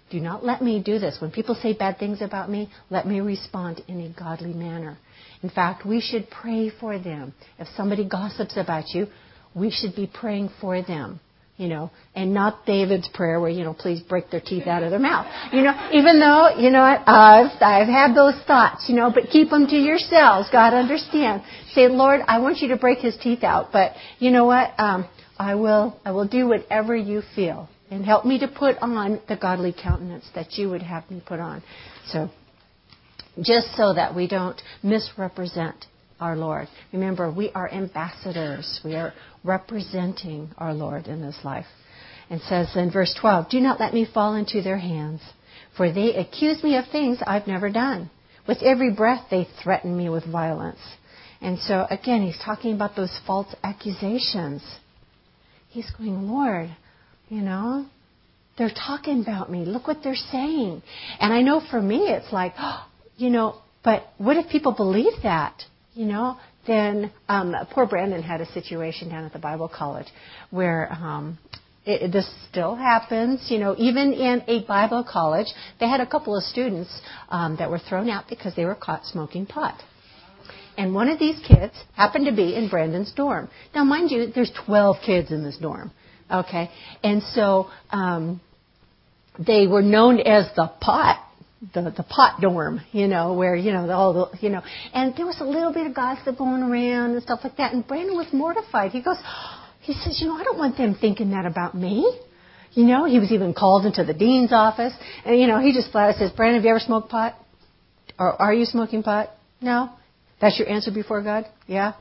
Do 0.10 0.20
not 0.20 0.46
let 0.46 0.62
me 0.62 0.82
do 0.82 1.00
this. 1.00 1.18
When 1.20 1.32
people 1.32 1.56
say 1.56 1.74
bad 1.74 1.98
things 1.98 2.22
about 2.22 2.50
me, 2.50 2.70
let 2.90 3.08
me 3.08 3.20
respond 3.20 3.84
in 3.88 4.00
a 4.02 4.10
godly 4.18 4.54
manner. 4.54 4.98
In 5.42 5.50
fact, 5.50 5.86
we 5.86 6.00
should 6.00 6.30
pray 6.30 6.70
for 6.70 7.00
them. 7.00 7.34
If 7.58 7.68
somebody 7.76 8.08
gossips 8.08 8.56
about 8.56 8.94
you, 8.94 9.08
we 9.56 9.72
should 9.72 9.96
be 9.96 10.10
praying 10.14 10.52
for 10.62 10.82
them 10.82 11.20
you 11.58 11.70
know, 11.70 11.90
and 12.14 12.34
not 12.34 12.66
David's 12.66 13.08
prayer 13.14 13.40
where, 13.40 13.50
you 13.50 13.64
know, 13.64 13.74
please 13.74 14.02
break 14.02 14.30
their 14.30 14.42
teeth 14.42 14.68
out 14.68 14.84
of 14.84 14.92
their 14.92 15.00
mouth. 15.00 15.26
You 15.54 15.62
know, 15.62 15.90
even 15.94 16.20
though, 16.20 16.50
you 16.58 16.70
know, 16.70 16.82
I've, 16.82 17.52
I've 17.62 17.88
had 17.88 18.14
those 18.14 18.36
thoughts, 18.46 18.86
you 18.90 18.96
know, 18.96 19.10
but 19.14 19.30
keep 19.30 19.50
them 19.50 19.66
to 19.68 19.76
yourselves. 19.76 20.50
God 20.52 20.74
understand. 20.74 21.44
Say, 21.74 21.88
Lord, 21.88 22.22
I 22.28 22.40
want 22.40 22.58
you 22.60 22.68
to 22.70 22.78
break 22.78 23.00
his 23.00 23.16
teeth 23.22 23.44
out, 23.44 23.72
but 23.72 23.94
you 24.20 24.32
know 24.32 24.46
what? 24.46 24.78
Um, 24.78 25.08
I 25.38 25.56
will, 25.56 25.98
I 26.04 26.12
will 26.12 26.28
do 26.28 26.48
whatever 26.48 26.96
you 26.96 27.22
feel 27.36 27.70
and 27.90 28.04
help 28.04 28.26
me 28.26 28.40
to 28.40 28.48
put 28.48 28.78
on 28.80 29.22
the 29.30 29.38
godly 29.38 29.74
countenance 29.74 30.26
that 30.36 30.54
you 30.54 30.70
would 30.70 30.82
have 30.82 31.10
me 31.10 31.22
put 31.26 31.40
on. 31.40 31.64
So, 32.08 32.30
just 33.42 33.76
so 33.76 33.94
that 33.94 34.16
we 34.16 34.28
don't 34.28 34.62
misrepresent 34.82 35.86
our 36.20 36.36
Lord. 36.36 36.68
Remember, 36.94 37.32
we 37.32 37.52
are 37.52 37.72
ambassadors. 37.72 38.80
We 38.84 38.96
are 38.96 39.14
representing 39.46 40.50
our 40.58 40.74
Lord 40.74 41.08
in 41.08 41.22
this 41.22 41.40
life. 41.44 41.66
And 42.30 42.42
says 42.42 42.76
in 42.76 42.92
verse 42.92 43.16
12, 43.20 43.50
Do 43.50 43.60
not 43.60 43.80
let 43.80 43.94
me 43.94 44.08
fall 44.12 44.36
into 44.36 44.62
their 44.62 44.80
hands, 44.80 45.22
for 45.78 45.92
they 45.92 46.16
accuse 46.16 46.64
me 46.64 46.76
of 46.78 46.86
things 46.92 47.20
I've 47.26 47.48
never 47.48 47.70
done. 47.70 48.10
With 48.48 48.64
every 48.64 48.92
breath, 48.92 49.26
they 49.30 49.48
threaten 49.64 49.96
me 49.96 50.10
with 50.10 50.26
violence. 50.26 50.80
And 51.42 51.60
so, 51.60 51.86
again, 51.90 52.24
he's 52.24 52.40
talking 52.44 52.74
about 52.74 52.96
those 52.96 53.16
false 53.28 53.54
accusations. 53.64 54.64
He's 55.70 55.90
going, 55.98 56.28
Lord, 56.28 56.70
you 57.30 57.42
know, 57.42 57.86
they're 58.58 58.70
talking 58.70 59.22
about 59.22 59.52
me. 59.52 59.66
Look 59.66 59.88
what 59.88 59.98
they're 60.04 60.16
saying. 60.16 60.82
And 61.20 61.34
I 61.34 61.42
know 61.42 61.62
for 61.70 61.82
me, 61.82 62.08
it's 62.08 62.32
like, 62.32 62.54
oh, 62.58 62.88
you 63.18 63.30
know, 63.30 63.56
but 63.84 64.08
what 64.18 64.38
if 64.38 64.50
people 64.50 64.72
believe 64.72 65.14
that? 65.24 65.62
You 65.94 66.06
know, 66.06 66.38
then 66.68 67.12
um, 67.30 67.56
poor 67.72 67.86
Brandon 67.86 68.22
had 68.22 68.42
a 68.42 68.52
situation 68.52 69.10
down 69.10 69.26
at 69.26 69.34
the 69.34 69.40
Bible 69.40 69.70
College 69.70 70.08
where 70.52 70.92
um, 70.92 71.38
it, 71.86 72.12
this 72.12 72.30
still 72.50 72.76
happens. 72.76 73.48
You 73.50 73.60
know, 73.60 73.76
even 73.78 74.14
in 74.14 74.44
a 74.48 74.66
Bible 74.66 75.06
college, 75.10 75.48
they 75.80 75.88
had 75.88 76.02
a 76.02 76.08
couple 76.08 76.36
of 76.36 76.44
students 76.44 77.02
um, 77.30 77.56
that 77.58 77.70
were 77.70 77.80
thrown 77.80 78.10
out 78.10 78.26
because 78.28 78.56
they 78.56 78.66
were 78.66 78.76
caught 78.76 79.06
smoking 79.06 79.46
pot. 79.46 79.82
And 80.78 80.94
one 80.94 81.08
of 81.08 81.20
these 81.20 81.40
kids 81.48 81.74
happened 81.96 82.26
to 82.26 82.36
be 82.36 82.56
in 82.56 82.70
Brandon's 82.70 83.14
dorm. 83.14 83.50
Now, 83.74 83.86
mind 83.86 84.12
you, 84.12 84.28
there's 84.34 84.52
12 84.66 84.98
kids 85.06 85.32
in 85.32 85.44
this 85.44 85.58
dorm. 85.58 85.92
Okay, 86.30 86.72
and 87.04 87.22
so 87.22 87.68
um, 87.92 88.42
they 89.38 89.68
were 89.68 89.84
known 89.84 90.20
as 90.20 90.48
the 90.56 90.72
pot 90.82 91.20
the 91.74 91.82
the 91.82 92.04
pot 92.04 92.42
dorm, 92.42 92.82
you 92.92 93.08
know, 93.08 93.34
where 93.34 93.56
you 93.56 93.72
know 93.72 93.90
all 93.92 94.14
the 94.14 94.38
you 94.40 94.50
know, 94.50 94.62
and 94.94 95.14
there 95.16 95.26
was 95.26 95.38
a 95.40 95.46
little 95.46 95.74
bit 95.74 95.88
of 95.88 95.96
gossip 95.96 96.38
going 96.38 96.62
around 96.62 97.12
and 97.12 97.24
stuff 97.24 97.40
like 97.44 97.58
that. 97.58 97.74
And 97.74 97.88
Brandon 97.88 98.16
was 98.16 98.28
mortified. 98.34 98.92
He 98.92 99.02
goes, 99.02 99.18
he 99.82 99.94
says, 99.94 100.20
you 100.22 100.28
know, 100.28 100.36
I 100.36 100.44
don't 100.44 100.58
want 100.58 100.78
them 100.78 100.98
thinking 101.00 101.32
that 101.32 101.46
about 101.46 101.76
me. 101.76 102.20
You 102.74 102.86
know, 102.86 103.06
he 103.06 103.20
was 103.20 103.32
even 103.32 103.54
called 103.54 103.86
into 103.86 104.04
the 104.04 104.14
dean's 104.14 104.52
office, 104.52 104.94
and 105.26 105.40
you 105.40 105.48
know, 105.48 105.60
he 105.60 105.74
just 105.74 105.92
flat 105.92 106.10
out 106.10 106.16
says, 106.16 106.32
Brandon, 106.32 106.56
have 106.60 106.66
you 106.66 106.72
ever 106.72 106.80
smoked 106.80 107.10
pot? 107.10 107.36
Or 108.20 108.42
are 108.42 108.54
you 108.54 108.66
smoking 108.66 109.04
pot? 109.04 109.30
No. 109.62 109.92
That's 110.42 110.60
your 110.60 110.70
answer 110.70 110.92
before 110.92 111.22
God? 111.22 111.46
Yeah. 111.68 111.94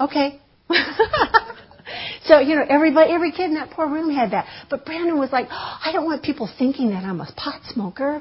Okay. 0.00 0.40
so 2.24 2.40
you 2.40 2.56
know, 2.56 2.64
everybody, 2.68 3.12
every 3.12 3.30
kid 3.30 3.46
in 3.50 3.54
that 3.54 3.70
poor 3.70 3.88
room 3.88 4.12
had 4.12 4.32
that. 4.32 4.46
But 4.68 4.84
Brandon 4.84 5.16
was 5.18 5.30
like, 5.30 5.46
I 5.50 5.90
don't 5.92 6.04
want 6.04 6.24
people 6.24 6.48
thinking 6.58 6.90
that 6.90 7.04
I'm 7.04 7.20
a 7.20 7.32
pot 7.36 7.60
smoker 7.72 8.20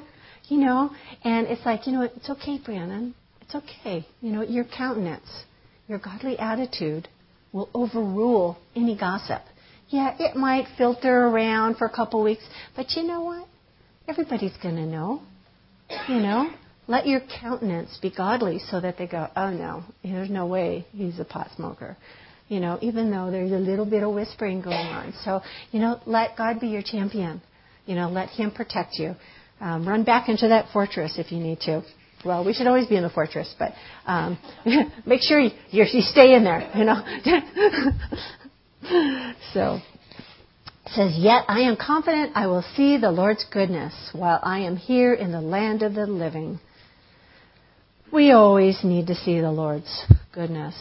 you 0.49 0.57
know, 0.57 0.91
and 1.23 1.47
it's 1.47 1.65
like, 1.65 1.87
you 1.87 1.93
know, 1.93 2.01
it's 2.01 2.29
okay, 2.29 2.59
Brandon. 2.63 3.13
It's 3.41 3.55
okay. 3.55 4.05
You 4.21 4.31
know, 4.31 4.41
your 4.41 4.65
countenance, 4.65 5.43
your 5.87 5.99
godly 5.99 6.37
attitude 6.37 7.07
will 7.51 7.69
overrule 7.73 8.57
any 8.75 8.97
gossip. 8.97 9.41
Yeah, 9.89 10.15
it 10.19 10.35
might 10.35 10.65
filter 10.77 11.27
around 11.27 11.77
for 11.77 11.85
a 11.85 11.95
couple 11.95 12.23
weeks, 12.23 12.43
but 12.75 12.91
you 12.95 13.03
know 13.03 13.21
what? 13.21 13.47
Everybody's 14.07 14.55
going 14.61 14.75
to 14.75 14.85
know. 14.85 15.21
You 16.07 16.15
know, 16.15 16.49
let 16.87 17.05
your 17.05 17.21
countenance 17.41 17.97
be 18.01 18.09
godly 18.09 18.59
so 18.71 18.81
that 18.81 18.97
they 18.97 19.07
go, 19.07 19.27
oh 19.35 19.51
no, 19.51 19.83
there's 20.03 20.29
no 20.29 20.47
way 20.47 20.85
he's 20.91 21.19
a 21.19 21.25
pot 21.25 21.49
smoker. 21.55 21.95
You 22.47 22.59
know, 22.59 22.77
even 22.81 23.09
though 23.09 23.31
there's 23.31 23.51
a 23.51 23.57
little 23.57 23.85
bit 23.85 24.03
of 24.03 24.13
whispering 24.13 24.61
going 24.61 24.75
on. 24.75 25.13
So, 25.23 25.41
you 25.71 25.79
know, 25.79 25.99
let 26.05 26.37
God 26.37 26.59
be 26.59 26.67
your 26.67 26.83
champion. 26.83 27.41
You 27.85 27.95
know, 27.95 28.09
let 28.09 28.29
Him 28.29 28.51
protect 28.51 28.95
you. 28.95 29.15
Um, 29.59 29.87
run 29.87 30.03
back 30.03 30.27
into 30.29 30.49
that 30.49 30.71
fortress 30.73 31.17
if 31.17 31.31
you 31.31 31.39
need 31.39 31.59
to. 31.61 31.83
Well, 32.25 32.43
we 32.43 32.53
should 32.53 32.67
always 32.67 32.87
be 32.87 32.95
in 32.95 33.03
the 33.03 33.09
fortress, 33.09 33.53
but 33.57 33.73
um, 34.05 34.37
make 35.05 35.21
sure 35.21 35.39
you, 35.39 35.51
you 35.69 36.01
stay 36.01 36.33
in 36.33 36.43
there. 36.43 36.69
You 36.75 36.85
know. 36.85 37.01
so 39.53 39.79
it 40.85 40.91
says, 40.91 41.13
"Yet 41.17 41.45
I 41.47 41.61
am 41.61 41.77
confident 41.77 42.31
I 42.35 42.47
will 42.47 42.63
see 42.75 42.97
the 42.97 43.11
Lord's 43.11 43.45
goodness 43.51 43.93
while 44.13 44.39
I 44.41 44.59
am 44.59 44.75
here 44.75 45.13
in 45.13 45.31
the 45.31 45.41
land 45.41 45.83
of 45.83 45.93
the 45.93 46.07
living." 46.07 46.59
We 48.11 48.31
always 48.31 48.83
need 48.83 49.07
to 49.07 49.15
see 49.15 49.39
the 49.39 49.51
Lord's 49.51 50.05
goodness 50.31 50.75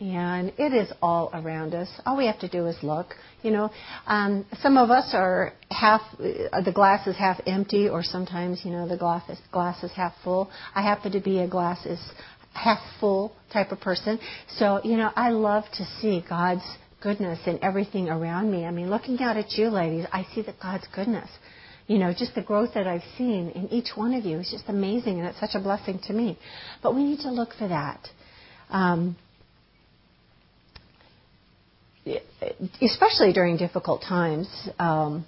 and 0.00 0.52
it 0.58 0.74
is 0.74 0.92
all 1.00 1.30
around 1.32 1.74
us. 1.74 1.88
All 2.04 2.16
we 2.16 2.26
have 2.26 2.40
to 2.40 2.48
do 2.48 2.66
is 2.66 2.76
look. 2.82 3.14
You 3.42 3.52
know, 3.52 3.70
um, 4.06 4.44
some 4.60 4.76
of 4.76 4.90
us 4.90 5.10
are 5.12 5.52
half 5.70 6.00
uh, 6.18 6.60
the 6.62 6.72
glass 6.72 7.06
is 7.06 7.16
half 7.16 7.40
empty, 7.46 7.88
or 7.88 8.02
sometimes 8.02 8.62
you 8.64 8.72
know 8.72 8.88
the 8.88 8.96
glass 8.96 9.28
is, 9.28 9.38
glass 9.52 9.82
is 9.84 9.92
half 9.92 10.14
full. 10.24 10.50
I 10.74 10.82
happen 10.82 11.12
to 11.12 11.20
be 11.20 11.40
a 11.40 11.48
glass 11.48 11.84
is 11.86 12.00
half 12.52 12.78
full 12.98 13.34
type 13.52 13.70
of 13.70 13.80
person. 13.80 14.18
So 14.56 14.80
you 14.82 14.96
know, 14.96 15.10
I 15.14 15.30
love 15.30 15.64
to 15.74 15.84
see 16.00 16.24
God's 16.28 16.64
goodness 17.00 17.38
in 17.46 17.62
everything 17.62 18.08
around 18.08 18.50
me. 18.50 18.64
I 18.64 18.70
mean, 18.70 18.90
looking 18.90 19.20
out 19.20 19.36
at 19.36 19.52
you 19.52 19.68
ladies, 19.68 20.06
I 20.12 20.26
see 20.34 20.42
that 20.42 20.58
God's 20.60 20.86
goodness. 20.94 21.28
You 21.86 21.98
know, 21.98 22.14
just 22.16 22.34
the 22.34 22.42
growth 22.42 22.70
that 22.74 22.86
I've 22.86 23.02
seen 23.18 23.50
in 23.50 23.68
each 23.68 23.90
one 23.94 24.14
of 24.14 24.24
you 24.24 24.38
is 24.38 24.50
just 24.50 24.64
amazing, 24.68 25.18
and 25.18 25.28
it's 25.28 25.38
such 25.38 25.54
a 25.54 25.60
blessing 25.60 26.00
to 26.06 26.14
me. 26.14 26.38
But 26.82 26.94
we 26.94 27.04
need 27.04 27.20
to 27.20 27.30
look 27.30 27.50
for 27.58 27.68
that. 27.68 28.08
Um, 28.70 29.16
especially 32.82 33.32
during 33.32 33.56
difficult 33.56 34.02
times. 34.02 34.48
Um, 34.78 35.26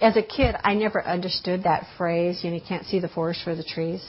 as 0.00 0.16
a 0.16 0.22
kid, 0.22 0.56
I 0.64 0.74
never 0.74 1.04
understood 1.04 1.64
that 1.64 1.86
phrase, 1.96 2.40
you 2.42 2.50
know, 2.50 2.56
you 2.56 2.62
can't 2.66 2.86
see 2.86 3.00
the 3.00 3.08
forest 3.08 3.42
for 3.44 3.54
the 3.54 3.62
trees. 3.62 4.02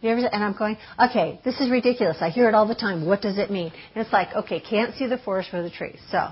You 0.00 0.10
ever, 0.10 0.26
and 0.32 0.44
I'm 0.44 0.56
going, 0.56 0.76
okay, 1.08 1.40
this 1.44 1.60
is 1.60 1.70
ridiculous. 1.70 2.18
I 2.20 2.30
hear 2.30 2.48
it 2.48 2.54
all 2.54 2.68
the 2.68 2.74
time. 2.74 3.04
What 3.04 3.20
does 3.20 3.36
it 3.36 3.50
mean? 3.50 3.72
And 3.94 4.04
it's 4.04 4.12
like, 4.12 4.28
okay, 4.34 4.60
can't 4.60 4.94
see 4.94 5.06
the 5.06 5.18
forest 5.18 5.50
for 5.50 5.60
the 5.62 5.70
trees. 5.70 5.98
So, 6.10 6.28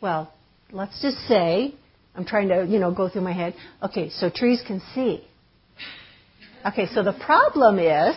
well, 0.00 0.32
let's 0.72 1.00
just 1.00 1.18
say, 1.28 1.74
I'm 2.16 2.24
trying 2.24 2.48
to, 2.48 2.66
you 2.66 2.80
know, 2.80 2.92
go 2.92 3.08
through 3.08 3.22
my 3.22 3.32
head. 3.32 3.54
Okay, 3.82 4.10
so 4.10 4.28
trees 4.28 4.60
can 4.66 4.82
see. 4.94 5.24
Okay, 6.66 6.88
so 6.92 7.02
the 7.04 7.12
problem 7.12 7.78
is, 7.78 8.16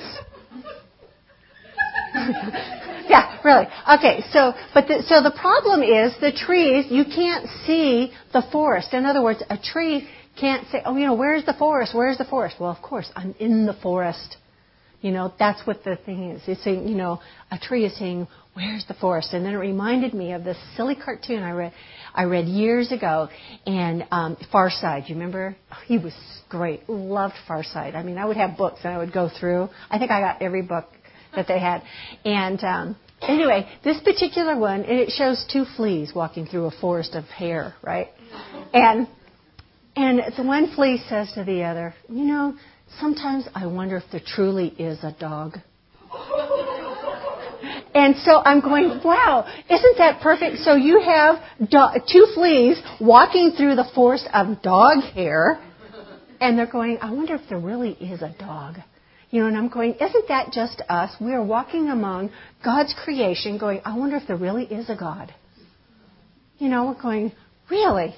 yeah, 3.09 3.39
really. 3.43 3.65
Okay, 3.97 4.23
so 4.31 4.53
but 4.73 4.87
the, 4.87 5.03
so 5.07 5.21
the 5.21 5.35
problem 5.39 5.81
is 5.83 6.13
the 6.21 6.31
trees. 6.31 6.85
You 6.89 7.03
can't 7.05 7.47
see 7.65 8.11
the 8.31 8.43
forest. 8.51 8.93
In 8.93 9.05
other 9.05 9.21
words, 9.21 9.43
a 9.49 9.57
tree 9.57 10.07
can't 10.39 10.67
say, 10.69 10.81
"Oh, 10.85 10.95
you 10.95 11.05
know, 11.05 11.13
where's 11.13 11.45
the 11.45 11.53
forest? 11.53 11.93
Where's 11.93 12.17
the 12.17 12.25
forest?" 12.25 12.57
Well, 12.59 12.71
of 12.71 12.81
course, 12.81 13.11
I'm 13.15 13.35
in 13.39 13.65
the 13.65 13.73
forest. 13.73 14.37
You 15.01 15.11
know, 15.11 15.33
that's 15.37 15.65
what 15.67 15.83
the 15.83 15.97
thing 15.97 16.31
is. 16.31 16.41
It's 16.47 16.63
saying, 16.63 16.87
you 16.87 16.95
know, 16.95 17.19
a 17.51 17.57
tree 17.57 17.85
is 17.85 17.97
saying, 17.97 18.27
"Where's 18.53 18.85
the 18.87 18.93
forest?" 18.93 19.33
And 19.33 19.45
then 19.45 19.53
it 19.53 19.57
reminded 19.57 20.13
me 20.13 20.31
of 20.31 20.43
this 20.43 20.57
silly 20.77 20.95
cartoon 20.95 21.43
I 21.43 21.51
read, 21.51 21.73
I 22.13 22.23
read 22.23 22.45
years 22.45 22.91
ago, 22.91 23.27
and 23.65 24.05
um, 24.11 24.37
Far 24.51 24.69
Side. 24.69 25.05
You 25.07 25.15
remember? 25.15 25.55
He 25.87 25.97
was 25.97 26.13
great. 26.47 26.87
Loved 26.87 27.35
Far 27.47 27.63
Side. 27.63 27.95
I 27.95 28.03
mean, 28.03 28.17
I 28.17 28.25
would 28.25 28.37
have 28.37 28.57
books 28.57 28.79
and 28.83 28.93
I 28.93 28.97
would 28.99 29.11
go 29.11 29.29
through. 29.39 29.69
I 29.89 29.99
think 29.99 30.11
I 30.11 30.21
got 30.21 30.41
every 30.41 30.61
book 30.61 30.85
that 31.35 31.47
they 31.47 31.59
had, 31.59 31.81
and 32.25 32.63
um, 32.63 32.95
anyway, 33.21 33.67
this 33.83 33.99
particular 34.01 34.57
one, 34.57 34.85
it 34.85 35.11
shows 35.11 35.45
two 35.51 35.65
fleas 35.75 36.11
walking 36.15 36.45
through 36.45 36.65
a 36.65 36.71
forest 36.71 37.15
of 37.15 37.25
hair, 37.25 37.73
right? 37.81 38.09
And 38.73 39.07
and 39.95 40.21
the 40.35 40.43
one 40.43 40.73
flea 40.73 41.03
says 41.07 41.31
to 41.33 41.43
the 41.43 41.63
other, 41.63 41.93
you 42.09 42.25
know 42.25 42.55
sometimes 42.99 43.47
I 43.53 43.65
wonder 43.67 43.97
if 43.97 44.03
there 44.11 44.21
truly 44.25 44.67
is 44.67 45.03
a 45.03 45.15
dog. 45.19 45.57
And 47.95 48.15
so 48.25 48.41
I'm 48.43 48.59
going, 48.59 49.01
wow, 49.03 49.45
isn't 49.69 49.97
that 49.99 50.19
perfect? 50.21 50.57
So 50.57 50.73
you 50.73 50.99
have 51.01 51.35
do- 51.69 52.01
two 52.11 52.27
fleas 52.33 52.81
walking 52.99 53.51
through 53.55 53.75
the 53.75 53.85
forest 53.93 54.27
of 54.33 54.63
dog 54.63 55.03
hair, 55.03 55.61
and 56.41 56.57
they're 56.57 56.65
going, 56.65 56.97
I 57.01 57.11
wonder 57.11 57.35
if 57.35 57.41
there 57.49 57.59
really 57.59 57.91
is 57.91 58.23
a 58.23 58.33
dog. 58.39 58.77
You 59.33 59.39
know, 59.39 59.47
and 59.47 59.57
I'm 59.57 59.67
going, 59.67 59.95
isn't 59.95 60.27
that 60.27 60.51
just 60.51 60.79
us? 60.87 61.09
We 61.19 61.33
are 61.33 61.43
walking 61.43 61.89
among 61.89 62.29
God's 62.63 62.93
creation 63.03 63.57
going, 63.57 63.81
I 63.83 63.97
wonder 63.97 64.15
if 64.15 64.27
there 64.27 64.37
really 64.37 64.65
is 64.65 64.91
a 64.91 64.95
God. 64.95 65.33
You 66.59 66.69
know, 66.69 66.85
we're 66.85 67.01
going, 67.01 67.31
really? 67.67 68.13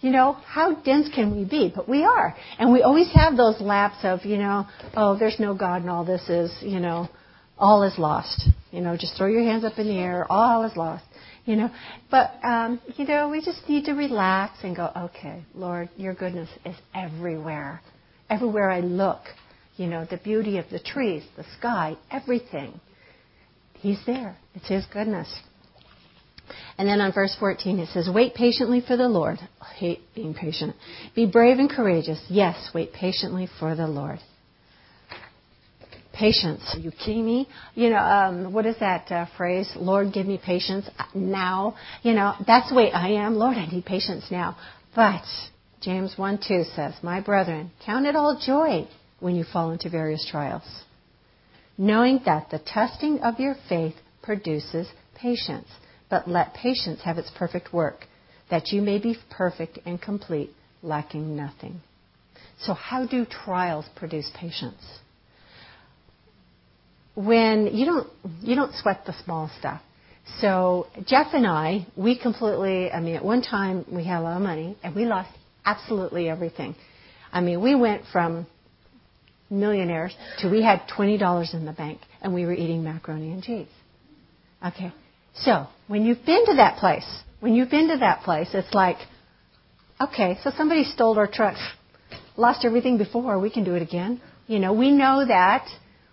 You 0.00 0.10
know, 0.10 0.34
how 0.34 0.74
dense 0.74 1.08
can 1.14 1.34
we 1.34 1.46
be? 1.46 1.72
But 1.74 1.88
we 1.88 2.04
are. 2.04 2.36
And 2.58 2.70
we 2.70 2.82
always 2.82 3.10
have 3.14 3.34
those 3.34 3.58
laps 3.62 3.96
of, 4.02 4.26
you 4.26 4.36
know, 4.36 4.66
oh, 4.94 5.18
there's 5.18 5.40
no 5.40 5.54
God 5.54 5.80
and 5.80 5.90
all 5.90 6.04
this 6.04 6.28
is, 6.28 6.54
you 6.60 6.80
know, 6.80 7.08
all 7.56 7.82
is 7.82 7.96
lost. 7.96 8.50
You 8.70 8.82
know, 8.82 8.94
just 8.94 9.16
throw 9.16 9.28
your 9.28 9.44
hands 9.44 9.64
up 9.64 9.78
in 9.78 9.86
the 9.86 9.96
air, 9.96 10.30
all 10.30 10.66
is 10.66 10.76
lost. 10.76 11.04
You 11.46 11.56
know, 11.56 11.70
but, 12.10 12.32
um, 12.44 12.78
you 12.98 13.06
know, 13.06 13.30
we 13.30 13.40
just 13.42 13.66
need 13.70 13.86
to 13.86 13.92
relax 13.92 14.58
and 14.62 14.76
go, 14.76 14.92
okay, 14.94 15.42
Lord, 15.54 15.88
your 15.96 16.12
goodness 16.12 16.50
is 16.66 16.76
everywhere. 16.94 17.80
Everywhere 18.28 18.70
I 18.70 18.80
look, 18.80 19.22
you 19.78 19.86
know, 19.86 20.04
the 20.04 20.18
beauty 20.18 20.58
of 20.58 20.66
the 20.70 20.80
trees, 20.80 21.22
the 21.36 21.44
sky, 21.58 21.96
everything. 22.10 22.80
He's 23.74 24.00
there. 24.06 24.36
It's 24.54 24.68
His 24.68 24.84
goodness. 24.92 25.32
And 26.76 26.88
then 26.88 27.00
on 27.00 27.12
verse 27.12 27.36
14 27.38 27.78
it 27.78 27.88
says, 27.90 28.08
Wait 28.12 28.34
patiently 28.34 28.82
for 28.86 28.96
the 28.96 29.08
Lord. 29.08 29.38
I 29.60 29.72
hate 29.74 30.00
being 30.14 30.34
patient. 30.34 30.74
Be 31.14 31.26
brave 31.26 31.58
and 31.58 31.70
courageous. 31.70 32.20
Yes, 32.28 32.70
wait 32.74 32.92
patiently 32.92 33.48
for 33.58 33.76
the 33.76 33.86
Lord. 33.86 34.18
Patience. 36.12 36.62
Are 36.74 36.80
you 36.80 36.90
kidding 36.90 37.24
me? 37.24 37.48
You 37.74 37.90
know, 37.90 37.98
um, 37.98 38.52
what 38.52 38.66
is 38.66 38.76
that 38.80 39.12
uh, 39.12 39.26
phrase? 39.36 39.70
Lord, 39.76 40.12
give 40.12 40.26
me 40.26 40.40
patience 40.44 40.88
now. 41.14 41.76
You 42.02 42.14
know, 42.14 42.34
that's 42.44 42.70
the 42.70 42.74
way 42.74 42.90
I 42.90 43.10
am. 43.10 43.36
Lord, 43.36 43.56
I 43.56 43.66
need 43.66 43.84
patience 43.84 44.24
now. 44.28 44.56
But 44.96 45.22
James 45.80 46.14
1 46.16 46.40
2 46.48 46.64
says, 46.74 46.94
My 47.02 47.20
brethren, 47.20 47.70
count 47.86 48.06
it 48.06 48.16
all 48.16 48.40
joy 48.44 48.88
when 49.20 49.36
you 49.36 49.44
fall 49.44 49.70
into 49.70 49.90
various 49.90 50.26
trials, 50.30 50.82
knowing 51.76 52.20
that 52.24 52.50
the 52.50 52.58
testing 52.58 53.20
of 53.20 53.38
your 53.38 53.56
faith 53.68 53.94
produces 54.22 54.86
patience. 55.14 55.68
But 56.10 56.28
let 56.28 56.54
patience 56.54 57.00
have 57.04 57.18
its 57.18 57.30
perfect 57.36 57.72
work, 57.72 58.06
that 58.50 58.68
you 58.68 58.80
may 58.80 58.98
be 58.98 59.16
perfect 59.30 59.78
and 59.84 60.00
complete, 60.00 60.50
lacking 60.82 61.36
nothing. 61.36 61.80
So, 62.60 62.72
how 62.72 63.06
do 63.06 63.26
trials 63.26 63.84
produce 63.94 64.30
patience? 64.34 64.82
When 67.14 67.68
you 67.74 67.84
don't, 67.84 68.08
you 68.40 68.54
don't 68.54 68.74
sweat 68.74 69.02
the 69.06 69.14
small 69.24 69.50
stuff. 69.58 69.82
So, 70.40 70.86
Jeff 71.06 71.28
and 71.32 71.46
I, 71.46 71.86
we 71.96 72.18
completely, 72.18 72.90
I 72.90 73.00
mean, 73.00 73.16
at 73.16 73.24
one 73.24 73.42
time 73.42 73.84
we 73.90 74.04
had 74.04 74.20
a 74.20 74.22
lot 74.22 74.36
of 74.36 74.42
money 74.42 74.76
and 74.82 74.94
we 74.94 75.04
lost 75.04 75.30
absolutely 75.64 76.28
everything. 76.28 76.74
I 77.32 77.40
mean, 77.40 77.60
we 77.60 77.74
went 77.74 78.02
from 78.12 78.46
millionaires 79.50 80.14
to 80.38 80.50
we 80.50 80.62
had 80.62 80.82
$20 80.88 81.54
in 81.54 81.64
the 81.64 81.72
bank 81.72 82.00
and 82.20 82.34
we 82.34 82.44
were 82.44 82.52
eating 82.52 82.82
macaroni 82.84 83.32
and 83.32 83.42
cheese. 83.42 83.68
Okay. 84.64 84.92
So, 85.34 85.66
when 85.86 86.04
you've 86.04 86.24
been 86.24 86.46
to 86.46 86.54
that 86.56 86.78
place, 86.78 87.06
when 87.40 87.54
you've 87.54 87.70
been 87.70 87.88
to 87.88 87.98
that 87.98 88.22
place, 88.22 88.48
it's 88.52 88.74
like, 88.74 88.96
okay, 90.00 90.38
so 90.42 90.50
somebody 90.56 90.84
stole 90.84 91.16
our 91.18 91.28
truck, 91.28 91.56
lost 92.36 92.64
everything 92.64 92.98
before, 92.98 93.38
we 93.38 93.50
can 93.50 93.64
do 93.64 93.74
it 93.74 93.82
again. 93.82 94.20
You 94.46 94.58
know, 94.58 94.72
we 94.72 94.90
know 94.90 95.24
that 95.26 95.68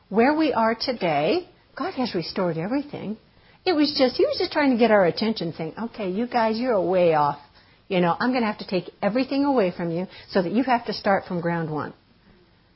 where 0.09 0.35
we 0.35 0.53
are 0.53 0.75
today, 0.79 1.49
God 1.75 1.93
has 1.93 2.13
restored 2.13 2.57
everything. 2.57 3.17
It 3.65 3.73
was 3.73 3.95
just, 3.97 4.15
He 4.15 4.25
was 4.25 4.37
just 4.37 4.51
trying 4.51 4.71
to 4.71 4.77
get 4.77 4.91
our 4.91 5.05
attention, 5.05 5.53
saying, 5.57 5.73
okay, 5.85 6.09
you 6.09 6.27
guys, 6.27 6.59
you're 6.59 6.79
way 6.79 7.15
off. 7.15 7.39
You 7.87 7.99
know, 8.01 8.15
I'm 8.19 8.29
going 8.29 8.41
to 8.41 8.47
have 8.47 8.59
to 8.59 8.67
take 8.67 8.91
everything 9.01 9.45
away 9.45 9.71
from 9.75 9.91
you 9.91 10.07
so 10.29 10.41
that 10.41 10.51
you 10.51 10.63
have 10.63 10.85
to 10.85 10.93
start 10.93 11.25
from 11.27 11.41
ground 11.41 11.71
one. 11.71 11.93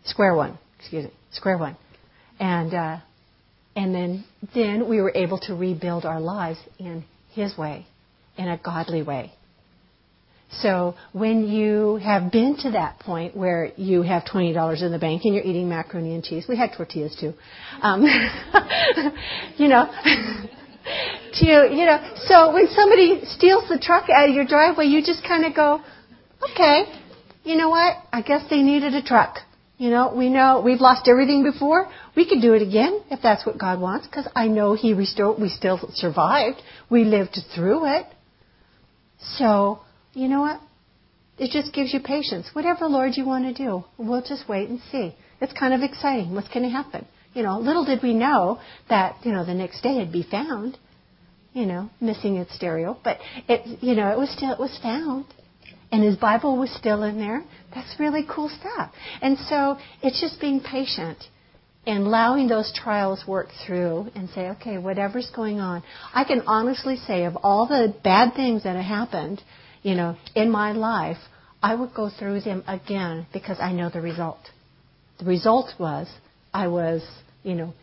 Square 0.06 0.36
one, 0.36 0.58
excuse 0.80 1.06
me, 1.06 1.12
square 1.32 1.58
one. 1.58 1.78
And, 2.40 2.74
uh, 2.74 2.98
and 3.76 3.94
then, 3.94 4.26
then 4.54 4.90
we 4.90 5.02
were 5.02 5.12
able 5.14 5.40
to 5.40 5.56
rebuild 5.56 6.06
our 6.06 6.20
lives 6.20 6.60
in 6.78 7.04
His 7.34 7.58
way, 7.58 7.86
in 8.38 8.48
a 8.48 8.58
godly 8.58 9.04
way. 9.04 9.34
So 10.52 10.96
when 11.14 11.48
you 11.48 11.98
have 11.98 12.32
been 12.32 12.58
to 12.64 12.72
that 12.72 13.00
point 13.00 13.38
where 13.38 13.72
you 13.78 14.02
have 14.02 14.26
twenty 14.26 14.52
dollars 14.52 14.82
in 14.82 14.92
the 14.92 14.98
bank 14.98 15.22
and 15.24 15.36
you're 15.36 15.44
eating 15.44 15.70
macaroni 15.70 16.16
and 16.16 16.24
cheese, 16.24 16.46
we 16.50 16.58
had 16.58 16.72
tortillas 16.76 17.16
too. 17.20 17.34
Um, 17.82 18.02
you 19.58 19.68
know, 19.68 19.86
to 21.34 21.46
you 21.46 21.86
know, 21.86 22.16
so 22.26 22.52
when 22.52 22.68
somebody 22.70 23.22
steals 23.26 23.70
the 23.70 23.78
truck 23.80 24.10
out 24.10 24.30
of 24.30 24.36
your 24.36 24.46
driveway, 24.46 24.86
you 24.86 25.06
just 25.06 25.24
kind 25.24 25.46
of 25.46 25.54
go, 25.54 25.82
okay, 26.52 26.86
you 27.44 27.56
know 27.56 27.70
what? 27.70 27.98
I 28.12 28.24
guess 28.24 28.50
they 28.50 28.64
needed 28.64 28.96
a 28.96 29.04
truck. 29.04 29.38
You 29.80 29.90
know, 29.90 30.14
we 30.14 30.30
know 30.30 30.62
we've 30.64 30.82
lost 30.82 31.08
everything 31.08 31.42
before. 31.42 31.88
We 32.14 32.28
could 32.28 32.42
do 32.42 32.54
it 32.54 32.62
again 32.62 33.02
if 33.10 33.22
that's 33.24 33.46
what 33.46 33.58
God 33.58 33.80
wants, 33.80 34.08
because 34.08 34.28
I 34.36 34.50
know 34.50 34.74
He 34.74 34.94
restored. 34.94 35.40
We 35.40 35.48
still 35.48 35.80
survived. 35.94 36.62
We 36.90 37.06
lived 37.06 37.40
through 37.56 37.86
it. 37.86 38.06
So, 39.38 39.80
you 40.14 40.28
know 40.28 40.42
what? 40.42 40.60
It 41.38 41.52
just 41.52 41.74
gives 41.74 41.94
you 41.94 42.02
patience. 42.02 42.48
Whatever, 42.52 42.88
Lord, 42.88 43.14
you 43.16 43.26
want 43.26 43.46
to 43.46 43.54
do, 43.54 43.86
we'll 43.98 44.22
just 44.22 44.50
wait 44.50 44.68
and 44.68 44.82
see. 44.92 45.16
It's 45.40 45.54
kind 45.54 45.74
of 45.74 45.80
exciting. 45.80 46.36
What's 46.36 46.50
going 46.50 46.64
to 46.64 46.70
happen? 46.70 47.08
You 47.34 47.44
know, 47.44 47.58
little 47.58 47.86
did 47.86 48.04
we 48.04 48.14
know 48.14 48.60
that 48.90 49.16
you 49.24 49.32
know 49.32 49.46
the 49.46 49.54
next 49.54 49.82
day 49.82 49.96
it'd 49.96 50.12
be 50.12 50.28
found. 50.30 50.78
You 51.54 51.66
know, 51.66 51.90
missing 52.02 52.36
its 52.36 52.54
stereo, 52.54 52.98
but 53.02 53.18
it 53.48 53.82
you 53.82 53.96
know 53.96 54.12
it 54.12 54.18
was 54.18 54.30
still 54.30 54.52
it 54.52 54.60
was 54.60 54.78
found 54.84 55.26
and 55.92 56.04
his 56.04 56.16
Bible 56.16 56.58
was 56.58 56.70
still 56.76 57.04
in 57.04 57.18
there. 57.20 57.44
That's 57.74 58.00
really 58.00 58.26
cool 58.30 58.50
stuff. 58.50 58.92
And 59.22 59.38
so 59.38 59.78
it's 60.02 60.22
just 60.22 60.40
being 60.40 60.62
patient 60.62 61.18
and 61.86 62.06
allowing 62.06 62.48
those 62.48 62.72
trials 62.76 63.24
work 63.28 63.48
through 63.66 64.12
and 64.16 64.30
say, 64.30 64.50
okay, 64.50 64.78
whatever's 64.78 65.32
going 65.36 65.60
on. 65.60 65.84
I 66.14 66.24
can 66.24 66.42
honestly 66.46 66.98
say 67.08 67.26
of 67.26 67.36
all 67.38 67.68
the 67.68 67.96
bad 68.04 68.36
things 68.36 68.64
that 68.64 68.76
have 68.76 68.86
happened, 68.86 69.42
you 69.82 69.96
know, 69.96 70.16
in 70.36 70.52
my 70.52 70.74
life, 70.74 71.18
I 71.62 71.76
would 71.76 71.94
go 71.94 72.10
through 72.10 72.42
them 72.42 72.64
again 72.68 73.26
because 73.34 73.58
I 73.60 73.72
know 73.72 73.90
the 73.90 74.02
result. 74.02 74.40
The 75.20 75.26
result 75.26 75.72
was 75.80 76.08
I 76.54 76.68
was, 76.68 77.04
you 77.44 77.56
know, 77.56 77.74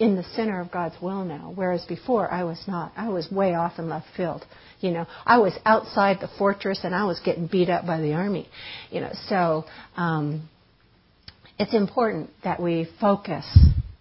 in 0.00 0.16
the 0.16 0.24
center 0.34 0.60
of 0.60 0.72
God's 0.72 0.96
will 1.02 1.24
now, 1.26 1.52
whereas 1.54 1.84
before 1.84 2.32
I 2.32 2.42
was 2.44 2.60
not. 2.66 2.90
I 2.96 3.10
was 3.10 3.30
way 3.30 3.54
off 3.54 3.78
in 3.78 3.90
left 3.90 4.06
field. 4.16 4.44
You 4.80 4.92
know, 4.92 5.06
I 5.26 5.38
was 5.38 5.52
outside 5.66 6.20
the 6.20 6.30
fortress 6.38 6.80
and 6.84 6.94
I 6.94 7.04
was 7.04 7.20
getting 7.22 7.46
beat 7.46 7.68
up 7.68 7.86
by 7.86 8.00
the 8.00 8.14
army. 8.14 8.48
You 8.90 9.02
know, 9.02 9.10
so 9.28 9.66
um, 9.96 10.48
it's 11.58 11.74
important 11.74 12.30
that 12.42 12.60
we 12.60 12.88
focus, 12.98 13.44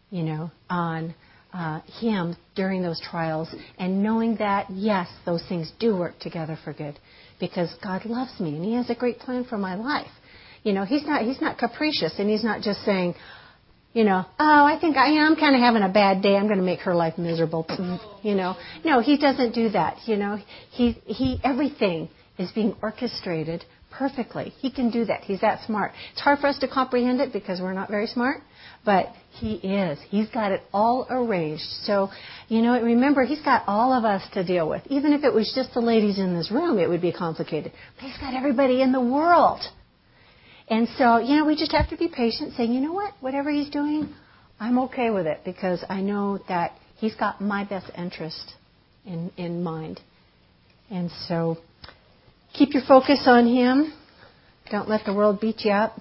you 0.09 0.23
know, 0.23 0.51
on 0.69 1.13
uh, 1.53 1.81
Him 1.99 2.37
during 2.55 2.81
those 2.81 3.01
trials 3.01 3.53
and 3.77 4.01
knowing 4.01 4.37
that 4.37 4.69
yes, 4.69 5.09
those 5.25 5.43
things 5.49 5.69
do 5.81 5.97
work 5.97 6.17
together 6.19 6.57
for 6.63 6.71
good 6.71 6.97
because 7.41 7.69
God 7.83 8.05
loves 8.05 8.39
me 8.39 8.55
and 8.55 8.63
He 8.63 8.73
has 8.75 8.89
a 8.89 8.95
great 8.95 9.19
plan 9.19 9.43
for 9.43 9.57
my 9.57 9.75
life. 9.75 10.11
You 10.63 10.71
know, 10.71 10.85
He's 10.85 11.03
not 11.03 11.23
He's 11.23 11.41
not 11.41 11.57
capricious 11.57 12.13
and 12.19 12.29
He's 12.29 12.43
not 12.43 12.61
just 12.61 12.85
saying, 12.85 13.15
you 13.93 14.03
know, 14.03 14.23
oh, 14.39 14.65
I 14.65 14.77
think 14.79 14.97
I 14.97 15.25
am 15.25 15.35
kind 15.35 15.55
of 15.55 15.61
having 15.61 15.81
a 15.81 15.89
bad 15.89 16.21
day. 16.21 16.35
I'm 16.35 16.45
going 16.45 16.59
to 16.59 16.65
make 16.65 16.81
her 16.81 16.95
life 16.95 17.17
miserable. 17.17 17.65
You 18.21 18.35
know, 18.35 18.57
no, 18.83 18.99
he 18.99 19.17
doesn't 19.17 19.55
do 19.55 19.69
that. 19.69 19.99
You 20.05 20.17
know, 20.17 20.37
he 20.71 20.91
he 21.05 21.39
everything 21.41 22.09
is 22.37 22.51
being 22.51 22.75
orchestrated 22.81 23.63
perfectly. 23.91 24.53
He 24.59 24.71
can 24.71 24.91
do 24.91 25.05
that. 25.05 25.21
He's 25.21 25.39
that 25.39 25.65
smart. 25.65 25.93
It's 26.11 26.21
hard 26.21 26.39
for 26.39 26.47
us 26.47 26.57
to 26.59 26.67
comprehend 26.67 27.21
it 27.21 27.31
because 27.31 27.61
we're 27.61 27.73
not 27.73 27.89
very 27.89 28.07
smart, 28.07 28.41
but 28.83 29.07
he 29.31 29.53
is. 29.55 29.99
He's 30.09 30.27
got 30.29 30.51
it 30.51 30.61
all 30.73 31.07
arranged. 31.09 31.63
So, 31.83 32.09
you 32.49 32.61
know, 32.61 32.81
remember, 32.81 33.23
he's 33.23 33.41
got 33.41 33.63
all 33.67 33.93
of 33.93 34.03
us 34.03 34.21
to 34.33 34.43
deal 34.43 34.69
with. 34.69 34.83
Even 34.89 35.13
if 35.13 35.23
it 35.23 35.33
was 35.33 35.51
just 35.55 35.73
the 35.73 35.79
ladies 35.81 36.19
in 36.19 36.35
this 36.35 36.51
room, 36.51 36.77
it 36.77 36.89
would 36.89 37.01
be 37.01 37.13
complicated. 37.13 37.71
But 37.95 38.05
he's 38.05 38.17
got 38.17 38.33
everybody 38.33 38.81
in 38.81 38.91
the 38.91 39.01
world. 39.01 39.61
And 40.69 40.87
so, 40.97 41.17
you 41.17 41.35
know, 41.35 41.45
we 41.45 41.55
just 41.55 41.71
have 41.71 41.89
to 41.89 41.97
be 41.97 42.07
patient, 42.07 42.53
saying, 42.55 42.71
you 42.71 42.79
know 42.79 42.93
what, 42.93 43.13
whatever 43.21 43.49
he's 43.49 43.69
doing, 43.69 44.13
I'm 44.59 44.77
okay 44.79 45.09
with 45.09 45.25
it 45.25 45.39
because 45.43 45.83
I 45.89 46.01
know 46.01 46.39
that 46.47 46.73
he's 46.97 47.15
got 47.15 47.41
my 47.41 47.63
best 47.63 47.89
interest 47.97 48.53
in, 49.05 49.31
in 49.35 49.63
mind. 49.63 49.99
And 50.91 51.09
so, 51.27 51.57
keep 52.53 52.73
your 52.73 52.83
focus 52.87 53.23
on 53.25 53.47
him. 53.47 53.93
Don't 54.69 54.87
let 54.87 55.05
the 55.05 55.13
world 55.13 55.39
beat 55.39 55.61
you 55.61 55.71
up. 55.71 55.97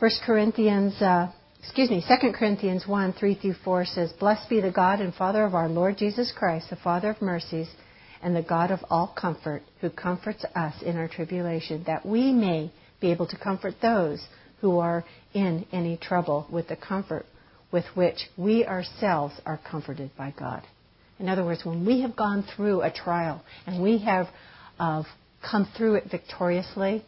First 0.00 0.22
Corinthians, 0.24 1.00
uh, 1.00 1.30
excuse 1.60 1.90
me, 1.90 2.00
Second 2.00 2.34
Corinthians 2.34 2.84
1, 2.86 3.12
3 3.12 3.34
through 3.34 3.54
4 3.64 3.84
says, 3.84 4.12
Blessed 4.18 4.48
be 4.48 4.60
the 4.60 4.72
God 4.72 5.00
and 5.00 5.14
Father 5.14 5.44
of 5.44 5.54
our 5.54 5.68
Lord 5.68 5.98
Jesus 5.98 6.32
Christ, 6.36 6.70
the 6.70 6.76
Father 6.76 7.10
of 7.10 7.22
mercies, 7.22 7.68
and 8.22 8.34
the 8.34 8.42
God 8.42 8.70
of 8.70 8.80
all 8.90 9.14
comfort, 9.16 9.62
who 9.80 9.90
comforts 9.90 10.44
us 10.56 10.74
in 10.82 10.96
our 10.96 11.06
tribulation, 11.06 11.84
that 11.86 12.04
we 12.04 12.32
may 12.32 12.72
be 13.00 13.10
able 13.10 13.26
to 13.26 13.36
comfort 13.36 13.74
those 13.80 14.20
who 14.60 14.78
are 14.78 15.04
in 15.32 15.66
any 15.72 15.96
trouble 15.96 16.46
with 16.50 16.68
the 16.68 16.76
comfort 16.76 17.26
with 17.72 17.84
which 17.94 18.18
we 18.36 18.64
ourselves 18.64 19.34
are 19.46 19.60
comforted 19.70 20.10
by 20.16 20.34
God. 20.38 20.62
In 21.18 21.28
other 21.28 21.44
words, 21.44 21.64
when 21.64 21.86
we 21.86 22.00
have 22.00 22.16
gone 22.16 22.44
through 22.56 22.82
a 22.82 22.90
trial 22.90 23.42
and 23.66 23.82
we 23.82 23.98
have 23.98 24.26
uh, 24.78 25.02
come 25.48 25.68
through 25.76 25.96
it 25.96 26.04
victoriously, 26.10 27.04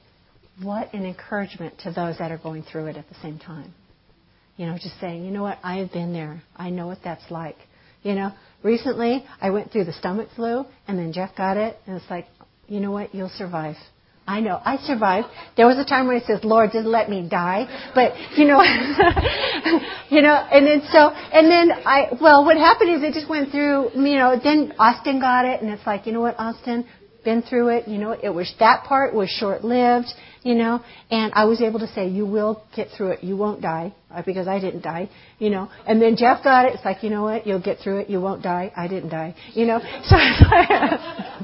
what 0.61 0.93
an 0.93 1.05
encouragement 1.05 1.79
to 1.81 1.93
those 1.93 2.19
that 2.19 2.31
are 2.31 2.39
going 2.39 2.63
through 2.63 2.87
it 2.87 2.97
at 2.97 3.09
the 3.09 3.15
same 3.23 3.39
time. 3.39 3.73
You 4.57 4.67
know, 4.67 4.75
just 4.75 5.01
saying, 5.01 5.25
you 5.25 5.31
know 5.31 5.43
what, 5.43 5.59
I 5.63 5.79
have 5.79 5.93
been 5.93 6.13
there. 6.13 6.43
I 6.55 6.71
know 6.71 6.87
what 6.87 6.99
that's 7.03 7.29
like. 7.31 7.57
You 8.03 8.15
know, 8.15 8.33
recently 8.63 9.25
I 9.41 9.51
went 9.51 9.73
through 9.73 9.85
the 9.85 9.93
stomach 9.95 10.29
flu 10.37 10.65
and 10.87 10.99
then 10.99 11.13
Jeff 11.13 11.35
got 11.37 11.57
it 11.57 11.77
and 11.87 11.97
it's 11.97 12.11
like, 12.11 12.27
you 12.69 12.81
know 12.81 12.91
what, 12.91 13.15
you'll 13.15 13.33
survive. 13.37 13.77
I 14.33 14.41
know. 14.41 14.59
I 14.65 14.79
survived. 14.79 15.29
There 15.59 15.67
was 15.67 15.77
a 15.77 15.85
time 15.85 16.07
when 16.07 16.17
it 16.17 16.25
says, 16.27 16.41
Lord, 16.43 16.71
just 16.73 16.87
let 16.87 17.11
me 17.11 17.29
die. 17.29 17.67
But, 17.95 18.13
you 18.39 18.47
know, 18.47 18.63
you 20.09 20.23
know, 20.23 20.35
and 20.35 20.67
then 20.67 20.81
so, 20.91 21.11
and 21.11 21.51
then 21.51 21.71
I, 21.85 22.17
well, 22.19 22.43
what 22.43 22.57
happened 22.57 22.95
is 22.97 23.03
it 23.03 23.13
just 23.13 23.29
went 23.29 23.51
through, 23.51 23.91
you 23.95 24.17
know, 24.17 24.41
then 24.43 24.73
Austin 24.79 25.21
got 25.21 25.45
it 25.45 25.61
and 25.61 25.71
it's 25.71 25.87
like, 25.87 26.07
you 26.07 26.13
know 26.13 26.23
what, 26.23 26.37
Austin, 26.39 26.87
been 27.25 27.43
through 27.43 27.69
it, 27.69 27.87
you 27.87 27.99
know, 27.99 28.13
it 28.13 28.31
was, 28.31 28.53
that 28.59 28.85
part 28.85 29.15
was 29.15 29.29
short 29.29 29.65
lived, 29.65 30.09
you 30.43 30.55
know, 30.55 30.83
and 31.11 31.33
I 31.35 31.45
was 31.45 31.61
able 31.61 31.79
to 31.81 31.87
say, 31.89 32.09
you 32.09 32.27
will 32.27 32.65
get 32.75 32.89
through 32.97 33.13
it, 33.13 33.23
you 33.23 33.37
won't 33.37 33.61
die, 33.61 33.95
uh, 34.11 34.23
because 34.25 34.49
I 34.49 34.59
didn't 34.59 34.83
die, 34.83 35.09
you 35.39 35.51
know, 35.51 35.71
and 35.87 36.03
then 36.03 36.17
Jeff 36.17 36.43
got 36.43 36.67
it, 36.67 36.75
it's 36.75 36.85
like, 36.85 37.03
you 37.03 37.11
know 37.11 37.23
what, 37.23 37.47
you'll 37.47 37.63
get 37.63 37.79
through 37.79 37.99
it, 37.99 38.11
you 38.11 38.21
won't 38.21 38.43
die, 38.43 38.73
I 38.77 38.89
didn't 38.89 39.11
die, 39.11 39.37
you 39.53 39.67
know, 39.67 39.79
so, 40.05 40.17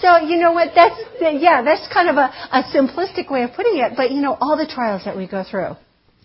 so 0.00 0.18
you 0.18 0.38
know 0.38 0.52
what? 0.52 0.72
That's 0.74 1.00
yeah, 1.20 1.62
that's 1.62 1.86
kind 1.92 2.08
of 2.08 2.16
a, 2.16 2.32
a 2.52 2.62
simplistic 2.74 3.30
way 3.30 3.42
of 3.42 3.50
putting 3.54 3.78
it. 3.78 3.92
But 3.96 4.10
you 4.10 4.20
know, 4.20 4.36
all 4.40 4.56
the 4.56 4.70
trials 4.72 5.02
that 5.04 5.16
we 5.16 5.26
go 5.26 5.44
through, 5.48 5.76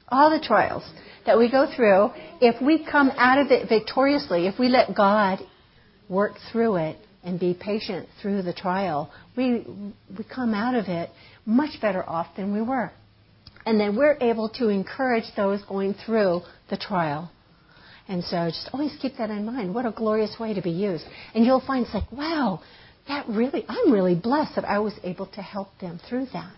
all 0.09 0.29
the 0.29 0.43
trials 0.43 0.83
that 1.25 1.37
we 1.37 1.49
go 1.51 1.67
through, 1.75 2.11
if 2.41 2.61
we 2.61 2.85
come 2.85 3.11
out 3.15 3.37
of 3.37 3.51
it 3.51 3.69
victoriously, 3.69 4.47
if 4.47 4.57
we 4.59 4.69
let 4.69 4.95
God 4.95 5.39
work 6.09 6.33
through 6.51 6.77
it 6.77 6.97
and 7.23 7.39
be 7.39 7.53
patient 7.53 8.07
through 8.21 8.41
the 8.41 8.53
trial, 8.53 9.11
we 9.35 9.65
we 10.17 10.23
come 10.23 10.53
out 10.53 10.75
of 10.75 10.85
it 10.85 11.09
much 11.45 11.81
better 11.81 12.07
off 12.07 12.27
than 12.35 12.53
we 12.53 12.61
were. 12.61 12.91
And 13.65 13.79
then 13.79 13.95
we're 13.95 14.17
able 14.21 14.49
to 14.57 14.69
encourage 14.69 15.25
those 15.35 15.61
going 15.65 15.93
through 16.05 16.41
the 16.69 16.77
trial. 16.77 17.31
And 18.07 18.23
so 18.23 18.47
just 18.47 18.69
always 18.73 18.95
keep 19.01 19.17
that 19.17 19.29
in 19.29 19.45
mind. 19.45 19.73
What 19.73 19.85
a 19.85 19.91
glorious 19.91 20.35
way 20.39 20.53
to 20.53 20.61
be 20.61 20.71
used. 20.71 21.05
And 21.33 21.45
you'll 21.45 21.63
find 21.65 21.85
it's 21.85 21.93
like, 21.93 22.11
wow, 22.11 22.61
that 23.11 23.27
really, 23.27 23.65
I'm 23.67 23.91
really 23.91 24.15
blessed 24.15 24.55
that 24.55 24.63
I 24.63 24.79
was 24.79 24.93
able 25.03 25.25
to 25.27 25.41
help 25.41 25.67
them 25.79 25.99
through 26.07 26.27
that. 26.33 26.55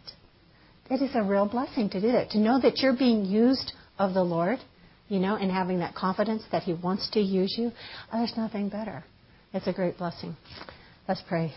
It 0.92 1.02
is 1.02 1.10
a 1.16 1.24
real 1.24 1.48
blessing 1.48 1.90
to 1.90 2.00
do 2.00 2.12
that, 2.12 2.30
to 2.32 2.40
know 2.40 2.60
that 2.62 2.78
you're 2.78 2.96
being 2.96 3.26
used 3.26 3.74
of 3.98 4.14
the 4.14 4.22
Lord, 4.22 4.60
you 5.08 5.18
know, 5.18 5.36
and 5.36 5.50
having 5.50 5.80
that 5.80 5.96
confidence 5.96 6.44
that 6.52 6.62
He 6.62 6.74
wants 6.74 7.10
to 7.14 7.20
use 7.20 7.56
you. 7.58 7.72
Oh, 8.12 8.20
there's 8.20 8.38
nothing 8.38 8.70
better. 8.70 9.04
It's 9.52 9.66
a 9.66 9.74
great 9.74 9.98
blessing. 9.98 10.36
Let's 11.08 11.24
pray. 11.28 11.54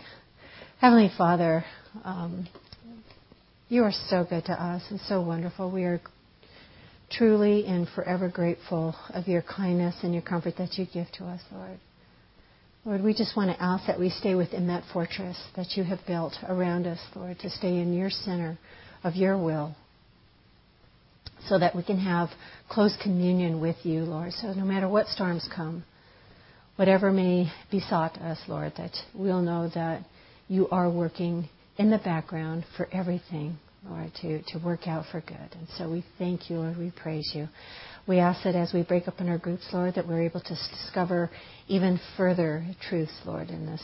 Heavenly 0.81 1.11
Father, 1.15 1.63
um, 2.03 2.47
you 3.69 3.83
are 3.83 3.93
so 4.09 4.25
good 4.27 4.45
to 4.45 4.53
us 4.53 4.81
and 4.89 4.99
so 5.01 5.21
wonderful. 5.21 5.69
We 5.69 5.83
are 5.83 6.01
truly 7.11 7.67
and 7.67 7.87
forever 7.93 8.29
grateful 8.29 8.95
of 9.13 9.27
your 9.27 9.43
kindness 9.43 9.95
and 10.01 10.13
your 10.13 10.23
comfort 10.23 10.55
that 10.57 10.79
you 10.79 10.87
give 10.91 11.11
to 11.19 11.25
us, 11.25 11.41
Lord. 11.51 11.77
Lord, 12.87 13.03
we 13.03 13.13
just 13.13 13.35
want 13.35 13.51
to 13.51 13.61
ask 13.61 13.85
that 13.87 13.99
we 13.99 14.09
stay 14.09 14.33
within 14.33 14.67
that 14.67 14.85
fortress 14.93 15.37
that 15.57 15.75
you 15.75 15.83
have 15.83 15.99
built 16.07 16.35
around 16.47 16.87
us, 16.87 16.99
Lord, 17.17 17.37
to 17.39 17.49
stay 17.49 17.79
in 17.79 17.91
your 17.91 18.09
center 18.09 18.57
of 19.03 19.15
your 19.17 19.37
will 19.37 19.75
so 21.49 21.59
that 21.59 21.75
we 21.75 21.83
can 21.83 21.99
have 21.99 22.29
close 22.69 22.95
communion 23.03 23.59
with 23.59 23.75
you, 23.83 24.03
Lord. 24.03 24.31
So 24.31 24.53
no 24.53 24.63
matter 24.63 24.87
what 24.87 25.07
storms 25.07 25.49
come, 25.53 25.83
whatever 26.77 27.11
may 27.11 27.51
besought 27.69 28.17
us, 28.19 28.39
Lord, 28.47 28.71
that 28.77 28.95
we'll 29.13 29.41
know 29.41 29.69
that 29.75 30.05
you 30.47 30.69
are 30.69 30.89
working 30.89 31.49
in 31.77 31.89
the 31.89 31.97
background 31.97 32.63
for 32.77 32.87
everything, 32.93 33.57
Lord, 33.85 34.13
to, 34.21 34.41
to 34.43 34.59
work 34.59 34.87
out 34.87 35.03
for 35.11 35.19
good. 35.19 35.35
And 35.35 35.67
so 35.77 35.91
we 35.91 36.05
thank 36.17 36.49
you, 36.49 36.59
Lord. 36.59 36.77
We 36.77 36.91
praise 36.91 37.29
you. 37.35 37.49
We 38.07 38.19
ask 38.19 38.43
that 38.43 38.55
as 38.55 38.71
we 38.73 38.83
break 38.83 39.07
up 39.09 39.19
in 39.19 39.27
our 39.27 39.37
groups, 39.37 39.67
Lord, 39.73 39.95
that 39.95 40.07
we're 40.07 40.21
able 40.21 40.39
to 40.39 40.55
discover 40.71 41.29
even 41.67 41.99
further 42.15 42.65
truths, 42.87 43.11
Lord, 43.25 43.49
in 43.49 43.65
this 43.65 43.81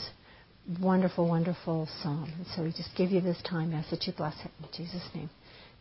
wonderful, 0.81 1.27
wonderful 1.27 1.89
psalm. 2.01 2.31
And 2.37 2.47
so 2.55 2.63
we 2.63 2.69
just 2.69 2.95
give 2.95 3.11
you 3.11 3.19
this 3.19 3.41
time, 3.41 3.73
ask 3.73 3.89
that 3.89 4.07
you 4.07 4.13
bless 4.13 4.35
it. 4.45 4.51
In 4.59 4.69
Jesus' 4.75 5.09
name, 5.13 5.29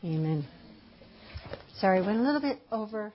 amen. 0.05 0.45
Sorry, 1.78 2.03
went 2.03 2.18
a 2.18 2.22
little 2.22 2.40
bit 2.40 2.59
over. 2.72 3.12